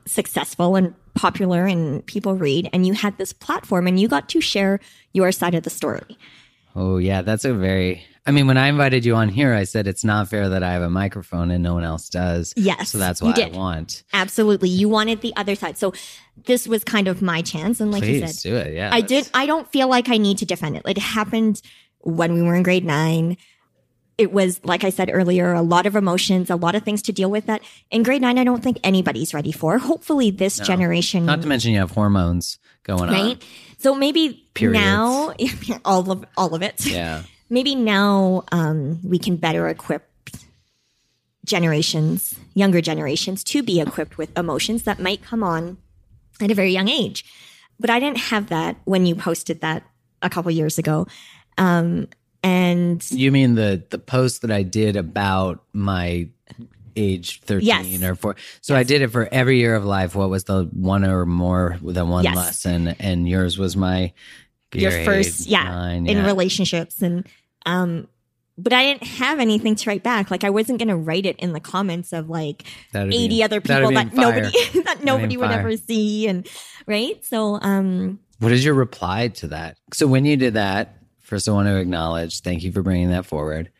successful 0.05 0.75
and 0.75 0.93
popular 1.15 1.65
and 1.65 2.05
people 2.05 2.35
read 2.35 2.69
and 2.73 2.85
you 2.87 2.93
had 2.93 3.17
this 3.17 3.33
platform 3.33 3.87
and 3.87 3.99
you 3.99 4.07
got 4.07 4.29
to 4.29 4.41
share 4.41 4.79
your 5.13 5.31
side 5.31 5.55
of 5.55 5.63
the 5.63 5.69
story. 5.69 6.17
Oh 6.75 6.97
yeah, 6.97 7.21
that's 7.21 7.45
a 7.45 7.53
very. 7.53 8.03
I 8.25 8.31
mean, 8.31 8.47
when 8.47 8.57
I 8.57 8.67
invited 8.67 9.03
you 9.03 9.15
on 9.15 9.27
here, 9.27 9.53
I 9.53 9.65
said 9.65 9.85
it's 9.85 10.03
not 10.05 10.29
fair 10.29 10.47
that 10.47 10.63
I 10.63 10.71
have 10.71 10.81
a 10.81 10.89
microphone 10.89 11.51
and 11.51 11.61
no 11.61 11.73
one 11.73 11.83
else 11.83 12.07
does. 12.09 12.53
Yes, 12.55 12.89
So 12.89 12.97
that's 12.97 13.21
what 13.21 13.37
I 13.37 13.49
want. 13.49 14.03
Absolutely. 14.13 14.69
You 14.69 14.87
wanted 14.87 15.19
the 15.21 15.35
other 15.35 15.55
side. 15.55 15.77
So 15.77 15.93
this 16.45 16.65
was 16.65 16.85
kind 16.85 17.09
of 17.09 17.21
my 17.21 17.41
chance. 17.41 17.81
And 17.81 17.91
like 17.91 18.05
you 18.05 18.25
said, 18.25 18.41
do 18.41 18.55
it. 18.55 18.73
Yeah. 18.73 18.89
I 18.93 19.01
that's- 19.01 19.25
did. 19.25 19.31
I 19.33 19.45
don't 19.45 19.69
feel 19.71 19.89
like 19.89 20.07
I 20.09 20.17
need 20.17 20.37
to 20.37 20.45
defend 20.45 20.77
it. 20.77 20.83
It 20.87 20.97
happened 20.97 21.61
when 21.99 22.33
we 22.33 22.41
were 22.41 22.55
in 22.55 22.63
grade 22.63 22.85
nine. 22.85 23.37
It 24.17 24.31
was, 24.31 24.63
like 24.63 24.83
I 24.83 24.89
said 24.91 25.09
earlier, 25.11 25.53
a 25.53 25.61
lot 25.61 25.85
of 25.85 25.95
emotions, 25.95 26.49
a 26.49 26.55
lot 26.55 26.75
of 26.75 26.83
things 26.83 27.01
to 27.03 27.11
deal 27.11 27.31
with 27.31 27.47
that 27.47 27.61
in 27.89 28.03
grade 28.03 28.21
nine, 28.21 28.37
I 28.37 28.43
don't 28.43 28.61
think 28.63 28.79
anybody's 28.83 29.33
ready 29.33 29.51
for. 29.51 29.79
Hopefully 29.79 30.29
this 30.29 30.59
generation, 30.59 31.25
Not 31.25 31.41
to 31.41 31.47
mention 31.47 31.71
you 31.71 31.79
have 31.79 31.91
hormones 31.91 32.59
going 32.83 33.09
on. 33.09 33.09
right? 33.09 33.43
So 33.79 33.95
maybe 33.95 34.45
Periods. 34.53 34.79
now, 34.83 35.33
all 35.85 36.11
of, 36.11 36.25
all 36.37 36.53
of 36.53 36.61
it. 36.61 36.85
Yeah. 36.85 37.23
Maybe 37.49 37.75
now, 37.75 38.45
um, 38.51 38.99
we 39.07 39.19
can 39.19 39.35
better 39.35 39.67
equip 39.67 40.09
generations, 41.45 42.35
younger 42.53 42.81
generations 42.81 43.43
to 43.45 43.61
be 43.61 43.79
equipped 43.79 44.17
with 44.17 44.35
emotions 44.37 44.83
that 44.83 44.99
might 44.99 45.21
come 45.21 45.43
on 45.43 45.77
at 46.41 46.49
a 46.49 46.55
very 46.55 46.71
young 46.71 46.87
age. 46.87 47.25
But 47.79 47.89
I 47.89 47.99
didn't 47.99 48.17
have 48.17 48.49
that 48.49 48.77
when 48.85 49.05
you 49.05 49.13
posted 49.15 49.61
that 49.61 49.83
a 50.21 50.29
couple 50.29 50.49
years 50.51 50.77
ago. 50.77 51.05
Um, 51.57 52.07
and 52.43 53.03
You 53.11 53.31
mean 53.31 53.55
the 53.55 53.83
the 53.89 53.97
post 53.99 54.41
that 54.41 54.51
I 54.51 54.63
did 54.63 54.95
about 54.95 55.63
my 55.73 56.29
age 56.95 57.39
13 57.41 57.65
Yes. 57.65 58.03
or 58.03 58.13
4 58.13 58.35
so 58.61 58.75
i 58.75 58.83
did 58.83 59.01
it 59.01 59.07
for 59.09 59.27
every 59.31 59.57
year 59.57 59.73
of 59.73 59.83
life 59.83 60.13
what 60.13 60.29
was 60.29 60.43
the 60.43 60.65
one 60.73 61.03
or 61.03 61.25
more 61.25 61.79
than 61.81 62.07
one 62.07 62.23
Yes. 62.23 62.35
lesson 62.35 62.89
and 62.99 63.27
yours 63.27 63.57
was 63.57 63.75
my 63.75 64.13
your 64.75 64.91
first, 65.03 65.45
yeah, 65.47 65.63
nine, 65.65 66.07
in 66.07 66.17
yeah. 66.17 66.25
relationships. 66.25 67.01
And, 67.03 67.27
um, 67.65 68.07
but 68.57 68.73
I 68.73 68.85
didn't 68.85 69.03
have 69.03 69.39
anything 69.39 69.75
to 69.75 69.87
write 69.89 70.01
back. 70.01 70.31
Like 70.31 70.43
I 70.43 70.49
wasn't 70.49 70.79
going 70.79 70.87
to 70.89 70.95
write 70.95 71.27
it 71.27 71.35
in 71.37 71.53
the 71.53 71.59
comments 71.59 72.11
of 72.11 72.27
like 72.27 72.63
That'd 72.91 73.11
be- 73.11 73.23
80 73.25 73.43
other 73.43 73.61
people 73.61 73.91
that 73.91 74.13
nobody, 74.15 74.49
that 74.85 75.03
nobody 75.03 75.37
would 75.37 75.49
fire. 75.49 75.59
ever 75.59 75.77
see. 75.77 76.27
And 76.27 76.47
right. 76.87 77.23
So, 77.23 77.59
um, 77.61 78.19
What 78.39 78.51
is 78.51 78.65
your 78.65 78.73
reply 78.73 79.27
to 79.27 79.47
that? 79.49 79.77
So 79.93 80.07
when 80.07 80.25
you 80.25 80.37
did 80.37 80.55
that, 80.55 80.97
first 81.23 81.49
I 81.49 81.51
want 81.51 81.67
to 81.67 81.77
acknowledge, 81.77 82.41
thank 82.41 82.63
you 82.63 82.71
for 82.71 82.81
bringing 82.81 83.09
that 83.09 83.25
forward. 83.25 83.71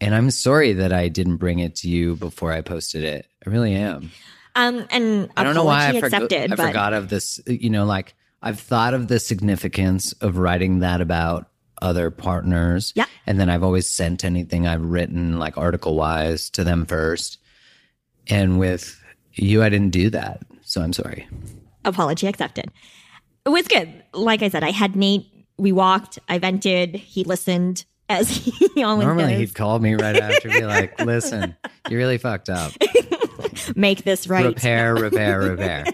And 0.00 0.14
I'm 0.14 0.30
sorry 0.30 0.72
that 0.74 0.92
I 0.92 1.08
didn't 1.08 1.36
bring 1.36 1.60
it 1.60 1.76
to 1.76 1.88
you 1.88 2.16
before 2.16 2.52
I 2.52 2.60
posted 2.60 3.04
it. 3.04 3.26
I 3.46 3.50
really 3.50 3.74
am. 3.74 4.10
um, 4.56 4.86
and 4.90 5.30
I 5.36 5.44
don't 5.44 5.54
know 5.54 5.64
why 5.64 5.86
I, 5.86 5.92
accepted, 5.92 6.52
I 6.52 6.56
but 6.56 6.66
forgot 6.66 6.92
of 6.92 7.08
this. 7.08 7.40
You 7.46 7.70
know, 7.70 7.84
like 7.84 8.14
I've 8.42 8.60
thought 8.60 8.94
of 8.94 9.08
the 9.08 9.20
significance 9.20 10.12
of 10.14 10.38
writing 10.38 10.80
that 10.80 11.00
about 11.00 11.48
other 11.80 12.10
partners. 12.10 12.92
Yeah. 12.96 13.06
And 13.26 13.38
then 13.38 13.48
I've 13.50 13.62
always 13.62 13.88
sent 13.88 14.24
anything 14.24 14.66
I've 14.66 14.84
written, 14.84 15.38
like 15.38 15.56
article 15.58 15.96
wise, 15.96 16.50
to 16.50 16.64
them 16.64 16.86
first. 16.86 17.38
And 18.28 18.58
with 18.58 19.00
you, 19.34 19.62
I 19.62 19.68
didn't 19.68 19.90
do 19.90 20.10
that. 20.10 20.42
So 20.62 20.80
I'm 20.80 20.92
sorry. 20.92 21.28
apology 21.84 22.26
accepted. 22.26 22.70
It 23.46 23.50
was 23.50 23.68
good. 23.68 24.02
Like 24.12 24.42
I 24.42 24.48
said, 24.48 24.64
I 24.64 24.70
had 24.70 24.96
Nate. 24.96 25.26
We 25.56 25.72
walked. 25.72 26.18
I 26.28 26.38
vented. 26.38 26.94
He 26.94 27.24
listened 27.24 27.84
as 28.08 28.28
he 28.74 28.82
always 28.82 29.06
Normally 29.06 29.32
does. 29.32 29.40
he'd 29.40 29.54
call 29.54 29.78
me 29.78 29.94
right 29.94 30.16
after, 30.16 30.48
be 30.48 30.64
like, 30.64 31.00
listen, 31.04 31.56
you 31.88 31.96
really 31.96 32.18
fucked 32.18 32.48
up. 32.50 32.72
Make 33.76 34.04
this 34.04 34.26
right. 34.26 34.46
Repair, 34.46 34.94
repair, 34.94 35.40
repair. 35.40 35.86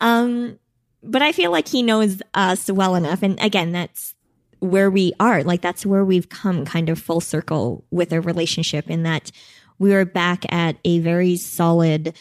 Um, 0.00 0.58
but 1.02 1.22
I 1.22 1.32
feel 1.32 1.50
like 1.50 1.68
he 1.68 1.82
knows 1.82 2.20
us 2.34 2.70
well 2.70 2.94
enough. 2.94 3.22
And 3.22 3.40
again, 3.42 3.72
that's 3.72 4.14
where 4.60 4.90
we 4.90 5.12
are. 5.18 5.42
Like 5.42 5.62
that's 5.62 5.86
where 5.86 6.04
we've 6.04 6.28
come 6.28 6.64
kind 6.64 6.88
of 6.88 6.98
full 6.98 7.20
circle 7.20 7.84
with 7.90 8.12
a 8.12 8.20
relationship 8.20 8.90
in 8.90 9.02
that 9.04 9.30
we 9.78 9.90
were 9.90 10.04
back 10.04 10.44
at 10.52 10.76
a 10.84 11.00
very 11.00 11.36
solid 11.36 12.16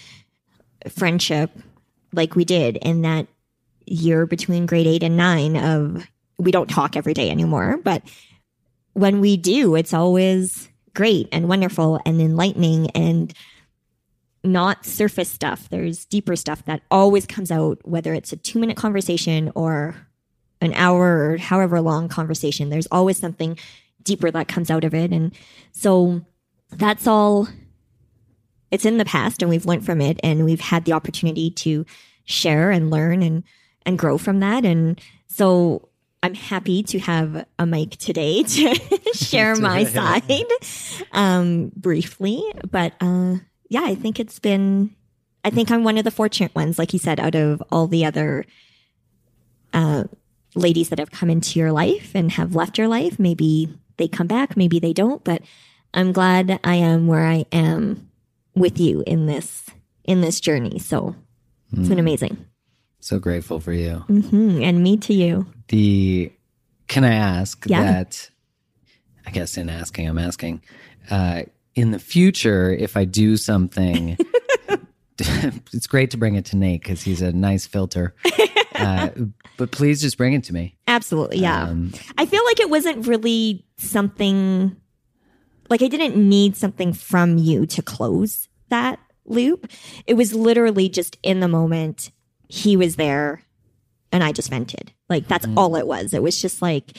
friendship 0.90 1.52
like 2.14 2.36
we 2.36 2.46
did 2.46 2.78
in 2.78 3.02
that 3.02 3.28
year 3.86 4.26
between 4.26 4.66
grade 4.66 4.88
eight 4.88 5.04
and 5.04 5.18
nine 5.18 5.56
of 5.56 6.06
we 6.38 6.52
don't 6.52 6.70
talk 6.70 6.96
every 6.96 7.14
day 7.14 7.30
anymore, 7.30 7.80
but 7.84 8.04
when 8.94 9.20
we 9.20 9.38
do, 9.38 9.76
it's 9.76 9.94
always 9.94 10.70
great 10.94 11.28
and 11.32 11.50
wonderful 11.50 12.00
and 12.06 12.22
enlightening 12.22 12.90
and 12.92 13.34
not 14.44 14.86
surface 14.86 15.30
stuff. 15.30 15.70
There's 15.70 16.06
deeper 16.06 16.36
stuff 16.36 16.64
that 16.66 16.82
always 16.90 17.26
comes 17.26 17.52
out, 17.52 17.80
whether 17.84 18.14
it's 18.14 18.32
a 18.32 18.38
two 18.38 18.60
minute 18.60 18.78
conversation 18.78 19.52
or 19.56 19.96
an 20.62 20.74
hour 20.74 21.32
or 21.32 21.38
however 21.38 21.82
long 21.82 22.08
conversation. 22.08 22.70
There's 22.70 22.88
always 22.88 23.18
something 23.18 23.58
deeper 24.02 24.32
that 24.32 24.48
comes 24.48 24.72
out 24.72 24.84
of 24.84 24.94
it. 24.94 25.12
And 25.12 25.34
so 25.72 26.22
that's 26.72 27.08
all. 27.08 27.48
It's 28.72 28.86
in 28.86 28.98
the 28.98 29.06
past 29.06 29.42
and 29.42 29.50
we've 29.50 29.66
learned 29.66 29.86
from 29.86 30.02
it 30.02 30.20
and 30.24 30.44
we've 30.44 30.62
had 30.62 30.86
the 30.86 30.94
opportunity 30.94 31.50
to 31.52 31.86
share 32.26 32.72
and 32.72 32.90
learn 32.90 33.22
and, 33.22 33.44
and 33.86 33.98
grow 33.98 34.18
from 34.18 34.40
that. 34.40 34.66
And 34.66 35.00
so 35.28 35.90
I'm 36.26 36.34
happy 36.34 36.82
to 36.82 36.98
have 36.98 37.46
a 37.60 37.68
mic 37.68 37.98
today 37.98 38.42
to 38.56 38.76
share 39.14 39.56
my 39.60 39.84
side, 39.84 40.24
um, 41.12 41.72
briefly. 41.76 42.44
But, 42.70 42.94
uh, 43.00 43.36
yeah, 43.70 43.84
I 43.84 43.94
think 43.94 44.20
it's 44.20 44.40
been, 44.40 44.96
I 45.44 45.52
think 45.52 45.70
I'm 45.70 45.84
one 45.84 46.00
of 46.00 46.04
the 46.04 46.10
fortunate 46.10 46.56
ones, 46.56 46.80
like 46.80 46.94
you 46.94 47.00
said, 47.00 47.20
out 47.20 47.36
of 47.36 47.62
all 47.72 47.86
the 47.86 48.06
other, 48.06 48.44
uh, 49.72 50.06
ladies 50.56 50.90
that 50.90 50.98
have 50.98 51.12
come 51.12 51.30
into 51.30 51.60
your 51.60 51.72
life 51.72 52.16
and 52.16 52.32
have 52.32 52.56
left 52.56 52.80
your 52.80 52.88
life. 52.88 53.20
Maybe 53.20 53.78
they 53.98 54.08
come 54.08 54.26
back, 54.26 54.58
maybe 54.58 54.80
they 54.80 54.94
don't, 54.94 55.24
but 55.24 55.44
I'm 55.94 56.12
glad 56.12 56.60
I 56.64 56.76
am 56.76 57.06
where 57.06 57.28
I 57.28 57.46
am 57.52 58.10
with 58.56 58.80
you 58.80 59.04
in 59.06 59.28
this, 59.28 59.70
in 60.06 60.22
this 60.22 60.40
journey. 60.40 60.80
So 60.80 61.16
it's 61.72 61.88
been 61.88 62.00
amazing. 62.00 62.48
So 63.06 63.20
grateful 63.20 63.60
for 63.60 63.72
you. 63.72 63.98
hmm 64.08 64.64
And 64.64 64.82
me 64.82 64.98
to 64.98 65.14
you. 65.14 65.46
the 65.68 66.32
can 66.88 67.04
I 67.04 67.14
ask 67.14 67.64
Yeah. 67.68 67.84
that 67.84 68.32
I 69.28 69.30
guess 69.30 69.58
in 69.58 69.70
asking 69.70 70.10
I'm 70.10 70.18
asking 70.18 70.64
uh 71.12 71.44
in 71.76 71.92
the 71.92 72.00
future 72.00 72.72
if 72.72 72.98
I 72.98 73.06
do 73.06 73.38
something 73.38 74.18
it's 75.20 75.86
great 75.88 76.10
to 76.12 76.18
bring 76.18 76.34
it 76.34 76.46
to 76.46 76.58
Nate 76.58 76.84
cuz 76.84 77.04
he's 77.04 77.22
a 77.22 77.32
nice 77.32 77.66
filter. 77.68 78.16
Uh, 78.76 79.10
but 79.56 79.72
please 79.72 80.02
just 80.02 80.18
bring 80.18 80.34
it 80.34 80.44
to 80.44 80.54
me. 80.54 80.76
Absolutely. 80.86 81.38
Yeah. 81.38 81.64
Um, 81.70 81.94
I 82.18 82.26
feel 82.26 82.44
like 82.44 82.60
it 82.60 82.70
wasn't 82.70 83.08
really 83.08 83.66
something 83.78 84.76
like 85.70 85.82
I 85.82 85.88
didn't 85.88 86.18
need 86.18 86.58
something 86.58 86.92
from 86.92 87.38
you 87.38 87.66
to 87.68 87.82
close 87.82 88.50
that 88.68 89.00
loop. 89.26 89.72
It 90.08 90.16
was 90.16 90.34
literally 90.34 90.90
just 90.90 91.18
in 91.24 91.40
the 91.40 91.48
moment 91.48 92.12
he 92.48 92.78
was 92.78 92.96
there 92.96 93.42
and 94.12 94.24
I 94.24 94.32
just 94.32 94.50
vented. 94.50 94.94
Like 95.10 95.28
that's 95.28 95.46
mm. 95.46 95.58
all 95.58 95.76
it 95.76 95.88
was. 95.88 96.14
It 96.14 96.24
was 96.24 96.42
just 96.42 96.62
like 96.62 96.98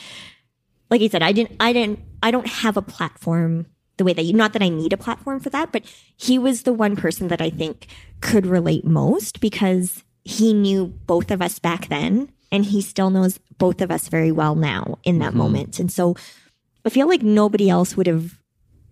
like 0.91 1.03
I 1.03 1.09
said, 1.09 1.23
I 1.23 1.33
didn't, 1.33 1.57
I 1.61 1.73
didn't, 1.73 2.01
I 2.23 2.31
don't 2.31 2.47
have 2.47 2.77
a 2.77 2.83
platform 2.83 3.67
the 3.97 4.05
way 4.05 4.13
that 4.13 4.25
you, 4.25 4.33
not 4.33 4.53
that 4.53 4.63
I 4.63 4.69
need 4.69 4.93
a 4.93 4.99
platform 4.99 5.41
for 5.41 5.51
that, 5.51 5.73
but 5.73 5.83
he 6.17 6.39
was 6.39 6.63
the 6.63 6.73
one 6.73 6.97
person 6.97 7.29
that 7.29 7.41
I 7.41 7.51
think 7.51 7.87
could 8.21 8.47
relate 8.47 8.85
most 8.85 9.41
because 9.41 10.05
he 10.23 10.53
knew 10.53 10.87
both 10.87 11.31
of 11.31 11.41
us 11.41 11.59
back 11.59 11.89
then 11.89 12.31
and 12.53 12.65
he 12.65 12.83
still 12.83 13.11
knows 13.11 13.39
both 13.59 13.81
of 13.81 13.91
us 13.91 14.09
very 14.09 14.31
well 14.31 14.55
now 14.55 14.99
in 15.03 15.19
that 15.19 15.31
mm-hmm. 15.31 15.39
moment. 15.39 15.81
And 15.81 15.91
so 15.91 16.15
I 16.85 16.91
feel 16.91 17.09
like 17.09 17.23
nobody 17.23 17.71
else 17.71 17.97
would 17.97 18.07
have 18.07 18.39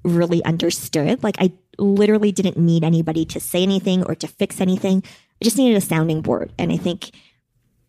really 0.03 0.45
understood. 0.45 1.23
Like 1.23 1.37
I 1.39 1.53
literally 1.79 2.33
didn't 2.33 2.57
need 2.57 2.83
anybody 2.83 3.25
to 3.27 3.41
say 3.41 3.63
anything 3.63 4.05
or 4.05 4.15
to 4.15 4.27
fix 4.27 4.61
anything. 4.61 5.03
I 5.45 5.47
just 5.47 5.59
needed 5.59 5.77
a 5.77 5.83
sounding 5.83 6.23
board. 6.23 6.55
And 6.59 6.73
I 6.73 6.79
think 6.79 7.11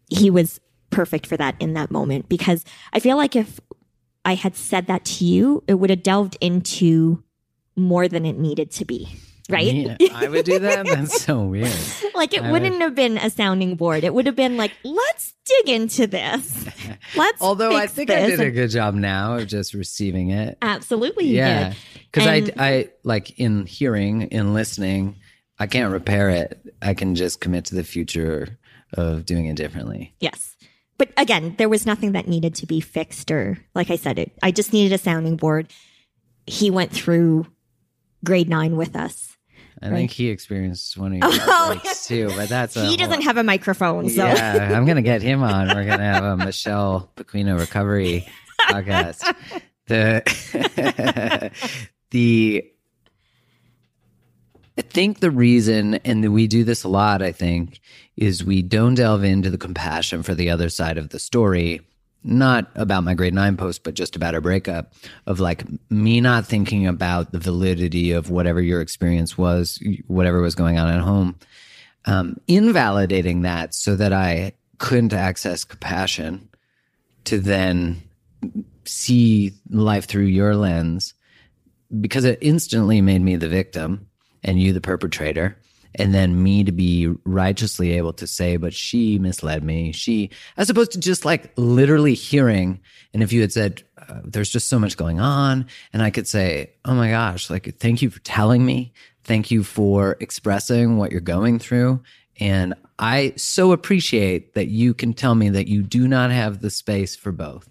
he 0.10 0.30
was 0.30 0.60
perfect 0.90 1.26
for 1.26 1.38
that 1.38 1.56
in 1.62 1.74
that 1.76 1.90
moment 1.90 2.28
because 2.28 2.66
I 2.92 3.00
feel 3.00 3.16
like 3.16 3.34
if 3.34 3.62
I 4.26 4.36
had 4.36 4.58
said 4.58 4.88
that 4.88 5.06
to 5.06 5.26
you, 5.26 5.64
it 5.66 5.76
would 5.76 5.90
have 5.90 6.04
delved 6.04 6.38
into 6.42 7.24
more 7.78 8.10
than 8.10 8.26
it 8.26 8.38
needed 8.38 8.72
to 8.72 8.84
be. 8.84 9.08
Right? 9.50 9.74
Yeah, 9.74 9.96
I 10.14 10.28
would 10.28 10.44
do 10.44 10.60
that. 10.60 10.86
That's 10.86 11.22
so 11.22 11.44
weird. 11.44 11.72
like 12.14 12.34
it 12.34 12.42
I 12.42 12.52
wouldn't 12.52 12.82
have 12.82 12.94
been 12.94 13.18
a 13.18 13.30
sounding 13.30 13.76
board. 13.76 14.04
It 14.04 14.14
would 14.14 14.26
have 14.26 14.36
been 14.36 14.58
like, 14.58 14.74
let's 14.84 15.34
dig 15.46 15.70
into 15.70 16.08
this. 16.08 16.66
Let's 17.16 17.42
Although 17.42 17.78
I 17.78 17.88
think 17.88 18.10
I 18.10 18.26
did 18.26 18.40
a 18.40 18.52
good 18.52 18.72
job 18.72 18.96
now 18.96 19.36
of 19.36 19.48
just 19.48 19.76
receiving 19.76 20.32
it. 20.32 20.58
Absolutely, 20.62 21.28
yeah, 21.28 21.74
because 22.12 22.28
I, 22.28 22.52
I 22.58 22.90
like 23.04 23.40
in 23.40 23.68
hearing, 23.68 24.24
in 24.24 24.56
listening, 24.56 25.18
I 25.60 25.68
can't 25.68 25.92
repair 25.94 26.30
it. 26.30 26.76
I 26.82 26.94
can 26.94 27.16
just 27.16 27.40
commit 27.42 27.66
to 27.66 27.76
the 27.76 27.84
future 27.84 28.58
of 28.94 29.26
doing 29.26 29.46
it 29.48 29.56
differently. 29.56 30.14
Yes. 30.20 30.56
But 30.98 31.10
again, 31.18 31.56
there 31.58 31.70
was 31.70 31.86
nothing 31.86 32.14
that 32.14 32.28
needed 32.28 32.56
to 32.56 32.66
be 32.66 32.80
fixed 32.80 33.30
or 33.32 33.58
like 33.74 33.90
I 33.92 33.96
said, 33.98 34.18
it 34.20 34.32
I 34.44 34.52
just 34.52 34.72
needed 34.74 34.94
a 34.94 34.98
sounding 34.98 35.36
board. 35.38 35.68
He 36.48 36.70
went 36.70 36.92
through 36.92 37.48
grade 38.24 38.50
nine 38.50 38.76
with 38.78 38.96
us. 38.96 39.32
I 39.82 39.90
Right. 39.90 39.96
think 39.98 40.12
he 40.12 40.30
experienced 40.30 40.98
one 40.98 41.12
of 41.14 41.18
your 41.34 41.44
Oh, 41.48 41.78
breaks 41.82 42.08
too, 42.08 42.30
but 42.36 42.48
that's 42.48 42.78
a 42.78 42.86
he 42.86 42.96
doesn't 42.96 43.14
whole- 43.16 43.24
have 43.24 43.38
a 43.38 43.44
microphone, 43.44 44.10
so 44.10 44.26
Yeah, 44.26 44.72
I'm 44.74 44.86
gonna 44.86 45.02
get 45.02 45.22
him 45.22 45.44
on. 45.44 45.68
We're 45.68 45.86
gonna 45.86 46.14
have 46.14 46.24
a 46.24 46.38
Michelle 46.38 47.12
Pequeno 47.18 47.60
recovery 47.60 48.26
podcast. 48.62 49.36
The 49.88 51.52
the 52.12 52.72
I 54.78 54.82
think 54.82 55.20
the 55.20 55.32
reason, 55.32 55.96
and 55.96 56.34
we 56.34 56.48
do 56.48 56.64
this 56.64 56.84
a 56.84 56.90
lot, 56.90 57.22
I 57.22 57.32
think, 57.32 57.80
is 58.18 58.44
we 58.44 58.62
don't 58.62 58.96
delve 58.96 59.24
into 59.24 59.50
the 59.50 59.58
compassion 59.58 60.22
for 60.22 60.36
the 60.36 60.50
other 60.50 60.70
side 60.70 60.98
of 60.98 61.10
the 61.10 61.20
story. 61.20 61.82
Not 62.24 62.72
about 62.76 63.04
my 63.04 63.14
grade 63.14 63.34
nine 63.34 63.56
post, 63.56 63.84
but 63.84 63.94
just 63.94 64.16
about 64.16 64.34
our 64.34 64.42
breakup 64.42 64.94
of 65.28 65.40
like 65.40 65.64
me 65.90 66.20
not 66.20 66.46
thinking 66.46 66.88
about 66.88 67.32
the 67.32 67.40
validity 67.40 68.12
of 68.12 68.30
whatever 68.30 68.62
your 68.62 68.82
experience 68.82 69.38
was, 69.38 69.80
whatever 70.08 70.42
was 70.42 70.56
going 70.56 70.80
on 70.80 70.90
at 70.90 71.02
home 71.02 71.36
um, 72.06 72.40
invalidating 72.48 73.42
that 73.42 73.74
so 73.74 73.96
that 73.96 74.14
I 74.14 74.54
couldn't 74.78 75.14
access 75.14 75.64
compassion 75.64 76.50
to 77.26 77.40
then 77.40 78.04
see 78.86 79.54
life 79.70 80.06
through 80.06 80.26
your 80.26 80.56
lens 80.56 81.14
because 82.00 82.26
it 82.26 82.38
instantly 82.42 83.02
made 83.02 83.22
me 83.22 83.36
the 83.36 83.50
victim 83.50 84.08
and 84.46 84.62
you 84.62 84.72
the 84.72 84.80
perpetrator 84.80 85.58
and 85.98 86.14
then 86.14 86.44
me 86.44 86.64
to 86.64 86.72
be 86.72 87.08
righteously 87.26 87.92
able 87.94 88.14
to 88.14 88.28
say 88.28 88.56
but 88.58 88.74
she 88.74 89.20
misled 89.20 89.64
me. 89.64 89.92
She 89.92 90.30
as 90.56 90.70
opposed 90.70 90.92
to 90.94 91.00
just 91.00 91.26
like 91.26 91.52
literally 91.58 92.14
hearing 92.14 92.80
and 93.14 93.22
if 93.22 93.34
you 93.34 93.42
had 93.42 93.52
said 93.52 93.84
uh, 93.98 94.22
there's 94.24 94.50
just 94.50 94.70
so 94.70 94.78
much 94.78 94.98
going 94.98 95.20
on 95.20 95.66
and 95.92 96.04
i 96.04 96.12
could 96.12 96.28
say 96.28 96.72
oh 96.86 96.94
my 96.94 97.10
gosh 97.10 97.50
like 97.50 97.76
thank 97.80 98.02
you 98.02 98.10
for 98.10 98.20
telling 98.22 98.66
me. 98.66 98.94
Thank 99.24 99.50
you 99.50 99.64
for 99.64 100.16
expressing 100.20 100.98
what 100.98 101.12
you're 101.12 101.20
going 101.20 101.60
through. 101.60 102.02
And 102.40 102.74
i 102.98 103.34
so 103.36 103.72
appreciate 103.74 104.54
that 104.54 104.68
you 104.68 104.94
can 104.94 105.14
tell 105.14 105.36
me 105.36 105.50
that 105.50 105.68
you 105.68 105.82
do 105.84 106.08
not 106.08 106.32
have 106.32 106.62
the 106.62 106.70
space 106.70 107.16
for 107.16 107.32
both 107.34 107.70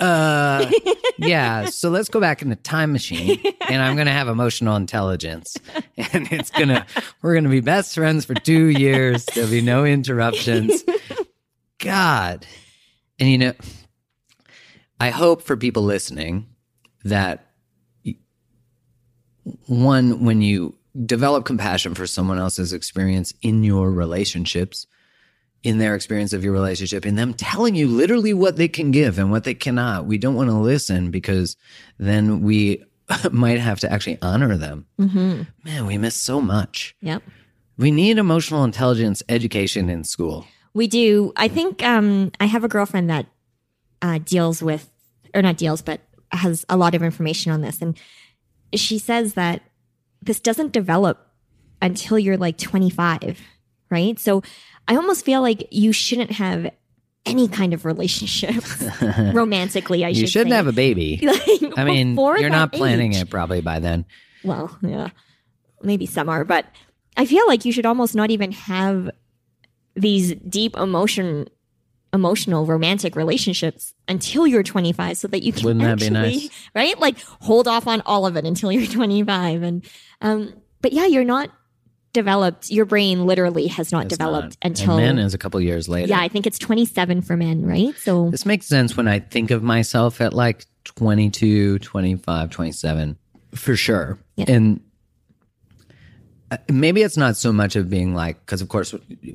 uh 0.00 0.70
yeah 1.18 1.66
so 1.66 1.90
let's 1.90 2.08
go 2.08 2.18
back 2.18 2.40
in 2.42 2.48
the 2.48 2.56
time 2.56 2.92
machine 2.92 3.38
and 3.68 3.82
i'm 3.82 3.94
gonna 3.94 4.10
have 4.10 4.26
emotional 4.26 4.74
intelligence 4.74 5.56
and 6.12 6.32
it's 6.32 6.50
gonna 6.50 6.86
we're 7.20 7.34
gonna 7.34 7.48
be 7.48 7.60
best 7.60 7.94
friends 7.94 8.24
for 8.24 8.34
two 8.34 8.68
years. 8.68 9.24
There'll 9.26 9.50
be 9.50 9.60
no 9.60 9.84
interruptions. 9.84 10.82
God. 11.78 12.46
And 13.18 13.30
you 13.30 13.38
know 13.38 13.52
i 14.98 15.10
hope 15.10 15.42
for 15.42 15.56
people 15.56 15.82
listening 15.82 16.46
that 17.04 17.50
one 19.66 20.24
when 20.24 20.40
you 20.40 20.76
develop 21.06 21.44
compassion 21.44 21.94
for 21.94 22.06
someone 22.06 22.38
else's 22.38 22.72
experience 22.72 23.32
in 23.42 23.64
your 23.64 23.90
relationships 23.90 24.86
in 25.62 25.78
their 25.78 25.94
experience 25.94 26.32
of 26.32 26.42
your 26.42 26.52
relationship 26.52 27.06
in 27.06 27.14
them 27.14 27.34
telling 27.34 27.74
you 27.74 27.86
literally 27.86 28.34
what 28.34 28.56
they 28.56 28.68
can 28.68 28.90
give 28.90 29.18
and 29.18 29.30
what 29.30 29.44
they 29.44 29.54
cannot. 29.54 30.06
We 30.06 30.18
don't 30.18 30.34
want 30.34 30.50
to 30.50 30.56
listen 30.56 31.10
because 31.10 31.56
then 31.98 32.42
we 32.42 32.84
might 33.30 33.60
have 33.60 33.80
to 33.80 33.92
actually 33.92 34.18
honor 34.22 34.56
them. 34.56 34.86
Mm-hmm. 34.98 35.42
Man, 35.64 35.86
we 35.86 35.98
miss 35.98 36.16
so 36.16 36.40
much. 36.40 36.94
Yep. 37.00 37.22
We 37.78 37.90
need 37.90 38.18
emotional 38.18 38.64
intelligence 38.64 39.22
education 39.28 39.88
in 39.88 40.04
school. 40.04 40.46
We 40.74 40.86
do. 40.86 41.32
I 41.36 41.48
think 41.48 41.82
um, 41.82 42.32
I 42.40 42.46
have 42.46 42.64
a 42.64 42.68
girlfriend 42.68 43.10
that 43.10 43.26
uh, 44.00 44.18
deals 44.18 44.62
with, 44.62 44.90
or 45.34 45.42
not 45.42 45.56
deals, 45.56 45.82
but 45.82 46.00
has 46.32 46.64
a 46.68 46.76
lot 46.76 46.94
of 46.94 47.02
information 47.02 47.52
on 47.52 47.60
this. 47.60 47.80
And 47.80 47.98
she 48.74 48.98
says 48.98 49.34
that 49.34 49.62
this 50.22 50.40
doesn't 50.40 50.72
develop 50.72 51.28
until 51.80 52.18
you're 52.18 52.36
like 52.36 52.58
25, 52.58 53.40
right? 53.92 54.18
So 54.18 54.42
I 54.88 54.96
almost 54.96 55.24
feel 55.24 55.40
like 55.42 55.68
you 55.70 55.92
shouldn't 55.92 56.32
have 56.32 56.68
any 57.24 57.46
kind 57.46 57.72
of 57.72 57.84
relationship 57.84 58.64
romantically. 59.32 60.04
I 60.04 60.08
You 60.08 60.20
should 60.22 60.30
shouldn't 60.30 60.50
say. 60.50 60.56
have 60.56 60.66
a 60.66 60.72
baby. 60.72 61.20
Like, 61.72 61.78
I 61.78 61.84
mean, 61.84 62.16
you're 62.16 62.50
not 62.50 62.72
planning 62.72 63.14
age. 63.14 63.22
it 63.22 63.30
probably 63.30 63.60
by 63.60 63.78
then. 63.78 64.04
Well, 64.42 64.76
yeah, 64.82 65.10
maybe 65.82 66.06
some 66.06 66.28
are, 66.28 66.44
but 66.44 66.66
I 67.16 67.26
feel 67.26 67.46
like 67.46 67.64
you 67.64 67.70
should 67.72 67.86
almost 67.86 68.16
not 68.16 68.30
even 68.32 68.50
have 68.52 69.10
these 69.94 70.34
deep 70.34 70.76
emotion, 70.76 71.46
emotional, 72.12 72.66
romantic 72.66 73.14
relationships 73.14 73.94
until 74.08 74.46
you're 74.46 74.62
25, 74.64 75.16
so 75.16 75.28
that 75.28 75.42
you 75.44 75.52
can 75.52 75.62
Wouldn't 75.64 75.84
that 75.84 75.98
be 76.00 76.06
actually, 76.16 76.32
nice? 76.48 76.48
right? 76.74 76.98
Like 76.98 77.20
hold 77.40 77.68
off 77.68 77.86
on 77.86 78.02
all 78.04 78.26
of 78.26 78.36
it 78.36 78.44
until 78.44 78.72
you're 78.72 78.86
25, 78.86 79.62
and 79.62 79.84
um, 80.20 80.54
but 80.80 80.92
yeah, 80.92 81.06
you're 81.06 81.24
not 81.24 81.50
developed. 82.12 82.70
Your 82.70 82.84
brain 82.84 83.26
literally 83.26 83.66
has 83.68 83.90
not 83.92 84.06
It's 84.06 84.16
developed 84.16 84.56
not. 84.62 84.70
until 84.70 84.98
and 84.98 85.16
men 85.16 85.24
is 85.24 85.34
a 85.34 85.38
couple 85.38 85.60
years 85.60 85.88
later. 85.88 86.08
yeah, 86.08 86.20
I 86.20 86.28
think 86.28 86.46
it's 86.46 86.58
27 86.58 87.22
for 87.22 87.36
men, 87.36 87.64
right? 87.66 87.94
So 87.96 88.30
This 88.30 88.44
makes 88.46 88.66
sense 88.66 88.96
when 88.96 89.08
I 89.08 89.18
think 89.20 89.50
of 89.50 89.62
myself 89.62 90.20
at 90.20 90.32
like 90.32 90.66
22, 90.84 91.78
25, 91.78 92.50
27, 92.50 93.16
for 93.54 93.76
sure. 93.76 94.18
Yeah. 94.36 94.44
And 94.48 94.80
uh, 96.50 96.58
maybe 96.70 97.02
it's 97.02 97.16
not 97.16 97.36
so 97.36 97.52
much 97.52 97.76
of 97.76 97.88
being 97.88 98.14
like, 98.14 98.38
because 98.44 98.60
of 98.60 98.68
course, 98.68 98.94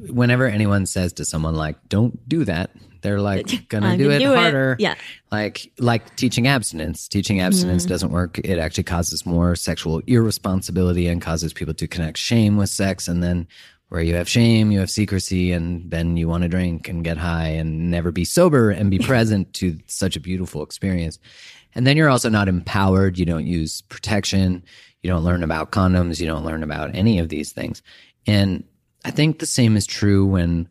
whenever 0.09 0.45
anyone 0.47 0.85
says 0.85 1.13
to 1.13 1.25
someone 1.25 1.55
like, 1.55 1.75
don't 1.89 2.27
do 2.29 2.45
that, 2.45 2.69
they're 3.01 3.21
like, 3.21 3.67
gonna 3.69 3.97
do 3.97 4.09
it 4.11 4.19
do 4.19 4.33
it. 4.33 4.37
harder. 4.37 4.75
Yeah. 4.79 4.95
Like, 5.31 5.71
like 5.79 6.15
teaching 6.15 6.47
abstinence. 6.47 7.07
Teaching 7.07 7.39
abstinence 7.41 7.83
Mm-hmm. 7.83 7.89
doesn't 7.89 8.11
work. 8.11 8.39
It 8.39 8.59
actually 8.59 8.83
causes 8.85 9.25
more 9.25 9.55
sexual 9.55 10.01
irresponsibility 10.07 11.07
and 11.07 11.21
causes 11.21 11.53
people 11.53 11.73
to 11.75 11.87
connect 11.87 12.17
shame 12.17 12.57
with 12.57 12.69
sex. 12.69 13.07
And 13.07 13.23
then 13.23 13.47
where 13.89 14.01
you 14.01 14.15
have 14.15 14.27
shame, 14.27 14.71
you 14.71 14.79
have 14.79 14.89
secrecy, 14.89 15.51
and 15.51 15.89
then 15.89 16.17
you 16.17 16.27
want 16.27 16.43
to 16.43 16.49
drink 16.49 16.89
and 16.89 17.03
get 17.03 17.17
high 17.17 17.47
and 17.47 17.89
never 17.89 18.11
be 18.11 18.25
sober 18.25 18.69
and 18.69 18.91
be 18.91 18.99
present 19.11 19.53
to 19.53 19.77
such 19.87 20.15
a 20.15 20.19
beautiful 20.19 20.61
experience. 20.63 21.19
And 21.75 21.85
then 21.87 21.95
you're 21.95 22.09
also 22.09 22.29
not 22.29 22.47
empowered. 22.47 23.17
You 23.17 23.25
don't 23.25 23.45
use 23.45 23.81
protection. 23.83 24.63
You 25.03 25.09
don't 25.09 25.23
learn 25.23 25.43
about 25.43 25.71
condoms. 25.71 26.19
You 26.19 26.25
don't 26.27 26.43
learn 26.45 26.63
about 26.63 26.95
any 26.95 27.19
of 27.19 27.29
these 27.29 27.51
things. 27.51 27.81
And 28.25 28.63
I 29.05 29.11
think 29.11 29.39
the 29.39 29.45
same 29.45 29.77
is 29.77 29.85
true 29.85 30.25
when 30.25 30.67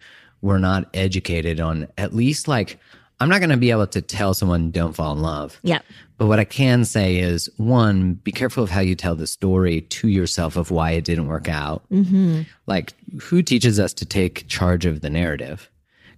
we're 0.46 0.58
not 0.58 0.88
educated 0.94 1.58
on 1.60 1.88
at 1.98 2.14
least 2.14 2.46
like, 2.46 2.78
I'm 3.18 3.28
not 3.28 3.38
going 3.40 3.50
to 3.50 3.56
be 3.56 3.70
able 3.72 3.86
to 3.88 4.00
tell 4.00 4.32
someone 4.32 4.70
don't 4.70 4.94
fall 4.94 5.12
in 5.12 5.20
love. 5.20 5.58
yeah, 5.62 5.80
But 6.18 6.26
what 6.26 6.38
I 6.38 6.44
can 6.44 6.84
say 6.84 7.16
is 7.18 7.50
one, 7.56 8.14
be 8.14 8.30
careful 8.30 8.62
of 8.62 8.70
how 8.70 8.80
you 8.80 8.94
tell 8.94 9.16
the 9.16 9.26
story 9.26 9.80
to 9.80 10.08
yourself 10.08 10.56
of 10.56 10.70
why 10.70 10.92
it 10.92 11.04
didn't 11.04 11.26
work 11.26 11.48
out. 11.48 11.82
Mm-hmm. 11.90 12.42
Like, 12.66 12.92
who 13.22 13.42
teaches 13.42 13.80
us 13.80 13.92
to 13.94 14.04
take 14.04 14.46
charge 14.48 14.86
of 14.86 15.00
the 15.00 15.10
narrative? 15.10 15.68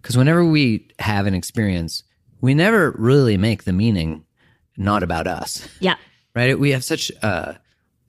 Because 0.03 0.16
whenever 0.16 0.45
we 0.45 0.87
have 0.99 1.26
an 1.26 1.35
experience, 1.35 2.03
we 2.41 2.53
never 2.53 2.91
really 2.99 3.37
make 3.37 3.64
the 3.64 3.72
meaning 3.72 4.24
not 4.76 5.03
about 5.03 5.26
us, 5.26 5.66
yeah, 5.81 5.97
right? 6.35 6.59
We 6.59 6.70
have 6.72 6.85
such, 6.85 7.11
uh, 7.22 7.55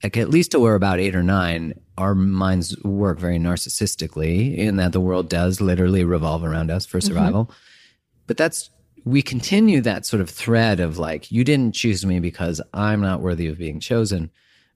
like, 0.02 0.16
at 0.16 0.30
least 0.30 0.52
till 0.52 0.62
we're 0.62 0.74
about 0.74 1.00
eight 1.00 1.14
or 1.14 1.22
nine, 1.22 1.74
our 1.98 2.14
minds 2.14 2.76
work 2.82 3.18
very 3.18 3.38
narcissistically 3.38 4.56
in 4.56 4.76
that 4.76 4.92
the 4.92 5.00
world 5.00 5.28
does 5.28 5.60
literally 5.60 6.04
revolve 6.04 6.44
around 6.44 6.70
us 6.70 6.86
for 6.86 6.98
mm-hmm. 6.98 7.08
survival. 7.08 7.50
But 8.26 8.36
that's 8.36 8.70
we 9.04 9.22
continue 9.22 9.80
that 9.80 10.04
sort 10.04 10.20
of 10.20 10.28
thread 10.28 10.80
of 10.80 10.98
like, 10.98 11.30
you 11.30 11.44
didn't 11.44 11.74
choose 11.74 12.04
me 12.04 12.20
because 12.20 12.60
I'm 12.74 13.00
not 13.00 13.20
worthy 13.20 13.46
of 13.46 13.58
being 13.58 13.80
chosen, 13.80 14.30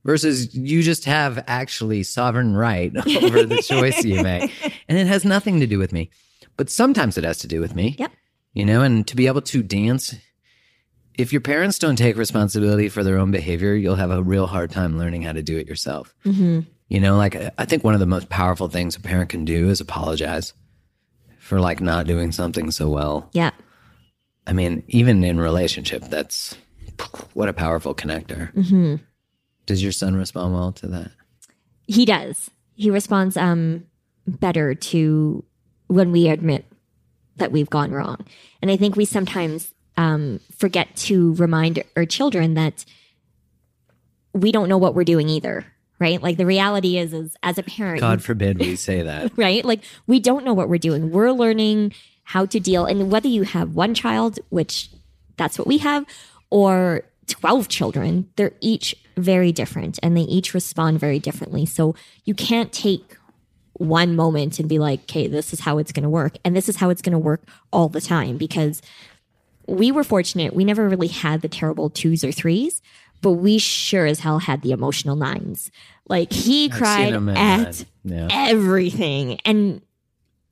versus 0.05 0.55
you 0.55 0.83
just 0.83 1.05
have 1.07 1.43
actually 1.47 2.03
sovereign 2.03 2.57
right 2.57 2.95
over 3.23 3.45
the 3.45 3.63
choice 3.63 4.05
you 4.05 4.23
make. 4.23 4.53
And 4.87 4.99
it 4.99 5.07
has 5.07 5.25
nothing 5.25 5.61
to 5.61 5.67
do 5.67 5.79
with 5.79 5.95
me. 5.95 6.11
But 6.59 6.69
sometimes 6.69 7.17
it 7.17 7.25
has 7.25 7.39
to 7.39 7.49
do 7.49 7.59
with 7.61 7.75
me. 7.75 7.97
Yep. 7.99 8.13
You 8.53 8.67
know, 8.67 8.83
and 8.83 9.07
to 9.07 9.17
be 9.17 9.27
able 9.27 9.41
to 9.41 9.63
dance, 9.63 10.15
if 11.15 11.33
your 11.33 11.41
parents 11.41 11.79
don't 11.79 11.97
take 11.97 12.17
responsibility 12.17 12.89
for 12.89 13.05
their 13.05 13.19
own 13.19 13.31
behavior, 13.31 13.75
you'll 13.75 13.95
have 13.95 14.11
a 14.11 14.23
real 14.23 14.47
hard 14.47 14.71
time 14.71 14.99
learning 14.99 15.23
how 15.23 15.33
to 15.33 15.43
do 15.43 15.57
it 15.57 15.69
yourself. 15.69 16.15
Mm-hmm. 16.25 16.61
You 16.89 17.01
know, 17.01 17.17
like 17.17 17.37
I 17.59 17.65
think 17.65 17.85
one 17.85 17.95
of 17.95 18.01
the 18.01 18.07
most 18.07 18.29
powerful 18.29 18.69
things 18.69 18.97
a 18.97 19.01
parent 19.01 19.31
can 19.31 19.45
do 19.45 19.69
is 19.69 19.81
apologize 19.81 20.53
for 21.39 21.61
like 21.61 21.81
not 21.81 22.07
doing 22.07 22.33
something 22.33 22.71
so 22.71 22.89
well. 22.89 23.29
Yeah. 23.33 23.51
I 24.47 24.53
mean, 24.53 24.83
even 24.89 25.25
in 25.25 25.41
relationship, 25.41 26.03
that's 26.05 26.57
what 27.33 27.49
a 27.49 27.53
powerful 27.53 27.95
connector. 27.95 28.53
Mm-hmm. 28.55 28.97
Does 29.67 29.83
your 29.83 29.93
son 29.93 30.17
respond 30.17 30.55
well 30.55 30.73
to 30.73 30.87
that? 30.89 31.11
He 31.87 32.05
does. 32.05 32.51
He 32.75 32.91
responds 32.91 33.37
um, 33.37 33.87
better 34.27 34.75
to 34.75 35.45
when 35.87 36.13
we 36.13 36.29
admit 36.29 36.67
that 37.37 37.53
we've 37.53 37.71
gone 37.71 37.93
wrong. 37.93 38.25
And 38.63 38.71
I 38.71 38.77
think 38.77 38.97
we 38.97 39.05
sometimes 39.05 39.74
um, 39.97 40.41
forget 40.57 40.95
to 40.97 41.35
remind 41.35 41.83
our 41.97 42.05
children 42.05 42.55
that 42.55 42.85
we 44.33 44.51
don't 44.53 44.69
know 44.69 44.79
what 44.79 44.95
we're 44.95 45.05
doing 45.05 45.29
either, 45.29 45.65
right? 45.99 46.21
Like 46.23 46.37
the 46.37 46.47
reality 46.47 46.99
is, 46.99 47.13
is 47.13 47.37
as 47.43 47.59
a 47.59 47.63
parent, 47.63 48.01
God 48.01 48.23
forbid 48.23 48.59
we 48.59 48.77
say 48.77 49.03
that. 49.11 49.33
right? 49.37 49.65
Like 49.65 49.85
we 50.07 50.21
don't 50.21 50.45
know 50.45 50.55
what 50.55 50.69
we're 50.69 50.79
doing. 50.79 51.11
We're 51.11 51.33
learning 51.33 51.93
how 52.25 52.47
to 52.47 52.59
deal. 52.59 52.87
And 52.87 53.11
whether 53.11 53.29
you 53.29 53.43
have 53.43 53.75
one 53.75 53.95
child, 53.95 54.39
which 54.49 54.91
that's 55.37 55.59
what 55.59 55.67
we 55.67 55.79
have, 55.79 56.05
or 56.51 57.03
12 57.27 57.69
children, 57.69 58.29
they're 58.37 58.53
each 58.61 58.95
very 59.17 59.53
different 59.53 59.99
and 60.03 60.17
they 60.17 60.23
each 60.23 60.55
respond 60.55 60.99
very 60.99 61.19
differently. 61.19 61.67
So 61.67 61.95
you 62.25 62.35
can't 62.35 62.73
take 62.73 63.17
one 63.75 64.15
moment 64.17 64.59
and 64.59 64.69
be 64.69 64.79
like, 64.79 65.03
okay, 65.03 65.27
this 65.27 65.53
is 65.53 65.61
how 65.61 65.79
it's 65.79 65.93
going 65.93 66.05
to 66.05 66.09
work. 66.09 66.37
And 66.45 66.57
this 66.57 66.69
is 66.69 66.77
how 66.77 66.91
it's 66.91 67.03
going 67.03 67.13
to 67.13 67.19
work 67.19 67.43
all 67.73 67.89
the 67.89 68.01
time 68.01 68.37
because 68.37 68.81
we 69.67 69.93
were 69.93 70.05
fortunate. 70.05 70.55
We 70.55 70.65
never 70.65 70.89
really 70.89 71.09
had 71.09 71.43
the 71.43 71.49
terrible 71.49 71.91
twos 71.91 72.25
or 72.25 72.33
threes, 72.33 72.83
but 73.21 73.33
we 73.33 73.59
sure 73.59 74.07
as 74.07 74.21
hell 74.21 74.39
had 74.39 74.63
the 74.63 74.73
emotional 74.73 75.17
nines. 75.17 75.71
Like 76.09 76.33
he 76.33 76.67
I've 76.67 76.79
cried 76.79 77.29
at. 77.31 77.85
Yeah. 78.05 78.29
everything. 78.31 79.41
And 79.45 79.81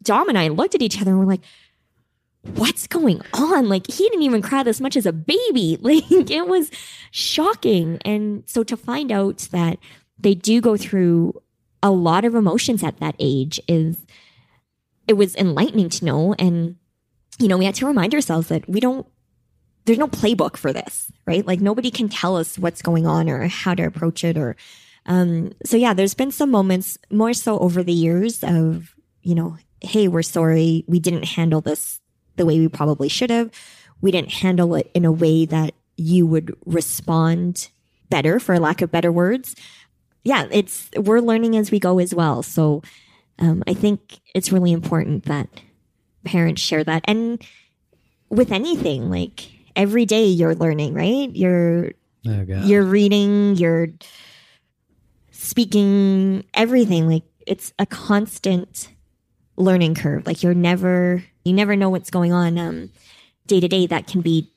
Dom 0.03 0.29
and 0.29 0.39
I 0.39 0.49
looked 0.49 0.75
at 0.75 0.83
each 0.83 1.01
other 1.01 1.11
and 1.11 1.21
we're 1.21 1.27
like, 1.27 1.43
what's 2.55 2.87
going 2.87 3.21
on? 3.35 3.69
Like 3.69 3.87
he 3.87 4.09
didn't 4.09 4.23
even 4.23 4.43
cry 4.43 4.63
this 4.63 4.81
much 4.81 4.97
as 4.97 5.07
a 5.07 5.13
baby. 5.13 5.79
Like 5.83 6.11
it 6.11 6.47
was 6.47 6.71
shocking. 7.11 7.99
And 8.05 8.45
so 8.47 8.65
to 8.65 8.77
find 8.77 9.13
out 9.13 9.49
that 9.53 9.79
they 10.19 10.35
do 10.35 10.61
go 10.61 10.77
through 10.77 11.41
a 11.83 11.91
lot 11.91 12.25
of 12.25 12.35
emotions 12.35 12.83
at 12.83 12.99
that 13.01 13.17
age 13.19 13.61
is 13.69 14.07
it 15.09 15.15
was 15.15 15.35
enlightening 15.37 15.89
to 15.91 16.05
know. 16.05 16.35
And, 16.39 16.77
you 17.39 17.49
know, 17.49 17.59
we 17.59 17.65
had 17.65 17.75
to 17.77 17.87
remind 17.87 18.15
ourselves 18.15 18.49
that 18.49 18.69
we 18.69 18.81
don't 18.81 19.07
there's 19.85 19.99
no 19.99 20.07
playbook 20.07 20.57
for 20.57 20.73
this, 20.73 21.11
right? 21.27 21.45
Like 21.45 21.61
nobody 21.61 21.91
can 21.91 22.09
tell 22.09 22.37
us 22.37 22.57
what's 22.57 22.83
going 22.83 23.05
on 23.05 23.29
or 23.29 23.49
how 23.49 23.75
to 23.75 23.83
approach 23.83 24.23
it 24.23 24.37
or 24.37 24.57
um 25.07 25.53
so 25.65 25.77
yeah, 25.77 25.95
there's 25.95 26.15
been 26.15 26.31
some 26.31 26.51
moments 26.51 26.99
more 27.11 27.35
so 27.35 27.59
over 27.59 27.83
the 27.83 27.93
years 27.93 28.45
of, 28.45 28.95
you 29.23 29.35
know, 29.35 29.57
hey, 29.81 30.09
we're 30.09 30.23
sorry, 30.23 30.85
we 30.87 31.01
didn't 31.01 31.25
handle 31.25 31.61
this 31.61 32.01
the 32.37 32.47
way 32.47 32.59
we 32.59 32.69
probably 32.69 33.09
should 33.09 33.31
have. 33.31 33.51
We 34.01 34.11
didn't 34.11 34.33
handle 34.33 34.75
it 34.75 34.91
in 34.95 35.05
a 35.05 35.13
way 35.13 35.47
that 35.47 35.75
you 35.97 36.27
would 36.27 36.55
respond 36.65 37.71
better 38.09 38.39
for 38.39 38.59
lack 38.59 38.83
of 38.83 38.91
better 38.91 39.13
words. 39.13 39.57
Yeah, 40.25 40.47
it's 40.51 40.91
we're 40.97 41.21
learning 41.21 41.57
as 41.57 41.71
we 41.71 41.79
go 41.79 41.99
as 41.99 42.15
well. 42.15 42.43
So 42.43 42.83
um, 43.39 43.63
I 43.67 43.75
think 43.75 44.21
it's 44.35 44.53
really 44.53 44.73
important 44.73 45.25
that 45.25 45.49
parents 46.25 46.63
share 46.63 46.85
that. 46.85 47.05
And 47.07 47.43
with 48.29 48.53
anything, 48.53 49.11
like 49.11 49.51
every 49.77 50.05
day 50.07 50.27
you're 50.27 50.55
learning, 50.55 50.95
right? 50.95 51.31
You're 51.35 51.93
Oh, 52.25 52.67
you're 52.67 52.85
reading, 52.85 53.57
you're 53.57 53.89
speaking, 55.31 56.45
everything. 56.55 57.09
Like 57.09 57.25
it's 57.47 57.73
a 57.79 57.87
constant 57.87 58.89
learning 59.57 59.95
curve. 59.95 60.27
Like 60.27 60.43
you're 60.43 60.55
never, 60.55 61.25
you 61.45 61.53
never 61.53 61.75
know 61.77 61.91
what's 61.91 62.11
going 62.11 62.33
on 62.33 62.59
um, 62.59 62.91
day 63.47 63.61
to 63.61 63.69
day 63.69 63.87
that 63.87 64.07
can 64.07 64.21
be 64.21 64.53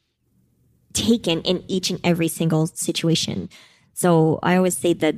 taken 0.93 1.41
in 1.41 1.63
each 1.68 1.89
and 1.89 1.99
every 2.03 2.28
single 2.28 2.68
situation. 2.68 3.49
So 3.93 4.39
I 4.43 4.55
always 4.55 4.78
say 4.78 4.93
that 4.93 5.16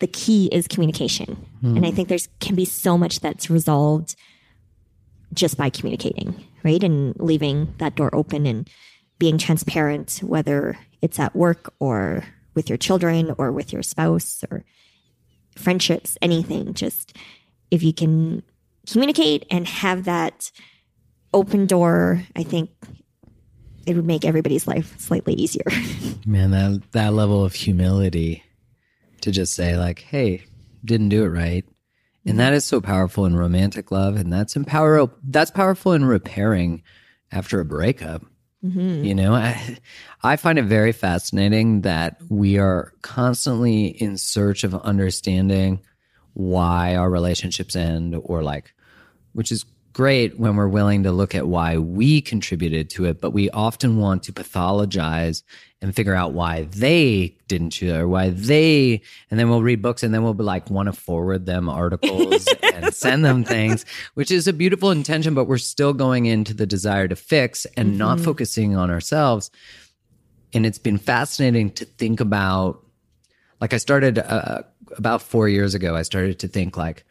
the 0.00 0.06
key 0.06 0.46
is 0.52 0.68
communication. 0.68 1.46
And 1.62 1.86
I 1.86 1.90
think 1.90 2.08
there's 2.08 2.28
can 2.40 2.54
be 2.54 2.64
so 2.64 2.96
much 2.96 3.20
that's 3.20 3.50
resolved 3.50 4.16
just 5.32 5.56
by 5.56 5.70
communicating, 5.70 6.44
right? 6.64 6.82
And 6.82 7.14
leaving 7.18 7.74
that 7.78 7.94
door 7.94 8.14
open 8.14 8.46
and 8.46 8.68
being 9.18 9.38
transparent, 9.38 10.20
whether 10.22 10.78
it's 11.02 11.18
at 11.18 11.36
work 11.36 11.72
or 11.78 12.24
with 12.54 12.68
your 12.68 12.78
children 12.78 13.34
or 13.38 13.52
with 13.52 13.72
your 13.72 13.82
spouse 13.82 14.44
or 14.50 14.64
friendships, 15.56 16.18
anything. 16.20 16.74
Just 16.74 17.16
if 17.70 17.82
you 17.82 17.92
can 17.92 18.42
communicate 18.90 19.46
and 19.50 19.66
have 19.68 20.04
that 20.04 20.50
open 21.32 21.66
door, 21.66 22.22
I 22.34 22.42
think 22.42 22.70
it 23.86 23.94
would 23.96 24.06
make 24.06 24.24
everybody's 24.24 24.66
life 24.66 24.98
slightly 24.98 25.34
easier. 25.34 25.64
Man, 26.26 26.50
that 26.50 26.82
that 26.92 27.14
level 27.14 27.44
of 27.44 27.54
humility 27.54 28.42
to 29.20 29.30
just 29.30 29.54
say 29.54 29.76
like, 29.76 30.00
"Hey, 30.00 30.44
didn't 30.84 31.08
do 31.08 31.24
it 31.24 31.28
right," 31.28 31.64
and 32.30 32.40
that 32.40 32.52
is 32.52 32.64
so 32.64 32.80
powerful 32.80 33.26
in 33.26 33.36
romantic 33.36 33.90
love, 33.90 34.16
and 34.16 34.32
that's 34.32 34.56
empower. 34.56 35.10
That's 35.22 35.50
powerful 35.50 35.92
in 35.92 36.04
repairing 36.04 36.82
after 37.30 37.60
a 37.60 37.64
breakup. 37.64 38.22
Mm-hmm. 38.64 39.04
You 39.04 39.14
know, 39.14 39.34
I, 39.34 39.78
I 40.22 40.36
find 40.36 40.58
it 40.58 40.64
very 40.64 40.92
fascinating 40.92 41.82
that 41.82 42.20
we 42.28 42.58
are 42.58 42.92
constantly 43.02 43.86
in 43.86 44.18
search 44.18 44.64
of 44.64 44.74
understanding 44.74 45.80
why 46.34 46.96
our 46.96 47.10
relationships 47.10 47.74
end, 47.74 48.14
or 48.22 48.42
like, 48.42 48.74
which 49.32 49.50
is 49.50 49.64
great 50.00 50.40
when 50.40 50.56
we're 50.56 50.66
willing 50.66 51.02
to 51.02 51.12
look 51.12 51.34
at 51.34 51.46
why 51.46 51.76
we 51.76 52.22
contributed 52.22 52.88
to 52.88 53.04
it, 53.04 53.20
but 53.20 53.32
we 53.32 53.50
often 53.50 53.98
want 53.98 54.22
to 54.22 54.32
pathologize 54.32 55.42
and 55.82 55.94
figure 55.94 56.14
out 56.14 56.32
why 56.32 56.62
they 56.70 57.36
didn't 57.48 57.68
choose 57.68 57.92
or 57.92 58.08
why 58.08 58.30
they, 58.30 59.02
and 59.30 59.38
then 59.38 59.50
we'll 59.50 59.60
read 59.60 59.82
books 59.82 60.02
and 60.02 60.14
then 60.14 60.22
we'll 60.22 60.32
be 60.32 60.42
like 60.42 60.70
want 60.70 60.86
to 60.86 60.92
forward 60.94 61.44
them 61.44 61.68
articles 61.68 62.48
and 62.62 62.94
send 62.94 63.26
them 63.26 63.44
things, 63.44 63.84
which 64.14 64.30
is 64.30 64.48
a 64.48 64.54
beautiful 64.54 64.90
intention, 64.90 65.34
but 65.34 65.44
we're 65.44 65.58
still 65.58 65.92
going 65.92 66.24
into 66.24 66.54
the 66.54 66.66
desire 66.66 67.06
to 67.06 67.14
fix 67.14 67.66
and 67.76 67.98
not 67.98 68.18
focusing 68.20 68.74
on 68.74 68.90
ourselves. 68.90 69.50
And 70.54 70.64
it's 70.64 70.78
been 70.78 70.96
fascinating 70.96 71.72
to 71.72 71.84
think 71.84 72.20
about, 72.20 72.82
like 73.60 73.74
I 73.74 73.76
started 73.76 74.18
uh, 74.18 74.62
about 74.96 75.20
four 75.20 75.46
years 75.46 75.74
ago, 75.74 75.94
I 75.94 76.04
started 76.04 76.38
to 76.38 76.48
think 76.48 76.78
like, 76.78 77.04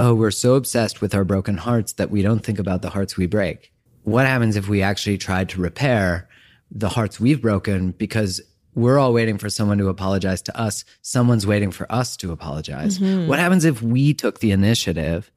oh, 0.00 0.14
we're 0.14 0.30
so 0.30 0.54
obsessed 0.54 1.02
with 1.02 1.14
our 1.14 1.24
broken 1.24 1.58
hearts 1.58 1.92
that 1.92 2.10
we 2.10 2.22
don't 2.22 2.42
think 2.42 2.58
about 2.58 2.80
the 2.80 2.88
hearts 2.88 3.18
we 3.18 3.26
break. 3.26 3.70
What 4.04 4.26
happens 4.26 4.56
if 4.56 4.66
we 4.66 4.80
actually 4.80 5.18
tried 5.18 5.50
to 5.50 5.60
repair 5.60 6.26
the 6.70 6.88
hearts 6.88 7.20
we've 7.20 7.42
broken 7.42 7.90
because 7.90 8.40
we're 8.74 8.98
all 8.98 9.12
waiting 9.12 9.36
for 9.36 9.50
someone 9.50 9.76
to 9.76 9.88
apologize 9.88 10.40
to 10.42 10.58
us? 10.58 10.86
Someone's 11.02 11.46
waiting 11.46 11.70
for 11.70 11.90
us 11.92 12.16
to 12.16 12.32
apologize. 12.32 12.98
Mm-hmm. 12.98 13.28
What 13.28 13.38
happens 13.38 13.66
if 13.66 13.82
we 13.82 14.14
took 14.14 14.40
the 14.40 14.52
initiative? 14.52 15.30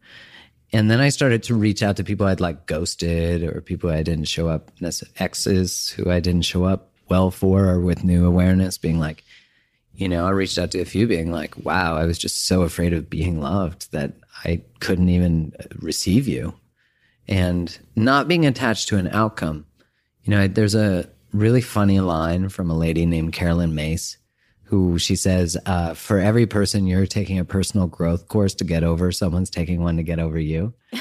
And 0.71 0.89
then 0.89 1.01
I 1.01 1.09
started 1.09 1.43
to 1.43 1.55
reach 1.55 1.83
out 1.83 1.97
to 1.97 2.03
people 2.05 2.25
I'd 2.25 2.39
like 2.39 2.65
ghosted 2.65 3.43
or 3.43 3.59
people 3.59 3.89
I 3.89 4.01
didn't 4.01 4.25
show 4.25 4.47
up, 4.47 4.71
exes 5.19 5.89
who 5.89 6.09
I 6.09 6.21
didn't 6.21 6.43
show 6.43 6.63
up 6.63 6.89
well 7.09 7.31
for 7.31 7.65
or 7.65 7.81
with 7.81 8.05
new 8.05 8.25
awareness, 8.25 8.77
being 8.77 8.97
like, 8.97 9.25
you 9.93 10.07
know, 10.07 10.25
I 10.25 10.31
reached 10.31 10.57
out 10.57 10.71
to 10.71 10.79
a 10.79 10.85
few 10.85 11.05
being 11.05 11.31
like, 11.31 11.65
wow, 11.65 11.97
I 11.97 12.05
was 12.05 12.17
just 12.17 12.45
so 12.45 12.61
afraid 12.61 12.93
of 12.93 13.09
being 13.09 13.41
loved 13.41 13.91
that 13.91 14.13
I 14.43 14.61
couldn't 14.79 15.09
even 15.09 15.53
receive 15.79 16.27
you. 16.27 16.53
And 17.27 17.77
not 17.95 18.27
being 18.27 18.45
attached 18.45 18.89
to 18.89 18.97
an 18.97 19.07
outcome. 19.07 19.65
You 20.23 20.31
know, 20.31 20.47
there's 20.47 20.75
a 20.75 21.09
really 21.31 21.61
funny 21.61 21.99
line 21.99 22.49
from 22.49 22.69
a 22.69 22.77
lady 22.77 23.05
named 23.05 23.33
Caroline 23.33 23.75
Myss 23.75 24.17
who 24.63 24.97
she 24.97 25.15
says, 25.15 25.55
uh, 25.65 25.93
for 25.93 26.17
every 26.17 26.47
person 26.47 26.87
you're 26.87 27.05
taking 27.05 27.37
a 27.37 27.45
personal 27.45 27.85
growth 27.85 28.27
course 28.27 28.55
to 28.55 28.63
get 28.63 28.83
over, 28.83 29.11
someone's 29.11 29.49
taking 29.49 29.83
one 29.83 29.97
to 29.97 30.03
get 30.03 30.19
over 30.19 30.39
you. 30.39 30.73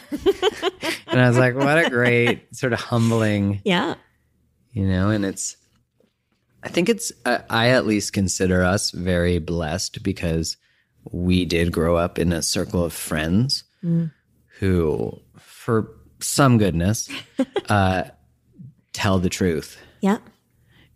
and 1.13 1.21
I 1.21 1.29
was 1.29 1.39
like, 1.39 1.55
what 1.55 1.87
a 1.87 1.89
great 1.89 2.55
sort 2.55 2.73
of 2.73 2.81
humbling 2.81 3.61
yeah. 3.65 3.95
you 4.73 4.87
know 4.87 5.11
and 5.11 5.25
it's 5.25 5.57
i 6.63 6.69
think 6.69 6.89
it's 6.89 7.13
I, 7.25 7.41
I 7.49 7.69
at 7.71 7.87
least 7.87 8.13
consider 8.13 8.63
us 8.63 8.91
very 8.91 9.39
blessed 9.39 10.03
because 10.03 10.57
we 11.11 11.45
did 11.45 11.73
grow 11.73 11.97
up 11.97 12.19
in 12.19 12.33
a 12.33 12.43
circle 12.43 12.85
of 12.85 12.93
friends 12.93 13.65
who 14.59 15.21
for 15.39 15.91
some 16.21 16.57
goodness 16.57 17.09
uh 17.69 18.05
tell 18.93 19.19
the 19.19 19.31
truth. 19.31 19.79
Yeah. 20.01 20.19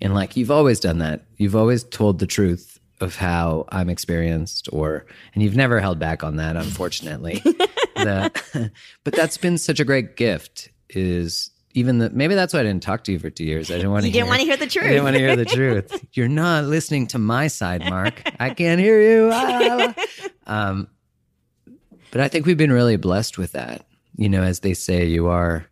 And 0.00 0.14
like 0.14 0.36
you've 0.36 0.50
always 0.50 0.80
done 0.80 0.98
that. 0.98 1.24
You've 1.36 1.56
always 1.56 1.84
told 1.84 2.18
the 2.18 2.26
truth 2.26 2.78
of 3.00 3.16
how 3.16 3.64
I'm 3.70 3.88
experienced 3.88 4.68
or 4.72 5.06
and 5.34 5.42
you've 5.42 5.56
never 5.56 5.80
held 5.80 5.98
back 5.98 6.22
on 6.22 6.36
that, 6.36 6.56
unfortunately. 6.56 7.42
the, 7.96 8.70
but 9.04 9.14
that's 9.14 9.38
been 9.38 9.58
such 9.58 9.80
a 9.80 9.84
great 9.84 10.16
gift 10.16 10.70
is 10.90 11.50
even 11.76 11.98
the 11.98 12.08
maybe 12.10 12.34
that's 12.34 12.54
why 12.54 12.60
I 12.60 12.62
didn't 12.62 12.82
talk 12.82 13.04
to 13.04 13.12
you 13.12 13.18
for 13.18 13.28
two 13.28 13.44
years. 13.44 13.70
I 13.70 13.74
didn't 13.76 13.90
want 13.90 14.02
to 14.02 14.08
You 14.08 14.14
didn't 14.14 14.24
hear, 14.24 14.30
want 14.30 14.40
to 14.40 14.46
hear 14.46 14.56
the 14.56 14.66
truth. 14.66 14.84
I 14.84 14.88
didn't 14.88 15.04
want 15.04 15.14
to 15.16 15.20
hear 15.20 15.36
the 15.36 15.44
truth. 15.44 16.06
You're 16.14 16.26
not 16.26 16.64
listening 16.64 17.06
to 17.08 17.18
my 17.18 17.48
side, 17.48 17.84
Mark. 17.88 18.22
I 18.40 18.50
can't 18.50 18.80
hear 18.80 19.00
you. 19.00 19.30
Ah. 19.32 19.94
Um, 20.48 20.86
but 22.12 22.20
I 22.20 22.28
think 22.28 22.46
we've 22.46 22.56
been 22.56 22.70
really 22.70 22.94
blessed 22.94 23.36
with 23.36 23.50
that. 23.50 23.84
You 24.14 24.28
know, 24.28 24.44
as 24.44 24.60
they 24.60 24.74
say, 24.74 25.04
you 25.04 25.26
are 25.26 25.66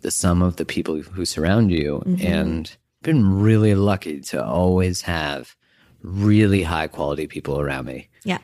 the 0.00 0.10
sum 0.10 0.42
of 0.42 0.56
the 0.56 0.64
people 0.64 1.00
who 1.00 1.24
surround 1.24 1.70
you, 1.70 2.02
and 2.20 2.76
been 3.02 3.40
really 3.40 3.76
lucky 3.76 4.20
to 4.22 4.44
always 4.44 5.02
have 5.02 5.54
really 6.02 6.64
high 6.64 6.88
quality 6.88 7.28
people 7.28 7.60
around 7.60 7.86
me. 7.86 8.08
Yeah. 8.24 8.38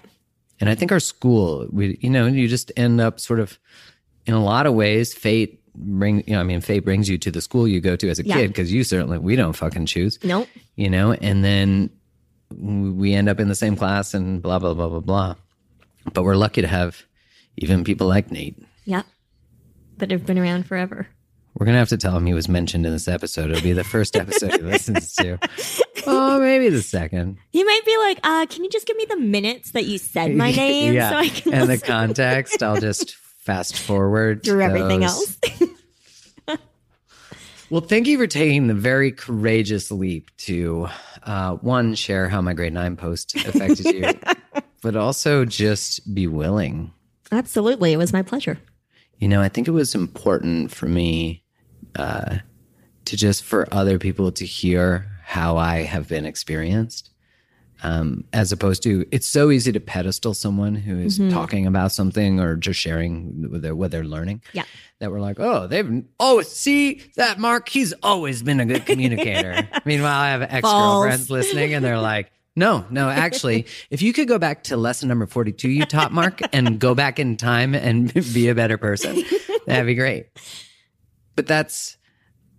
And 0.60 0.70
I 0.70 0.76
think 0.76 0.92
our 0.92 1.00
school, 1.00 1.66
we, 1.72 1.98
you 2.00 2.08
know, 2.08 2.26
you 2.26 2.46
just 2.46 2.70
end 2.76 3.00
up 3.00 3.18
sort 3.18 3.40
of, 3.40 3.58
in 4.26 4.34
a 4.34 4.42
lot 4.42 4.66
of 4.66 4.74
ways, 4.74 5.12
fate 5.12 5.60
bring, 5.74 6.22
you 6.26 6.34
know, 6.34 6.40
I 6.40 6.44
mean, 6.44 6.60
fate 6.60 6.84
brings 6.84 7.08
you 7.08 7.18
to 7.18 7.30
the 7.30 7.40
school 7.40 7.66
you 7.66 7.80
go 7.80 7.96
to 7.96 8.08
as 8.08 8.18
a 8.18 8.24
Yeah. 8.26 8.36
kid 8.36 8.48
because 8.48 8.72
you 8.72 8.84
certainly, 8.84 9.18
we 9.18 9.36
don't 9.36 9.54
fucking 9.54 9.86
choose, 9.86 10.18
Nope. 10.22 10.48
you 10.76 10.88
know, 10.90 11.12
and 11.12 11.44
then 11.44 11.90
we 12.56 13.12
end 13.14 13.28
up 13.28 13.40
in 13.40 13.48
the 13.48 13.54
same 13.54 13.74
class 13.76 14.14
and 14.14 14.40
blah, 14.42 14.58
blah, 14.58 14.74
blah, 14.74 14.88
blah, 14.88 15.00
blah. 15.00 15.34
But 16.12 16.22
we're 16.24 16.36
lucky 16.36 16.60
to 16.62 16.68
have 16.68 17.02
even 17.56 17.82
people 17.84 18.06
like 18.06 18.30
Nate. 18.30 18.56
Yeah. 18.84 19.02
That 19.98 20.10
have 20.10 20.26
been 20.26 20.38
around 20.38 20.66
forever. 20.66 21.06
We're 21.56 21.66
going 21.66 21.74
to 21.74 21.78
have 21.78 21.88
to 21.90 21.96
tell 21.96 22.16
him 22.16 22.26
he 22.26 22.34
was 22.34 22.48
mentioned 22.48 22.84
in 22.84 22.92
this 22.92 23.06
episode. 23.06 23.50
It'll 23.50 23.62
be 23.62 23.72
the 23.72 23.84
first 23.84 24.16
episode 24.16 24.52
he 24.52 24.58
listens 24.58 25.14
to. 25.14 25.38
Oh, 26.06 26.38
maybe 26.38 26.68
the 26.68 26.82
second. 26.82 27.38
He 27.50 27.64
might 27.64 27.80
be 27.86 27.96
like, 27.96 28.20
uh, 28.22 28.44
can 28.44 28.62
you 28.62 28.68
just 28.68 28.86
give 28.86 28.94
me 28.94 29.06
the 29.08 29.16
minutes 29.16 29.70
that 29.70 29.86
you 29.86 29.96
said 29.96 30.34
my 30.34 30.50
name 30.56 30.92
yeah. 30.92 31.08
so 31.08 31.16
I 31.16 31.28
can 31.30 31.54
and 31.54 31.70
the 31.70 31.78
context, 31.78 32.62
I'll 32.62 32.78
just 32.80 33.16
fast 33.44 33.78
forward 33.78 34.42
through 34.44 34.62
everything 34.62 35.04
else? 35.04 35.38
Well, 37.70 37.80
thank 37.80 38.06
you 38.06 38.18
for 38.18 38.26
taking 38.26 38.66
the 38.66 38.74
very 38.74 39.10
courageous 39.10 39.90
leap 39.90 40.30
to 40.38 40.86
uh, 41.24 41.54
one, 41.56 41.94
share 41.94 42.28
how 42.28 42.40
my 42.40 42.52
grade 42.52 42.72
nine 42.74 42.94
post 42.94 43.34
affected 43.34 43.86
you, 43.86 44.12
but 44.82 44.96
also 44.96 45.44
just 45.44 46.14
be 46.14 46.26
willing. 46.26 46.92
Absolutely. 47.32 47.92
It 47.92 47.96
was 47.96 48.12
my 48.12 48.22
pleasure. 48.22 48.58
You 49.18 49.28
know, 49.28 49.40
I 49.40 49.48
think 49.48 49.66
it 49.66 49.72
was 49.72 49.94
important 49.94 50.72
for 50.72 50.86
me 50.86 51.42
uh, 51.96 52.38
to 53.06 53.16
just 53.16 53.42
for 53.42 53.66
other 53.72 53.98
people 53.98 54.30
to 54.32 54.44
hear 54.44 55.10
how 55.24 55.56
I 55.56 55.78
have 55.82 56.08
been 56.08 56.26
experienced. 56.26 57.10
Um, 57.84 58.24
as 58.32 58.50
opposed 58.50 58.82
to, 58.84 59.04
it's 59.12 59.26
so 59.26 59.50
easy 59.50 59.70
to 59.70 59.78
pedestal 59.78 60.32
someone 60.32 60.74
who 60.74 60.98
is 60.98 61.20
talking 61.30 61.66
about 61.66 61.92
something 61.92 62.40
or 62.40 62.56
just 62.56 62.80
sharing 62.80 63.50
what 63.50 63.60
they're, 63.60 63.76
what 63.76 63.90
they're 63.90 64.04
learning. 64.04 64.42
Yeah. 64.54 64.64
that 65.00 65.10
we're 65.10 65.20
like, 65.20 65.38
oh, 65.38 65.66
they've 65.66 66.02
oh, 66.18 66.40
see 66.40 67.02
that 67.16 67.38
Mark, 67.38 67.68
he's 67.68 67.92
always 68.02 68.42
been 68.42 68.58
a 68.58 68.64
good 68.64 68.86
communicator. 68.86 69.68
Meanwhile, 69.84 70.18
I 70.18 70.30
have 70.30 70.42
ex 70.42 70.62
girlfriends 70.62 71.30
listening, 71.30 71.74
and 71.74 71.84
they're 71.84 72.00
like, 72.00 72.32
no, 72.56 72.86
no, 72.88 73.10
actually, 73.10 73.66
if 73.90 74.00
you 74.00 74.12
could 74.14 74.28
go 74.28 74.38
back 74.38 74.64
to 74.64 74.76
lesson 74.76 75.08
number 75.08 75.26
forty-two 75.26 75.68
you 75.68 75.84
taught 75.84 76.12
Mark 76.12 76.40
and 76.54 76.78
go 76.78 76.94
back 76.94 77.18
in 77.18 77.36
time 77.36 77.74
and 77.74 78.12
be 78.32 78.48
a 78.48 78.54
better 78.54 78.78
person, 78.78 79.22
that'd 79.66 79.86
be 79.86 79.94
great. 79.94 80.28
But 81.36 81.46
that's 81.46 81.98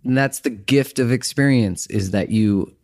that's 0.04 0.40
the 0.40 0.50
gift 0.50 1.00
of 1.00 1.10
experience 1.10 1.86
is 1.88 2.12
that 2.12 2.30
you 2.30 2.75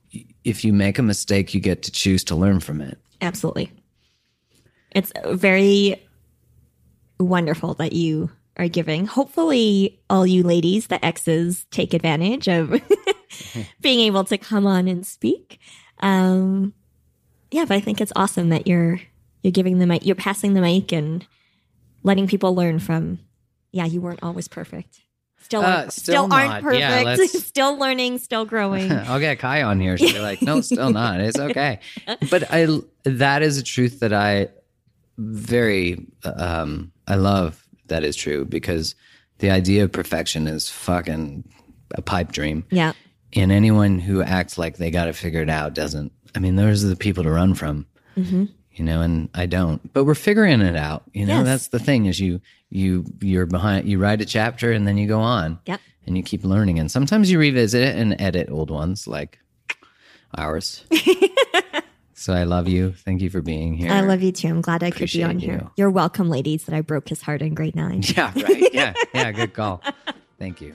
if 0.45 0.65
you 0.65 0.73
make 0.73 0.99
a 0.99 1.03
mistake 1.03 1.55
you 1.55 1.61
get 1.61 1.83
to 1.83 1.91
choose 1.91 2.25
to 2.25 2.35
learn 2.35 2.61
from 2.61 2.81
it 2.81 2.99
Absolutely. 3.23 3.71
It's 4.91 5.13
very 5.25 6.05
wonderful 7.19 7.75
that 7.75 7.93
you 7.93 8.31
are 8.59 8.69
giving. 8.69 9.07
Hopefully, 9.07 10.03
all 10.11 10.27
you 10.27 10.43
ladies, 10.43 10.89
the 10.89 11.03
exes, 11.03 11.65
take 11.71 11.95
advantage 11.95 12.49
of 12.49 12.83
being 13.81 14.01
able 14.01 14.25
to 14.25 14.37
come 14.37 14.67
on 14.67 14.89
and 14.89 15.07
speak. 15.07 15.61
Um, 16.01 16.75
yeah, 17.53 17.65
but 17.65 17.77
I 17.77 17.81
think 17.81 18.01
it's 18.01 18.13
awesome 18.17 18.51
that 18.51 18.67
you're 18.67 19.01
you're 19.43 19.53
giving 19.53 19.79
the 19.79 19.87
mic, 19.87 20.05
you're 20.05 20.15
passing 20.17 20.55
the 20.55 20.61
mic, 20.61 20.93
and 20.93 21.25
letting 22.03 22.27
people 22.27 22.55
learn 22.55 22.81
from. 22.81 23.21
Yeah, 23.71 23.87
you 23.87 24.03
weren't 24.03 24.23
always 24.23 24.49
perfect. 24.49 25.01
Still, 25.43 25.63
Uh, 25.63 25.77
aren't, 25.77 25.93
still 25.93 26.27
still, 26.27 26.33
aren't 26.33 26.65
not. 26.65 26.75
Yeah, 26.75 27.03
perfect. 27.03 27.33
let's- 27.33 27.45
still 27.47 27.77
learning. 27.79 28.19
Still 28.19 28.45
growing. 28.45 28.91
I'll 29.09 29.21
get 29.21 29.39
Kai 29.39 29.63
on 29.63 29.81
here. 29.81 29.97
She'll 29.99 30.13
be 30.13 30.19
like, 30.21 30.41
no, 30.43 30.61
still 30.61 30.91
not. 30.91 31.21
It's 31.21 31.39
okay. 31.51 31.81
But 32.31 32.45
I, 32.53 32.67
that 33.05 33.43
is 33.43 33.59
a 33.59 33.63
truth 33.63 34.01
that 34.01 34.13
I 34.13 34.49
very, 35.19 36.07
um, 36.25 36.93
I 37.07 37.17
love 37.17 37.67
that 37.89 38.05
is 38.05 38.17
true 38.17 38.45
because 38.45 38.95
the 39.39 39.51
idea 39.51 39.85
of 39.85 39.93
perfection 39.93 40.47
is 40.47 40.71
fucking 40.71 41.45
a 41.95 42.03
pipe 42.03 42.33
dream. 42.33 42.65
yeah, 42.71 42.93
And 43.35 43.53
anyone 43.53 43.99
who 43.99 44.23
acts 44.23 44.57
like 44.57 44.77
they 44.79 44.91
got 44.91 45.07
to 45.07 45.13
figure 45.13 45.43
it 45.43 45.51
out 45.51 45.75
doesn't. 45.75 46.13
I 46.35 46.39
mean, 46.39 46.57
those 46.57 46.85
are 46.85 46.89
the 46.89 46.97
people 46.97 47.25
to 47.25 47.31
run 47.31 47.55
from. 47.55 47.87
You 48.17 48.85
know, 48.85 49.01
and 49.03 49.29
I 49.35 49.45
don't. 49.47 49.93
But 49.93 50.05
we're 50.05 50.15
figuring 50.15 50.61
it 50.63 50.77
out. 50.77 51.03
You 51.13 51.27
know, 51.27 51.39
Yes. 51.39 51.45
that's 51.45 51.69
the 51.69 51.79
thing 51.79 52.07
is 52.07 52.19
you 52.21 52.41
you 52.73 53.05
you're 53.21 53.47
behind. 53.47 53.87
You 53.89 53.99
write 53.99 54.21
a 54.21 54.25
chapter 54.25 54.73
and 54.73 54.87
then 54.87 54.97
you 54.97 55.07
go 55.07 55.21
on. 55.21 55.59
Yep. 55.67 55.81
And 56.07 56.17
you 56.17 56.23
keep 56.25 56.43
learning. 56.45 56.79
And 56.81 56.91
sometimes 56.91 57.31
you 57.31 57.39
revisit 57.39 57.83
it 57.83 57.97
and 57.97 58.21
edit 58.21 58.51
old 58.51 58.71
ones 58.71 59.07
like 59.07 59.39
ours. 60.37 60.85
so 62.15 62.33
I 62.33 62.43
love 62.43 62.67
you. 62.67 62.93
Thank 62.93 63.21
you 63.21 63.31
for 63.31 63.41
being 63.41 63.75
here. 63.75 63.93
I 63.93 64.01
love 64.01 64.21
you 64.23 64.33
too. 64.33 64.49
I'm 64.49 64.63
glad 64.63 64.83
I 64.83 64.91
could 64.91 64.95
be 64.99 65.05
Appreciate 65.05 65.25
on 65.25 65.39
here. 65.39 65.55
you. 65.63 65.71
You're 65.77 65.91
welcome, 65.91 66.29
ladies. 66.29 66.65
That 66.65 66.75
I 66.75 66.81
broke 66.81 67.09
his 67.09 67.23
heart 67.23 67.41
in 67.43 67.55
grade 67.55 67.77
nine. 67.77 68.03
Yeah. 68.17 68.33
Right. 68.35 68.75
Yeah. 68.75 68.95
Yeah. 69.15 69.31
Good 69.33 69.55
call. 69.55 69.81
Thank 70.39 70.61
you. 70.61 70.75